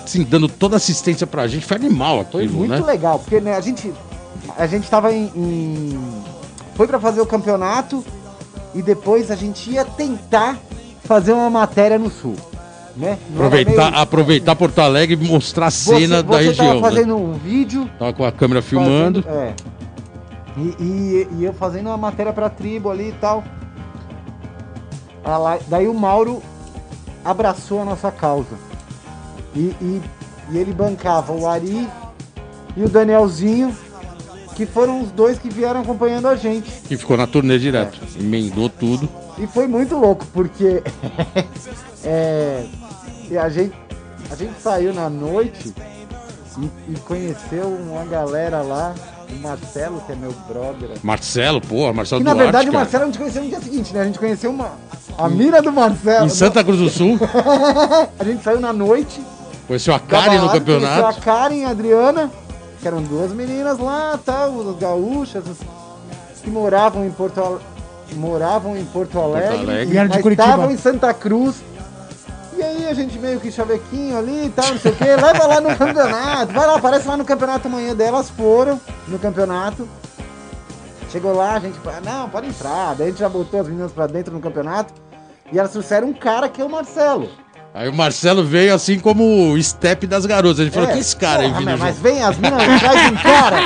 [0.04, 1.66] assim, dando toda assistência pra gente.
[1.66, 2.80] Foi animal Foi aquilo, muito né?
[2.82, 3.94] legal, porque né, a gente
[4.58, 6.24] a gente tava em, em-
[6.76, 8.04] foi pra fazer o campeonato
[8.76, 10.58] e depois a gente ia tentar
[11.06, 12.36] fazer uma matéria no sul,
[12.98, 13.18] né?
[13.34, 16.66] Aproveitar, meio- aproveitar Porto Alegre e mostrar a você, cena da você região.
[16.68, 16.90] tava né?
[16.90, 19.22] fazendo um vídeo Tava com a câmera filmando.
[19.24, 19.54] fazendo- é.
[20.56, 23.44] E, e- e eu fazendo uma matéria pra tribo ali e tal.
[25.68, 26.42] Daí o Mauro
[27.24, 28.56] abraçou a nossa causa.
[29.56, 30.02] E, e-
[30.52, 31.88] e ele bancava o Ari
[32.76, 33.76] e o Danielzinho,
[34.56, 36.70] que foram os dois que vieram acompanhando a gente.
[36.88, 38.00] Que ficou na turnê direto.
[38.20, 39.08] Emendou tudo.
[39.38, 40.84] E foi muito louco, porque
[42.04, 42.66] é,
[43.30, 43.74] e a, gente,
[44.30, 45.74] a gente saiu na noite
[46.60, 48.94] e, e conheceu uma galera lá,
[49.32, 50.90] o Marcelo, que é meu brother.
[51.02, 52.84] Marcelo, porra, Marcelo Que na Duarte, verdade o cara.
[52.84, 54.02] Marcelo a gente conheceu no dia seguinte, né?
[54.02, 54.72] A gente conheceu uma.
[55.18, 56.26] A mina do Marcelo.
[56.26, 57.18] Em Santa Cruz do Sul,
[58.20, 59.20] A gente saiu na noite.
[59.68, 61.22] Conheceu a Karen no balada, conheceu A campeonato.
[61.22, 62.32] Karen e a Adriana,
[62.82, 67.66] que eram duas meninas lá, tal, as gaúchas, as- que moravam em Porto Alegre.
[68.16, 69.86] Moravam em Porto Alegre, Alegre.
[69.86, 71.56] Vieram de mas estavam em Santa Cruz.
[72.56, 75.48] E aí a gente meio que chavequinho ali e tal, não sei o que, leva
[75.48, 79.88] lá no campeonato, vai lá, aparece lá no campeonato amanhã delas, foram no campeonato.
[81.12, 82.96] Chegou lá, a gente, ah, não, pode entrar.
[82.96, 84.94] Daí a gente já botou as meninas pra dentro no campeonato.
[85.52, 87.30] E elas trouxeram um cara que é o Marcelo.
[87.76, 90.60] Aí o Marcelo veio assim como o step das garotas.
[90.60, 92.80] Ele falou, É, que esse cara aí porra, vindo mas, mas junto?" vem as minas,
[92.80, 93.64] traz um cara.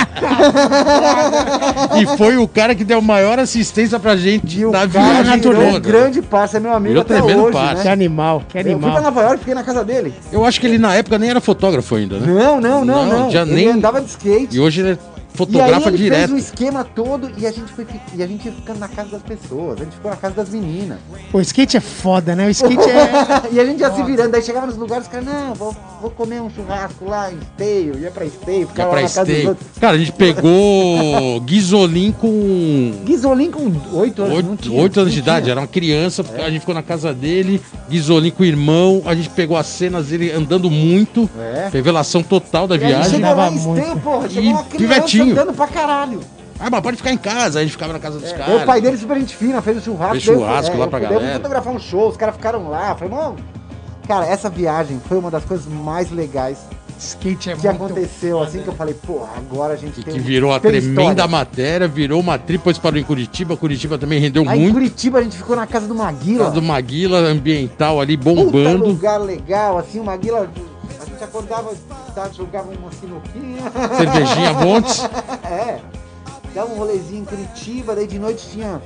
[2.01, 5.65] E foi o cara que deu maior assistência pra gente E na viagem virou um
[5.73, 5.79] toda.
[5.79, 7.79] grande parceiro, é meu amigo Virou até hoje, parceiro.
[7.81, 7.91] Que né?
[7.91, 9.01] animal, que Eu fui pra animal.
[9.03, 10.13] Nova York, fiquei na casa dele.
[10.31, 12.27] Eu acho que ele na época nem era fotógrafo ainda, né?
[12.27, 13.29] Não, não, não, Não, não.
[13.31, 14.55] já ele nem- andava de skate.
[14.55, 14.97] E hoje ele
[15.39, 16.19] E aí fotografa ele direto.
[16.29, 17.85] fez o esquema todo e a gente foi
[18.15, 20.49] e a gente ia ficando na casa das pessoas, a gente ficou na casa das
[20.49, 20.97] meninas.
[21.31, 22.47] Pô, o skate é foda, né?
[22.47, 23.41] O skate é.
[23.53, 26.11] e a gente ia se virando, daí chegava nos lugares, os caras, não, vou, vou
[26.11, 29.23] comer um churrasco lá em Esteio, ia pra Esteio, Ia ficava pra lá na casa
[29.25, 29.49] dos Esteio.
[29.49, 29.67] outros.
[29.79, 35.13] Cara, a gente pegou Guizolin com Guizolin com 8 anos, não oito tinha, oito anos
[35.13, 39.01] de idade, era uma criança, a gente ficou na casa dele, Guizolin com o irmão,
[39.05, 41.69] a gente pegou as cenas dele andando muito, É.
[41.71, 43.11] revelação total da E a gente viagem.
[43.11, 43.55] chegou lá em.
[43.55, 45.26] Esteio, porra, E chegou uma criança pivetinho.
[45.31, 46.19] Andando pra caralho.
[46.59, 48.63] Ah, mas pode ficar em casa, a gente ficava na casa dos É, caras.
[48.63, 50.13] o pai dele super gente fina, fez o churrasco.
[50.15, 51.23] Fez eu- churrasco é, lá eu pra Eu galera.
[51.25, 52.95] fui fotografar um show, os caras ficaram lá.
[52.95, 53.35] Falei, mano,
[54.07, 56.57] cara, essa viagem foi uma das coisas mais legais
[56.99, 57.83] Skate é que muito.
[57.83, 61.11] aconteceu, assim, que eu falei, porra, agora a gente E tem que virou a tremenda
[61.11, 61.27] história.
[61.27, 63.55] matéria, virou uma trip, depois parou em Curitiba.
[63.55, 64.73] Curitiba também rendeu Aí em muito.
[64.73, 66.45] Curitiba a gente ficou na casa do Maguila.
[66.45, 68.83] Casa do Maguila, ambiental ali, Puta bombando.
[68.83, 70.49] lugar legal, assim, o Maguila.
[71.17, 71.73] Gente acordava,
[72.13, 73.63] tá, jogava uma sinuquinha.
[73.97, 75.03] Cervejinha Montes.
[75.43, 75.79] é.
[76.53, 78.79] Dava um rolezinho em Curitiba, daí de noite tinha,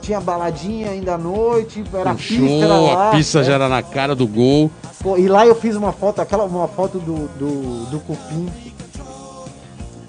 [0.00, 3.08] tinha baladinha ainda à noite, era Um pista, era show, lá.
[3.08, 3.44] a pista é.
[3.44, 4.70] já era na cara do gol.
[5.02, 8.48] Pô, e lá eu fiz uma foto, aquela uma foto do, do, do Cupim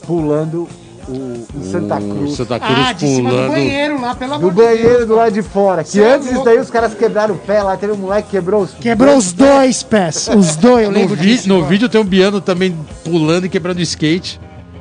[0.06, 0.70] pulando
[1.08, 2.36] o, em Santa O Cruz.
[2.36, 3.52] Santa Cruz Ah, cima do pulando.
[3.52, 5.08] banheiro lá, pelo No amor de banheiro Deus.
[5.08, 5.84] do lado de fora.
[5.84, 6.50] Que Cê é antes disso louco.
[6.50, 7.78] daí os caras quebraram o pé lá.
[7.78, 8.74] Teve um moleque que quebrou os.
[8.74, 10.30] Quebrou os dois pés.
[10.36, 11.48] Os dois, eu No, lembro vi- disso.
[11.50, 11.68] no mano.
[11.68, 14.40] vídeo tem o Biano também pulando e quebrando skate.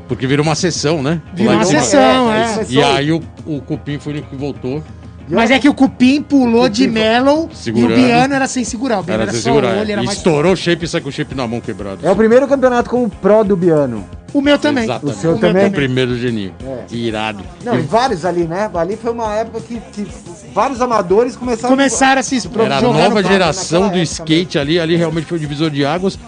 [0.09, 1.21] Porque virou uma sessão, né?
[1.35, 1.81] Virou uma em cima.
[1.81, 2.49] sessão, é.
[2.53, 4.81] começou E aí o, o Cupim foi o único que voltou.
[5.29, 7.91] Mas é que o Cupim pulou de mellow Segurando.
[7.91, 9.01] e o Biano era sem segurar.
[9.01, 9.77] O Biano Era era, sem só segurar.
[9.77, 12.07] olho, era E mais estourou o shape e saiu com o shape na mão quebrado.
[12.07, 14.05] É o primeiro campeonato com o Pro do Biano.
[14.33, 14.85] O meu também.
[14.85, 15.17] Exatamente.
[15.17, 15.67] O seu O também?
[15.67, 16.55] O primeiro do Geninho.
[16.65, 16.95] É.
[16.95, 17.43] Irado.
[17.65, 18.71] Não, e vários ali, né?
[18.75, 20.07] Ali foi uma época que, que
[20.55, 24.79] vários amadores começaram Começaram a se Era a nova geração do época skate ali.
[24.79, 26.19] Ali realmente foi o divisor de águas.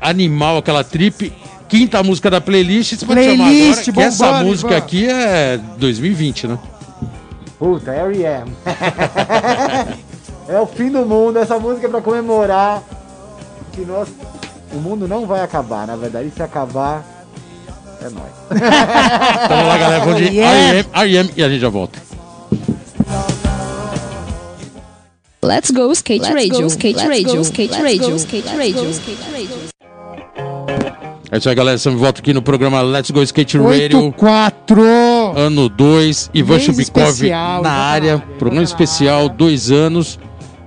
[0.00, 1.32] Animal aquela trip.
[1.68, 2.94] Quinta música da playlist.
[2.96, 6.58] Você pode chamar Playlist, agora que essa bombando, música aqui é 2020, né?
[7.58, 8.52] Puta, R.E.M.
[10.48, 12.82] é o fim do mundo, essa música é pra comemorar
[13.72, 14.08] que nós.
[14.72, 17.02] O mundo não vai acabar, na verdade, se acabar,
[18.00, 18.32] é nóis.
[19.48, 20.04] Vamos lá, galera.
[20.04, 20.38] Vamos de.
[20.38, 20.88] R.E.M.
[20.92, 21.32] R.E.M.
[21.36, 21.98] e a gente já volta.
[25.42, 28.46] Let's go skate Let's radio, go, skate let's radio, go, skate let's radio, go, skate
[28.46, 29.76] let's radio, go, skate radio.
[31.30, 31.76] É isso aí, galera.
[31.76, 34.12] Estamos de volta aqui no programa Let's Go Skate Radio.
[34.12, 35.15] 8-4.
[35.38, 37.22] Ano 2, Ivan Chubikov
[37.62, 40.18] na área, programa especial, dois anos.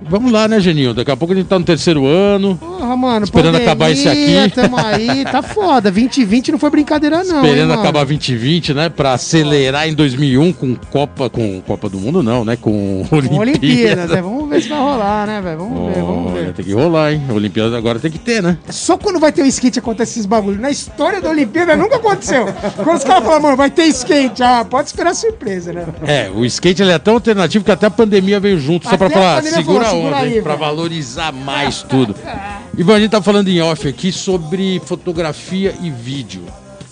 [0.08, 0.94] Vamos lá, né, Geninho?
[0.94, 2.56] Daqui a pouco a gente tá no terceiro ano.
[2.80, 3.24] Porra, mano.
[3.24, 4.50] Esperando acabar esse aqui.
[4.54, 5.90] Tamo aí, tá foda.
[5.90, 7.40] 2020 não foi brincadeira, não.
[7.40, 7.80] hein, Esperando mano?
[7.82, 8.88] acabar 2020, né?
[8.88, 12.56] Pra acelerar em 2001 com Copa, com Copa do Mundo, não, né?
[12.56, 13.38] Com Olimpíadas.
[13.38, 14.22] Olimpíadas, né?
[14.22, 15.58] Vamos ver se vai rolar, né, velho?
[15.58, 16.52] Vamos ver, vamos ver.
[16.54, 17.22] tem que rolar, hein?
[17.30, 18.56] Olimpíadas agora tem que ter, né?
[18.70, 20.60] Só quando vai ter o skate acontece esses bagulhos.
[20.60, 22.46] Na história da Olimpíada nunca aconteceu.
[22.76, 24.42] Quando os caras falam, mano, vai ter skate.
[24.42, 25.84] Ah, pode esperar surpresa, né?
[26.06, 28.96] É, o skate ele é tão alternativo que até a pandemia veio junto, só Até
[28.98, 32.14] pra a falar, segura a onda, hein, aí, pra valorizar mais tudo.
[32.80, 36.42] Ivan, a gente tá falando em off aqui sobre fotografia e vídeo.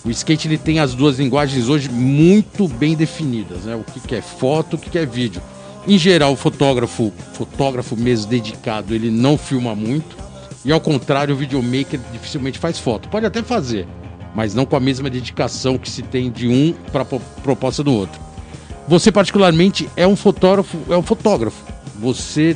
[0.05, 3.75] O skate ele tem as duas linguagens hoje muito bem definidas, né?
[3.75, 5.41] O que, que é foto, o que, que é vídeo.
[5.87, 10.15] Em geral, o fotógrafo, fotógrafo mesmo dedicado, ele não filma muito.
[10.63, 13.09] E ao contrário, o videomaker dificilmente faz foto.
[13.09, 13.87] Pode até fazer,
[14.35, 18.21] mas não com a mesma dedicação que se tem de um para proposta do outro.
[18.87, 21.65] Você particularmente é um fotógrafo, é um fotógrafo.
[21.99, 22.55] Você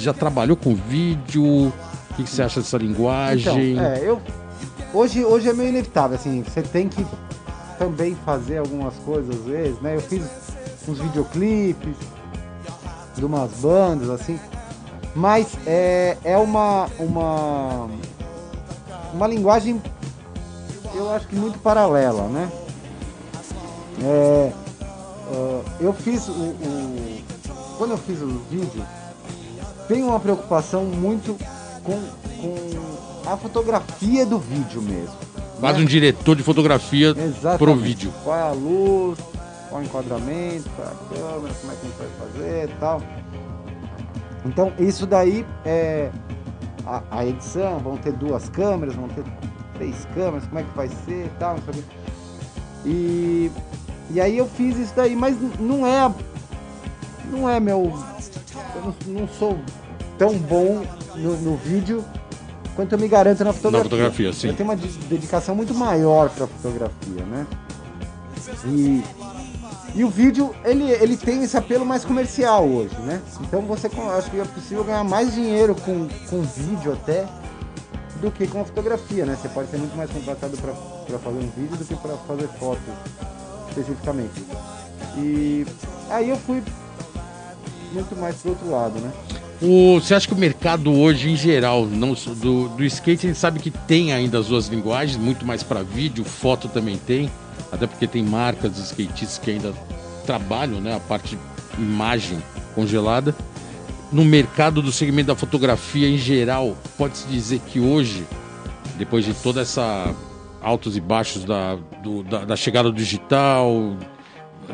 [0.00, 1.72] já trabalhou com vídeo?
[2.16, 3.72] O que, que você acha dessa linguagem?
[3.72, 4.22] Então, é, eu.
[4.94, 7.04] Hoje, hoje é meio inevitável, assim, você tem que
[7.78, 9.96] também fazer algumas coisas às vezes, né?
[9.96, 10.22] Eu fiz
[10.88, 11.94] uns videoclipes
[13.14, 14.40] de umas bandas, assim.
[15.14, 17.86] Mas é, é uma, uma.
[19.12, 19.80] Uma linguagem,
[20.94, 22.50] eu acho que muito paralela, né?
[24.02, 24.52] É,
[25.32, 27.18] ah, eu fiz o, o-
[27.76, 28.82] Quando eu fiz o vídeo,
[29.86, 31.36] tem uma preocupação muito
[31.86, 35.14] com, com a fotografia do vídeo mesmo.
[35.60, 35.84] Quase né?
[35.84, 37.58] um diretor de fotografia Exatamente.
[37.58, 38.12] pro vídeo.
[38.22, 39.18] Qual é a luz,
[39.68, 42.64] qual é o enquadramento, qual é a câmera, como é que a gente vai fazer
[42.68, 43.02] e tal.
[44.44, 46.10] Então, isso daí é
[46.86, 49.24] a, a edição, vão ter duas câmeras, vão ter
[49.74, 51.56] três câmeras, como é que vai ser e tal.
[52.84, 53.50] E,
[54.10, 56.12] e aí eu fiz isso daí, mas não é
[57.30, 57.92] não é meu
[58.76, 59.58] eu não, não sou
[60.18, 60.84] tão bom
[61.14, 62.04] no, no vídeo
[62.74, 63.84] quanto eu me garanto na fotografia.
[63.90, 64.48] fotografia, sim.
[64.48, 67.46] Eu tenho uma de- dedicação muito maior para fotografia, né?
[68.66, 69.02] E,
[69.94, 73.20] e o vídeo, ele, ele tem esse apelo mais comercial hoje, né?
[73.40, 77.26] Então você acho que é possível ganhar mais dinheiro com, com vídeo até
[78.20, 79.36] do que com a fotografia, né?
[79.40, 82.80] Você pode ser muito mais contratado para fazer um vídeo do que para fazer foto
[83.68, 84.44] especificamente.
[85.16, 85.66] E
[86.10, 86.62] aí eu fui
[87.92, 89.10] muito mais pro outro lado, né?
[89.62, 93.38] O, você acha que o mercado hoje, em geral, não, do, do skate, a gente
[93.38, 97.30] sabe que tem ainda as duas linguagens, muito mais para vídeo, foto também tem,
[97.72, 99.72] até porque tem marcas de skatistas que ainda
[100.26, 101.36] trabalham, né, a parte
[101.76, 102.38] de imagem
[102.74, 103.34] congelada.
[104.12, 108.24] No mercado do segmento da fotografia em geral, pode-se dizer que hoje,
[108.98, 110.14] depois de toda essa
[110.62, 113.96] altos e baixos da, do- da, da chegada do digital,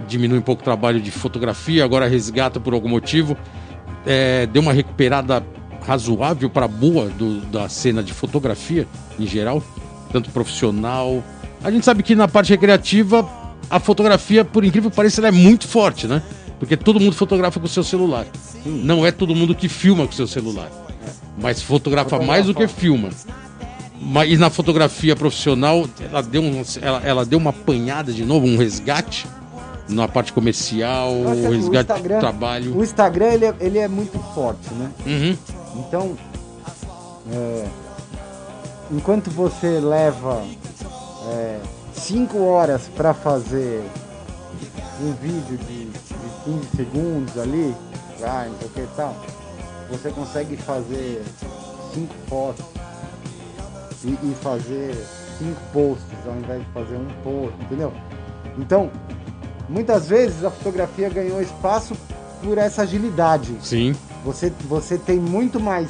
[0.09, 3.37] diminui um pouco o trabalho de fotografia, agora resgata por algum motivo
[4.07, 5.45] é, deu uma recuperada
[5.87, 8.87] razoável para boa do- da cena de fotografia
[9.19, 9.63] em geral,
[10.13, 11.23] tanto profissional.
[11.63, 13.29] A gente sabe que na parte recreativa
[13.71, 16.23] a fotografia, por incrível que pareça, é muito forte, né?
[16.59, 18.27] Porque todo mundo fotografa com o seu celular.
[18.65, 20.71] Não é todo mundo que filma com o seu celular.
[21.41, 23.09] Mas fotografa mais do que filma.
[24.01, 28.47] Mas e na fotografia profissional, ela deu, um, ela, ela deu uma apanhada de novo,
[28.47, 29.27] um resgate
[29.89, 32.77] na parte comercial, o o resgate do Instagram- trabalho.
[32.77, 34.91] O Instagram, ele é, ele é muito forte, né?
[35.07, 35.37] Uhum.
[35.81, 36.17] Então,
[37.33, 37.67] é,
[38.91, 40.43] enquanto você leva
[41.95, 43.83] 5 horas para fazer
[45.01, 45.91] um vídeo de, de
[46.45, 47.75] 15 segundos ali,
[48.23, 49.17] ah, não sei o que e tal,
[49.91, 51.23] você consegue fazer
[51.95, 52.65] 5 fotos
[54.05, 54.95] e, e fazer
[55.39, 57.93] 5 posts ao invés de fazer um post, entendeu?
[58.59, 58.91] Então,
[59.73, 61.97] muitas vezes a fotografia ganhou espaço
[62.43, 63.55] por essa agilidade.
[63.63, 63.95] Sim.
[64.25, 65.89] Você, você tem muito mais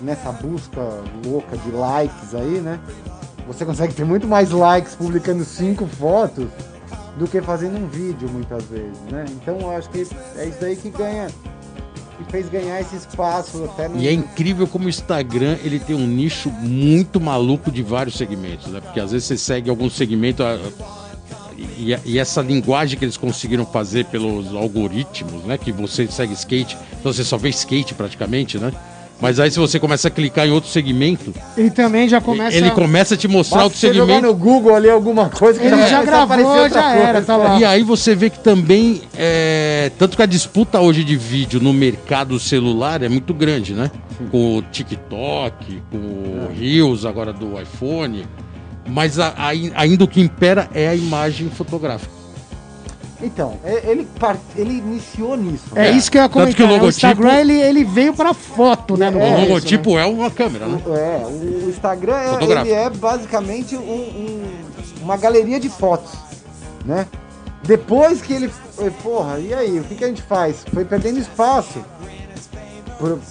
[0.00, 0.80] nessa busca
[1.24, 2.80] louca de likes aí, né?
[3.46, 6.46] Você consegue ter muito mais likes publicando cinco fotos
[7.18, 9.24] do que fazendo um vídeo muitas vezes, né?
[9.30, 10.06] Então eu acho que
[10.36, 11.28] é isso aí que ganha,
[12.18, 13.98] que fez ganhar esse espaço até no.
[14.00, 18.66] E é incrível como o Instagram ele tem um nicho muito maluco de vários segmentos,
[18.68, 18.80] né?
[18.80, 20.58] Porque às vezes você segue algum segmento a-
[21.92, 25.58] e, e essa linguagem que eles conseguiram fazer pelos algoritmos, né?
[25.58, 28.72] Que você segue skate, então você só vê skate praticamente, né?
[29.20, 32.56] Mas aí se você começa a clicar em outro segmento, Ele também já começa.
[32.56, 34.34] ele começa a te mostrar Basta outro você jogar segmento.
[34.34, 37.08] no Google ali alguma coisa que Ele já aparecer gravou, já coisa.
[37.08, 37.58] era, tá lá.
[37.60, 41.72] E aí você vê que também, é, tanto que a disputa hoje de vídeo no
[41.72, 43.88] mercado celular é muito grande, né?
[44.32, 48.26] Com o TikTok, com o Reels agora do iPhone.
[48.86, 52.12] Mas a- ai- ainda o que impera é a imagem fotográfica.
[53.22, 54.38] Então, é- ele, part...
[54.54, 55.64] ele iniciou nisso.
[55.74, 56.66] É, É, isso que eu ia tanto que comentar.
[56.66, 56.72] o né?
[56.72, 59.08] O logotipo- Instagram, ele, ele veio pra foto, né?
[59.08, 60.02] no O É, logotipo né?
[60.02, 60.78] é uma câmera, né?
[60.86, 64.52] É, o Instagram é, ele é basicamente um- um-
[65.02, 66.10] uma galeria de fotos,
[66.84, 67.06] né?
[67.62, 70.56] Depois que ele, foi, porra, e aí, o que, que a gente faz?
[70.74, 71.82] Foi perdendo espaço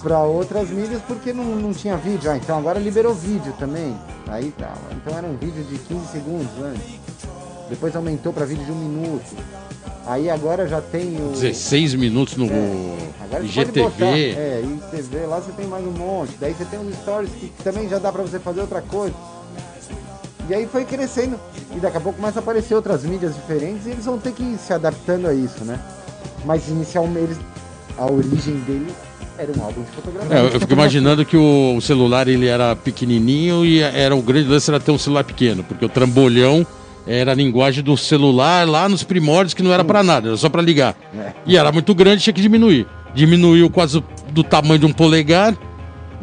[0.02, 2.30] para outras mídias porque não, não tinha vídeo.
[2.30, 3.96] Ah, então agora liberou vídeo também.
[4.28, 4.72] Aí tá.
[4.92, 7.00] Então era um vídeo de 15 segundos antes.
[7.68, 9.34] Depois aumentou para vídeo de um minuto.
[10.06, 11.32] Aí agora já tem o.
[11.32, 14.04] 16 minutos no É, Agora IGTV.
[14.04, 16.36] é, IGTV, lá você tem mais um monte.
[16.38, 19.14] Daí você tem os stories que também já dá pra você fazer outra coisa.
[20.48, 21.38] E aí foi crescendo.
[21.74, 24.42] E daqui a pouco começa a aparecer outras mídias diferentes e eles vão ter que
[24.42, 25.80] ir se adaptando a isso, né?
[26.44, 27.38] Mas inicialmente eles,
[27.96, 28.92] a origem dele
[29.38, 30.36] era um álbum de fotografia.
[30.36, 34.70] É, eu fico imaginando que o celular ele era pequenininho e era o grande lance
[34.70, 36.66] era ter um celular pequeno, porque o trambolhão
[37.06, 40.48] era a linguagem do celular lá nos primórdios que não era pra nada, era só
[40.48, 40.96] pra ligar.
[41.16, 41.32] É.
[41.46, 42.86] E era muito grande, tinha que diminuir.
[43.14, 45.54] Diminuiu quase do tamanho de um polegar.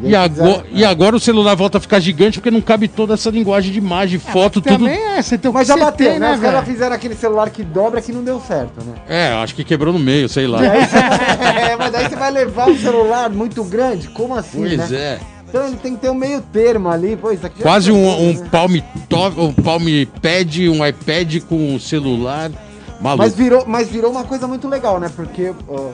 [0.03, 3.13] E, aí agora, e agora o celular volta a ficar gigante porque não cabe toda
[3.13, 4.77] essa linguagem de imagem, foto, tudo.
[4.77, 6.29] Também é, você tem Mas já bateu, tem, né?
[6.29, 8.93] né, Os caras fizeram aquele celular que dobra que não deu certo, né?
[9.07, 10.59] É, acho que quebrou no meio, sei lá.
[10.65, 14.07] é, mas daí você vai levar um celular muito grande?
[14.09, 14.97] Como assim, Pois né?
[14.97, 15.19] é.
[15.47, 17.99] Então ele tem que ter um meio termo ali, pô, isso aqui já Quase foi
[17.99, 18.47] um, um né?
[18.49, 18.77] palm
[19.09, 19.83] top, um palm
[20.21, 22.49] pad, um iPad com celular.
[23.01, 23.23] Maluco.
[23.23, 25.11] Mas virou, mas virou uma coisa muito legal, né?
[25.13, 25.89] Porque, ó,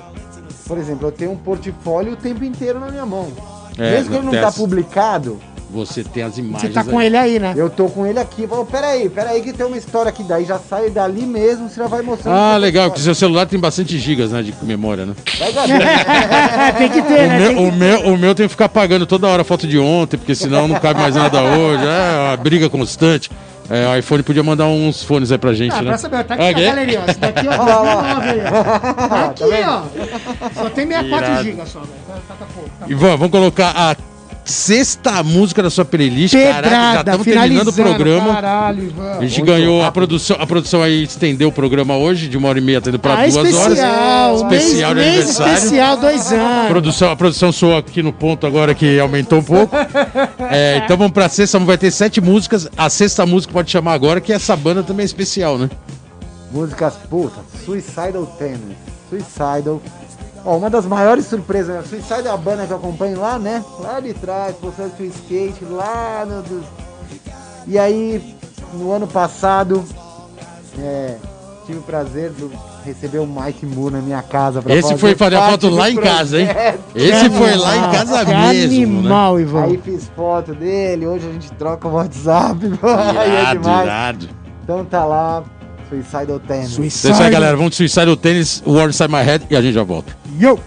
[0.67, 3.31] por exemplo, eu tenho um portfólio o tempo inteiro na minha mão.
[3.77, 5.39] É, Mesmo que ele não tá as- publicado,
[5.69, 6.73] Você tem as Você imagens.
[6.73, 7.07] tá com aí.
[7.07, 7.53] ele aí, né?
[7.57, 8.47] eu tô com ele aqui.
[8.47, 10.23] Falo, peraí, peraí que tem uma história aqui.
[10.23, 12.35] Daí já sai dali mesmo, você já vai mostrando.
[12.35, 13.13] Ah, legal, que pessoal.
[13.13, 15.13] seu celular tem bastante gigas, né, de memória, né?
[16.77, 17.37] Tem que ter, O né?
[17.39, 20.17] meu, Tem o, meu, o meu tem que ficar pagando toda hora foto de ontem,
[20.17, 21.83] porque senão não cabe mais nada hoje.
[21.83, 23.29] É uma briga constante.
[23.69, 25.89] É, o iPhone podia mandar uns fones aí pra gente, Ah, né?
[25.89, 26.65] pra saber, tá aqui Ok.
[26.65, 27.09] a galeria, ó.
[27.11, 29.07] Esse daqui, ó, 2009 aí, ó.
[29.09, 30.63] Tá aqui, ó.
[30.63, 31.43] Só tem 64 Irado.
[31.43, 31.91] GB só, velho.
[32.07, 32.69] Tá, tá, tá pouco.
[32.79, 33.95] Tá Ivan, vamos colocar a
[34.51, 36.33] sexta música da sua playlist.
[36.33, 38.33] Caraca, já Pedrada, estamos terminando o programa.
[38.33, 39.11] Caralho, Ivan.
[39.17, 42.49] A gente Muito ganhou a produção, a produção aí estendeu o programa hoje, de uma
[42.49, 43.53] hora e meia, tendo pra Ah, duas horas.
[43.77, 45.53] especial, Especial de mês, mês aniversário.
[45.53, 46.67] especial, dois A anos.
[46.69, 49.75] produção, a produção soou aqui no ponto agora que aumentou um pouco.
[50.49, 52.69] É, então vamos pra sexta, vai ter sete músicas.
[52.77, 55.69] A sexta música pode chamar agora, que essa banda também é especial, né?
[56.51, 58.77] Músicas, puta, Suicidal Tennis.
[59.09, 59.81] Suicidal.
[60.45, 61.83] Ó, uma das maiores surpresas, né?
[61.87, 63.63] Suicidal é a banda que eu acompanho lá, né?
[63.79, 66.41] Lá de trás, postando seu skate, lá no.
[66.41, 66.63] do-
[67.65, 68.35] E aí,
[68.73, 69.83] no ano passado,
[70.79, 71.15] é,
[71.65, 72.49] tive o prazer de
[72.85, 74.61] receber o Mike Moore na minha casa.
[74.61, 76.47] pra Esse foi fazer a foto lá em casa, hein?
[76.95, 78.99] Esse foi lá em casa mesmo, né?
[78.99, 79.63] Animal, Ivan.
[79.63, 82.57] Aí fiz foto dele, hoje a gente troca o WhatsApp.
[83.19, 83.83] é Irado, demais.
[83.85, 84.29] irado.
[84.63, 85.43] Então tá lá,
[85.89, 86.73] Suicidal Tennis.
[86.73, 87.55] Então é isso aí, galera.
[87.55, 90.15] Vamos de Suicide Tênis, War Inside My Head e a gente já volta.
[90.39, 90.59] Yo!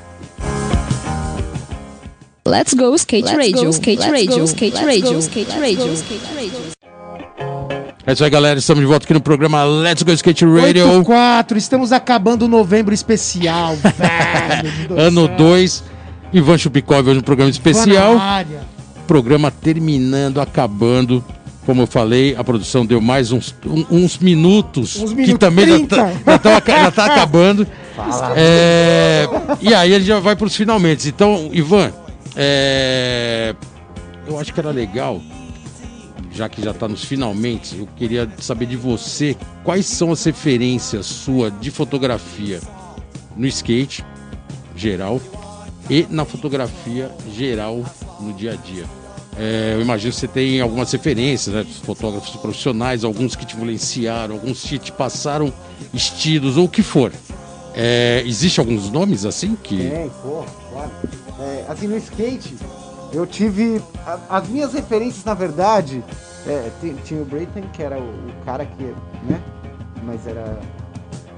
[2.47, 5.48] Let's go skate Let's radio, go, skate let's radio, go, skate let's radio, go, skate
[5.48, 6.80] let's radio, go, skate radio.
[8.06, 8.59] É isso aí, galera.
[8.59, 10.84] Estamos de volta aqui no programa Let's Go Skate Radio.
[10.88, 14.98] 84, estamos acabando o novembro especial, velho.
[14.98, 15.36] Ano anos.
[15.36, 15.84] 2.
[16.32, 18.16] Ivan Chupikov hoje no programa especial.
[19.06, 21.22] Programa terminando, acabando.
[21.70, 24.97] Como eu falei, a produção deu mais uns, um- uns minutos.
[24.97, 25.97] Uns que minutos, também já 30.
[25.97, 27.64] tá, já, tá, aca- já tá acabando.
[28.34, 29.28] É,
[29.60, 31.06] e aí a gente já vai para os finalmente.
[31.09, 31.92] Então, Ivan,
[32.34, 33.55] é,
[34.26, 35.20] eu acho que era legal,
[36.32, 41.06] já que já está nos finalmente, eu queria saber de você quais são as referências
[41.06, 42.59] sua de fotografia
[43.36, 44.05] no skate
[44.74, 45.20] geral
[45.88, 47.84] e na fotografia geral
[48.18, 48.84] no dia a dia.
[49.36, 51.65] É, eu imagino que você tem algumas referências, né?
[51.85, 55.52] Fotógrafos profissionais, alguns que te influenciaram, alguns que te passaram
[55.94, 57.12] estilos ou o que for.
[57.74, 59.77] É, existe alguns nomes assim que.
[59.77, 60.90] Tem, pô, claro.
[61.39, 62.55] É, assim, no skate,
[63.12, 63.81] eu tive.
[64.05, 66.02] a- as minhas referências, na verdade,
[66.47, 68.82] é, ti- tinha o Brayton, que era o, o cara que.
[68.82, 69.40] né?
[70.02, 70.59] Mas era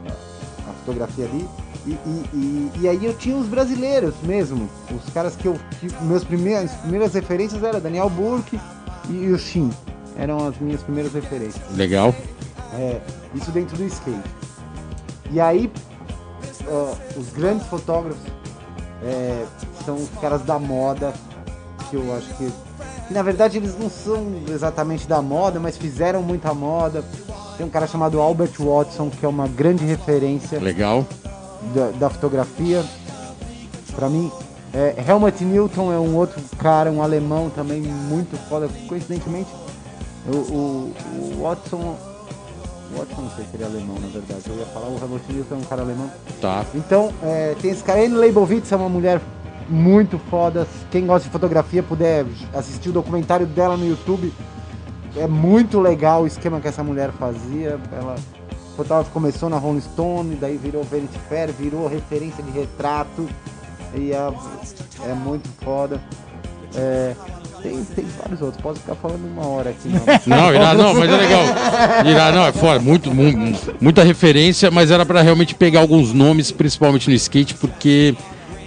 [0.06, 1.47] a, a fotografia ali.
[1.86, 4.68] E, e, e, e aí eu tinha os brasileiros mesmo.
[4.90, 5.59] Os caras que eu.
[5.80, 8.59] Que meus primeiros, as primeiras referências eram Daniel Burke
[9.09, 9.70] e, o Shin.
[10.16, 11.62] Eram as minhas primeiras referências.
[11.74, 12.14] Legal.
[12.74, 13.00] É,
[13.34, 14.20] isso dentro do skate.
[15.30, 15.70] E aí,
[17.16, 18.22] os grandes fotógrafos
[19.02, 19.44] é,
[19.84, 21.12] são os caras da moda,
[21.90, 22.52] que eu acho que,
[23.09, 27.04] que, na verdade eles não são exatamente da moda, mas fizeram muita moda.
[27.56, 31.06] Tem um cara chamado Albert Watson, que é uma grande referência Legal.
[31.74, 32.84] Da, da fotografia.
[33.94, 34.30] Pra mim,
[34.72, 38.68] é, Helmut Newton é um outro cara, um alemão também muito foda.
[38.89, 39.51] Coincidentemente,
[40.26, 41.97] o, o, o Watson
[42.97, 44.43] Watts eu não sei se ele é alemão, na verdade.
[44.47, 46.10] Eu ia falar, o Helmut Newton é um cara alemão.
[46.40, 46.64] Tá.
[46.74, 49.20] Então, é, tem esse cara, Anne Leibovitz é uma mulher
[49.68, 50.66] muito foda.
[50.90, 54.32] Quem gosta de fotografia puder assistir o documentário dela no YouTube,
[55.16, 57.78] é muito legal o esquema que essa mulher fazia.
[57.93, 58.16] Ela
[58.77, 63.28] fotógrafa começou na Rolling Stone, daí virou Vanity Fair, virou referência de retrato
[63.94, 64.32] e é,
[65.11, 66.01] é muito foda.
[66.74, 67.15] É,
[67.62, 69.89] tem, tem vários outros, posso ficar falando uma hora aqui.
[69.89, 70.01] Não,
[70.36, 71.43] Não, irá, não, mas é legal.
[72.11, 72.81] Irá, não, é fora.
[72.81, 78.15] Muito, mu- muita referência, mas era pra realmente pegar alguns nomes, principalmente no skate, porque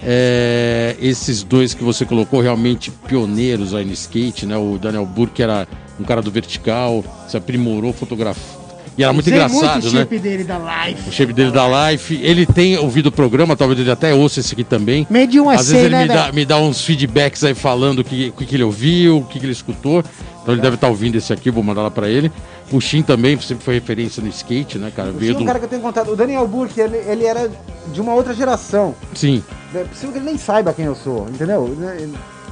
[0.02, 4.56] é, esses dois que você colocou realmente pioneiros aí no skate, né?
[4.56, 5.66] O Daniel Burke era
[5.98, 8.55] um cara do vertical, se aprimorou fotografia.
[8.98, 10.00] E era muito Usei engraçado, muito o né?
[10.00, 11.08] shape dele da Life.
[11.08, 12.18] O shape dele da Life.
[12.22, 15.06] Ele tem ouvido o programa, talvez ele até ouça esse aqui também.
[15.10, 17.98] Meio de um Às vezes ele né, me dá, me dá uns feedbacks aí falando
[17.98, 20.02] o que, o que, que ele ouviu, o que, que ele escutou.
[20.42, 22.32] Então ele deve estar ouvindo esse aqui, vou mandar lá pra ele.
[22.72, 25.10] O Shin também sempre foi referência no skate, né, cara?
[25.10, 25.44] Tinha Veio um do...
[25.44, 27.50] cara que eu tenho contato, o Daniel Burke, ele, ele era
[27.92, 28.94] de uma outra geração.
[29.14, 29.42] Sim,
[29.74, 31.76] É possível que ele nem saiba quem eu sou, entendeu?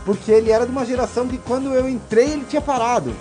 [0.04, 3.14] Porque ele era de uma geração que quando eu entrei ele tinha parado.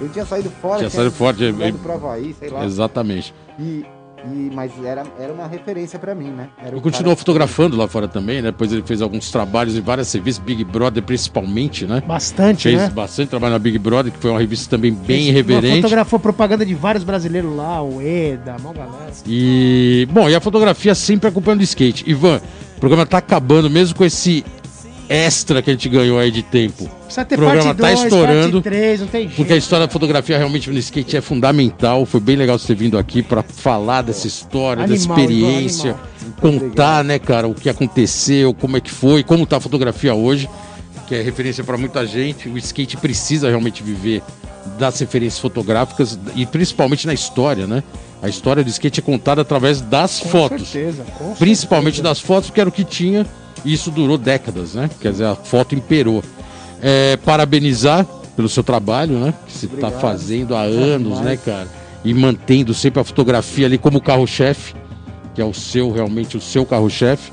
[0.00, 2.64] Ele tinha saído fora, Tinha saído fora, tinha- ido pro Havaí, sei lá.
[2.64, 3.32] exatamente.
[3.58, 3.84] E,
[4.26, 6.48] e- mas era, era uma referência pra mim, né?
[6.58, 8.50] Era Ele continuou cara- fotografando lá fora também, né?
[8.50, 12.02] Depois ele fez alguns trabalhos em várias revistas, Big Brother principalmente, né?
[12.06, 12.90] Bastante, Fez né?
[12.90, 15.82] bastante trabalho na Big Brother, que foi uma revista também bem Fez- irreverente.
[15.82, 19.12] Fotografou propaganda de vários brasileiros lá, o Eda, mó galera.
[19.26, 22.02] E, bom, e a fotografia sempre acompanhando o skate.
[22.10, 22.40] Ivan,
[22.76, 24.44] o programa tá acabando, mesmo com esse
[25.14, 26.88] extra que a gente ganhou aí de tempo.
[26.88, 29.36] Precisa ter O programa tá 2, estourando, parte 3, não tem jeito.
[29.36, 32.04] Porque a história da fotografia realmente no skate é fundamental.
[32.04, 36.32] Foi bem legal você ter vindo aqui para falar dessa história, dessa Animal, experiência, Ivan,
[36.40, 40.48] contar, né, cara, o que aconteceu, como é que foi, como tá a fotografia hoje,
[41.06, 42.48] que é referência para muita gente.
[42.48, 44.22] O skate precisa realmente viver
[44.78, 47.82] das referências fotográficas e principalmente na história, né?
[48.24, 52.14] A história do skate é contada através das Com fotos certeza, com principalmente certeza.
[52.14, 53.26] das fotos, que era o que tinha,
[53.62, 54.88] e isso durou décadas, né?
[54.98, 56.24] Quer dizer, a foto imperou.
[56.80, 59.34] É, parabenizar pelo seu trabalho, né?
[59.46, 61.68] Que você está fazendo há anos, né, cara?
[62.02, 64.74] E mantendo sempre a fotografia ali como carro-chefe,
[65.34, 67.30] que é o seu, realmente o seu carro-chefe.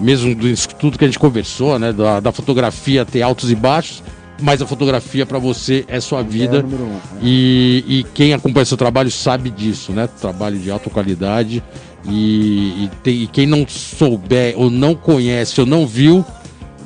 [0.00, 1.92] Mesmo disso tudo que a gente conversou, né?
[1.92, 4.02] Da, da fotografia ter altos e baixos,
[4.42, 6.56] mas a fotografia para você é sua vida.
[6.56, 7.00] É o número um, né?
[7.22, 10.08] E, e quem acompanha seu trabalho sabe disso, né?
[10.20, 11.62] Trabalho de alta qualidade.
[12.04, 16.24] E, e tem- e quem não souber, ou não conhece, ou não viu,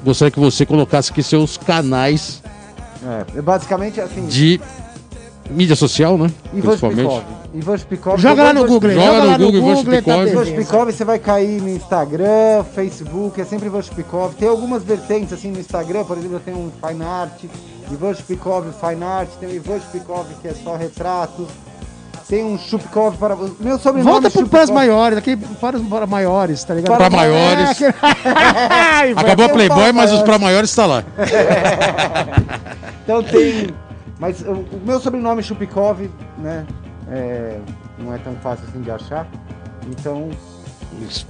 [0.04, 2.42] gostaria que você colocasse aqui seus canais
[3.34, 4.26] É, basicamente assim.
[4.26, 4.60] de
[5.50, 6.30] mídia social, né?
[6.52, 7.22] Ivan Spikov.
[7.54, 8.18] Ivan Spikov.
[8.20, 10.28] Joga lá no Google, Joga joga no lá no Google, Ivan Google, tá Spikov.
[10.28, 10.44] Ivan.
[10.44, 14.34] Spikov, você vai cair no Instagram, Facebook, é sempre Ivan Spikov.
[14.34, 17.44] Tem algumas vertentes assim no Instagram, por exemplo, tem um Fine Art,
[17.90, 21.46] Ivan Spikov Fine Art, tem o Ivan Spikov que é só retratos.
[22.28, 23.36] Tem um Chupikov para.
[23.60, 24.74] Meu sobrenome Volta é pro, para as Chupikov.
[24.74, 26.96] maiores, aqui para os para maiores, tá ligado?
[26.96, 27.80] Pra maiores.
[27.80, 27.94] É, aquele-
[29.20, 30.22] Acabou a Playboy, mas os maiores.
[30.24, 31.04] pra maiores está lá.
[33.04, 33.68] Então tem.
[34.18, 36.66] Mas o, o meu sobrenome é Chupikov, né?
[37.10, 37.58] É,
[37.98, 39.26] não é tão fácil assim de achar.
[39.88, 40.30] Então,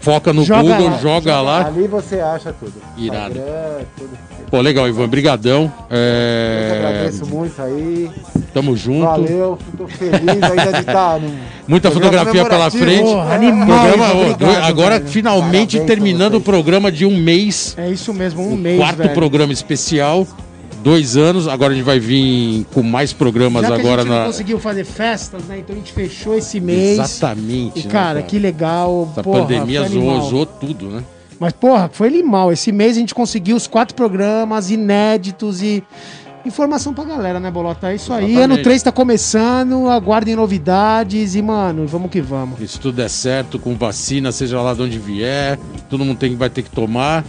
[0.00, 1.66] Foca no Joga Google, lá, joga lá.
[1.66, 2.74] ali você acha tudo.
[2.96, 3.34] Irado.
[3.36, 4.10] Instagram, tudo.
[4.48, 5.62] Pô, legal, Ivan, brigadão.
[5.90, 8.08] Eu É, que agradeço muito aí.
[8.54, 9.04] tamo junto.
[9.06, 11.30] Valeu, fico feliz ainda de estar no.
[11.66, 13.02] Muita fotografia pela frente.
[13.02, 15.10] Porra, animal, Programa, obrigado, agora, velho.
[15.10, 17.74] finalmente, Parabéns terminando o programa de um mês.
[17.76, 19.14] É isso mesmo, um o mês, quarto velho.
[19.14, 20.24] programa especial.
[20.86, 21.48] Dois anos.
[21.48, 24.26] Agora a gente vai vir com mais programas Já agora a gente não na.
[24.26, 25.58] conseguiu fazer festas, né?
[25.58, 26.96] Então a gente fechou esse mês.
[26.96, 27.80] Exatamente.
[27.80, 29.08] E, né, cara, que legal.
[29.10, 31.02] Essa porra, pandemia zoou, zoou tudo, né?
[31.40, 32.52] Mas, porra, foi animal.
[32.52, 35.82] Esse mês a gente conseguiu os quatro programas inéditos e
[36.44, 37.90] informação pra galera, né, Bolota?
[37.90, 38.26] É isso aí.
[38.26, 38.52] Exatamente.
[38.52, 42.60] Ano 3 tá começando, aguardem novidades e, mano, vamos que vamos.
[42.70, 45.58] Se tudo der certo, com vacina, seja lá de onde vier,
[45.90, 47.24] todo mundo tem, vai ter que tomar.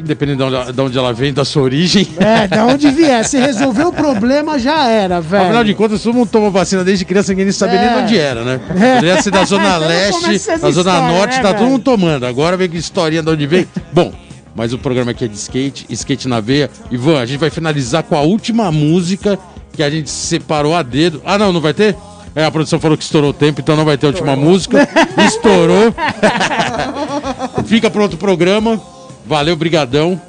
[0.00, 2.06] Independente de onde, de onde ela vem, da sua origem.
[2.18, 3.24] É, da onde vier.
[3.24, 5.44] Se resolver o problema, já era, velho.
[5.44, 7.80] Afinal de contas, todo mundo tomou vacina desde criança, ninguém nem sabia É.
[7.86, 8.60] nem de onde era, né?
[8.78, 8.94] É.
[8.96, 12.24] Poderia ser da Zona Então Leste, da Zona história, Norte, né, tá todo mundo tomando.
[12.26, 13.66] Agora vem com historinha de onde vem.
[13.92, 14.12] Bom,
[14.54, 16.70] mas o programa aqui é de skate, skate na veia.
[16.90, 19.38] Ivan, a gente vai finalizar com a última música
[19.72, 21.22] que a gente separou a dedo.
[21.24, 21.96] Ah, não, não vai ter?
[22.34, 24.88] É, a produção falou que estourou o tempo, então não vai ter a última música.
[25.26, 25.92] Estourou.
[27.66, 28.80] Fica pro outro programa.
[29.30, 30.20] Valeu, brigadão.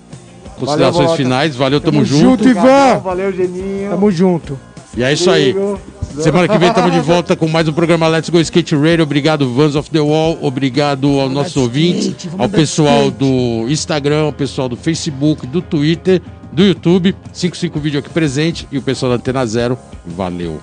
[0.59, 1.17] Considerações Bolota.
[1.17, 1.55] finais.
[1.55, 2.43] Valeu, tamo, Tamo junto.
[2.43, 2.47] junto.
[2.47, 2.99] Ivan.
[3.03, 3.89] Valeu, Geninho.
[3.89, 4.59] Tamo junto.
[4.95, 5.49] E é isso aí.
[5.53, 5.79] Amigo.
[6.19, 9.01] Semana que vem estamos de volta com mais um programa Let's Go Skate Radio.
[9.01, 10.37] Obrigado, Vans of the Wall.
[10.39, 13.17] Obrigado ao nossos de ouvintes, skate, vamos ao pessoal skate.
[13.17, 16.21] do Instagram, ao pessoal do Facebook, do Twitter,
[16.51, 17.15] do YouTube.
[17.33, 19.79] 55 vídeo aqui presente e o pessoal da Antena Zero.
[20.05, 20.61] Valeu.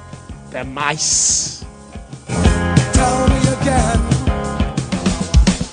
[0.49, 1.67] Até mais.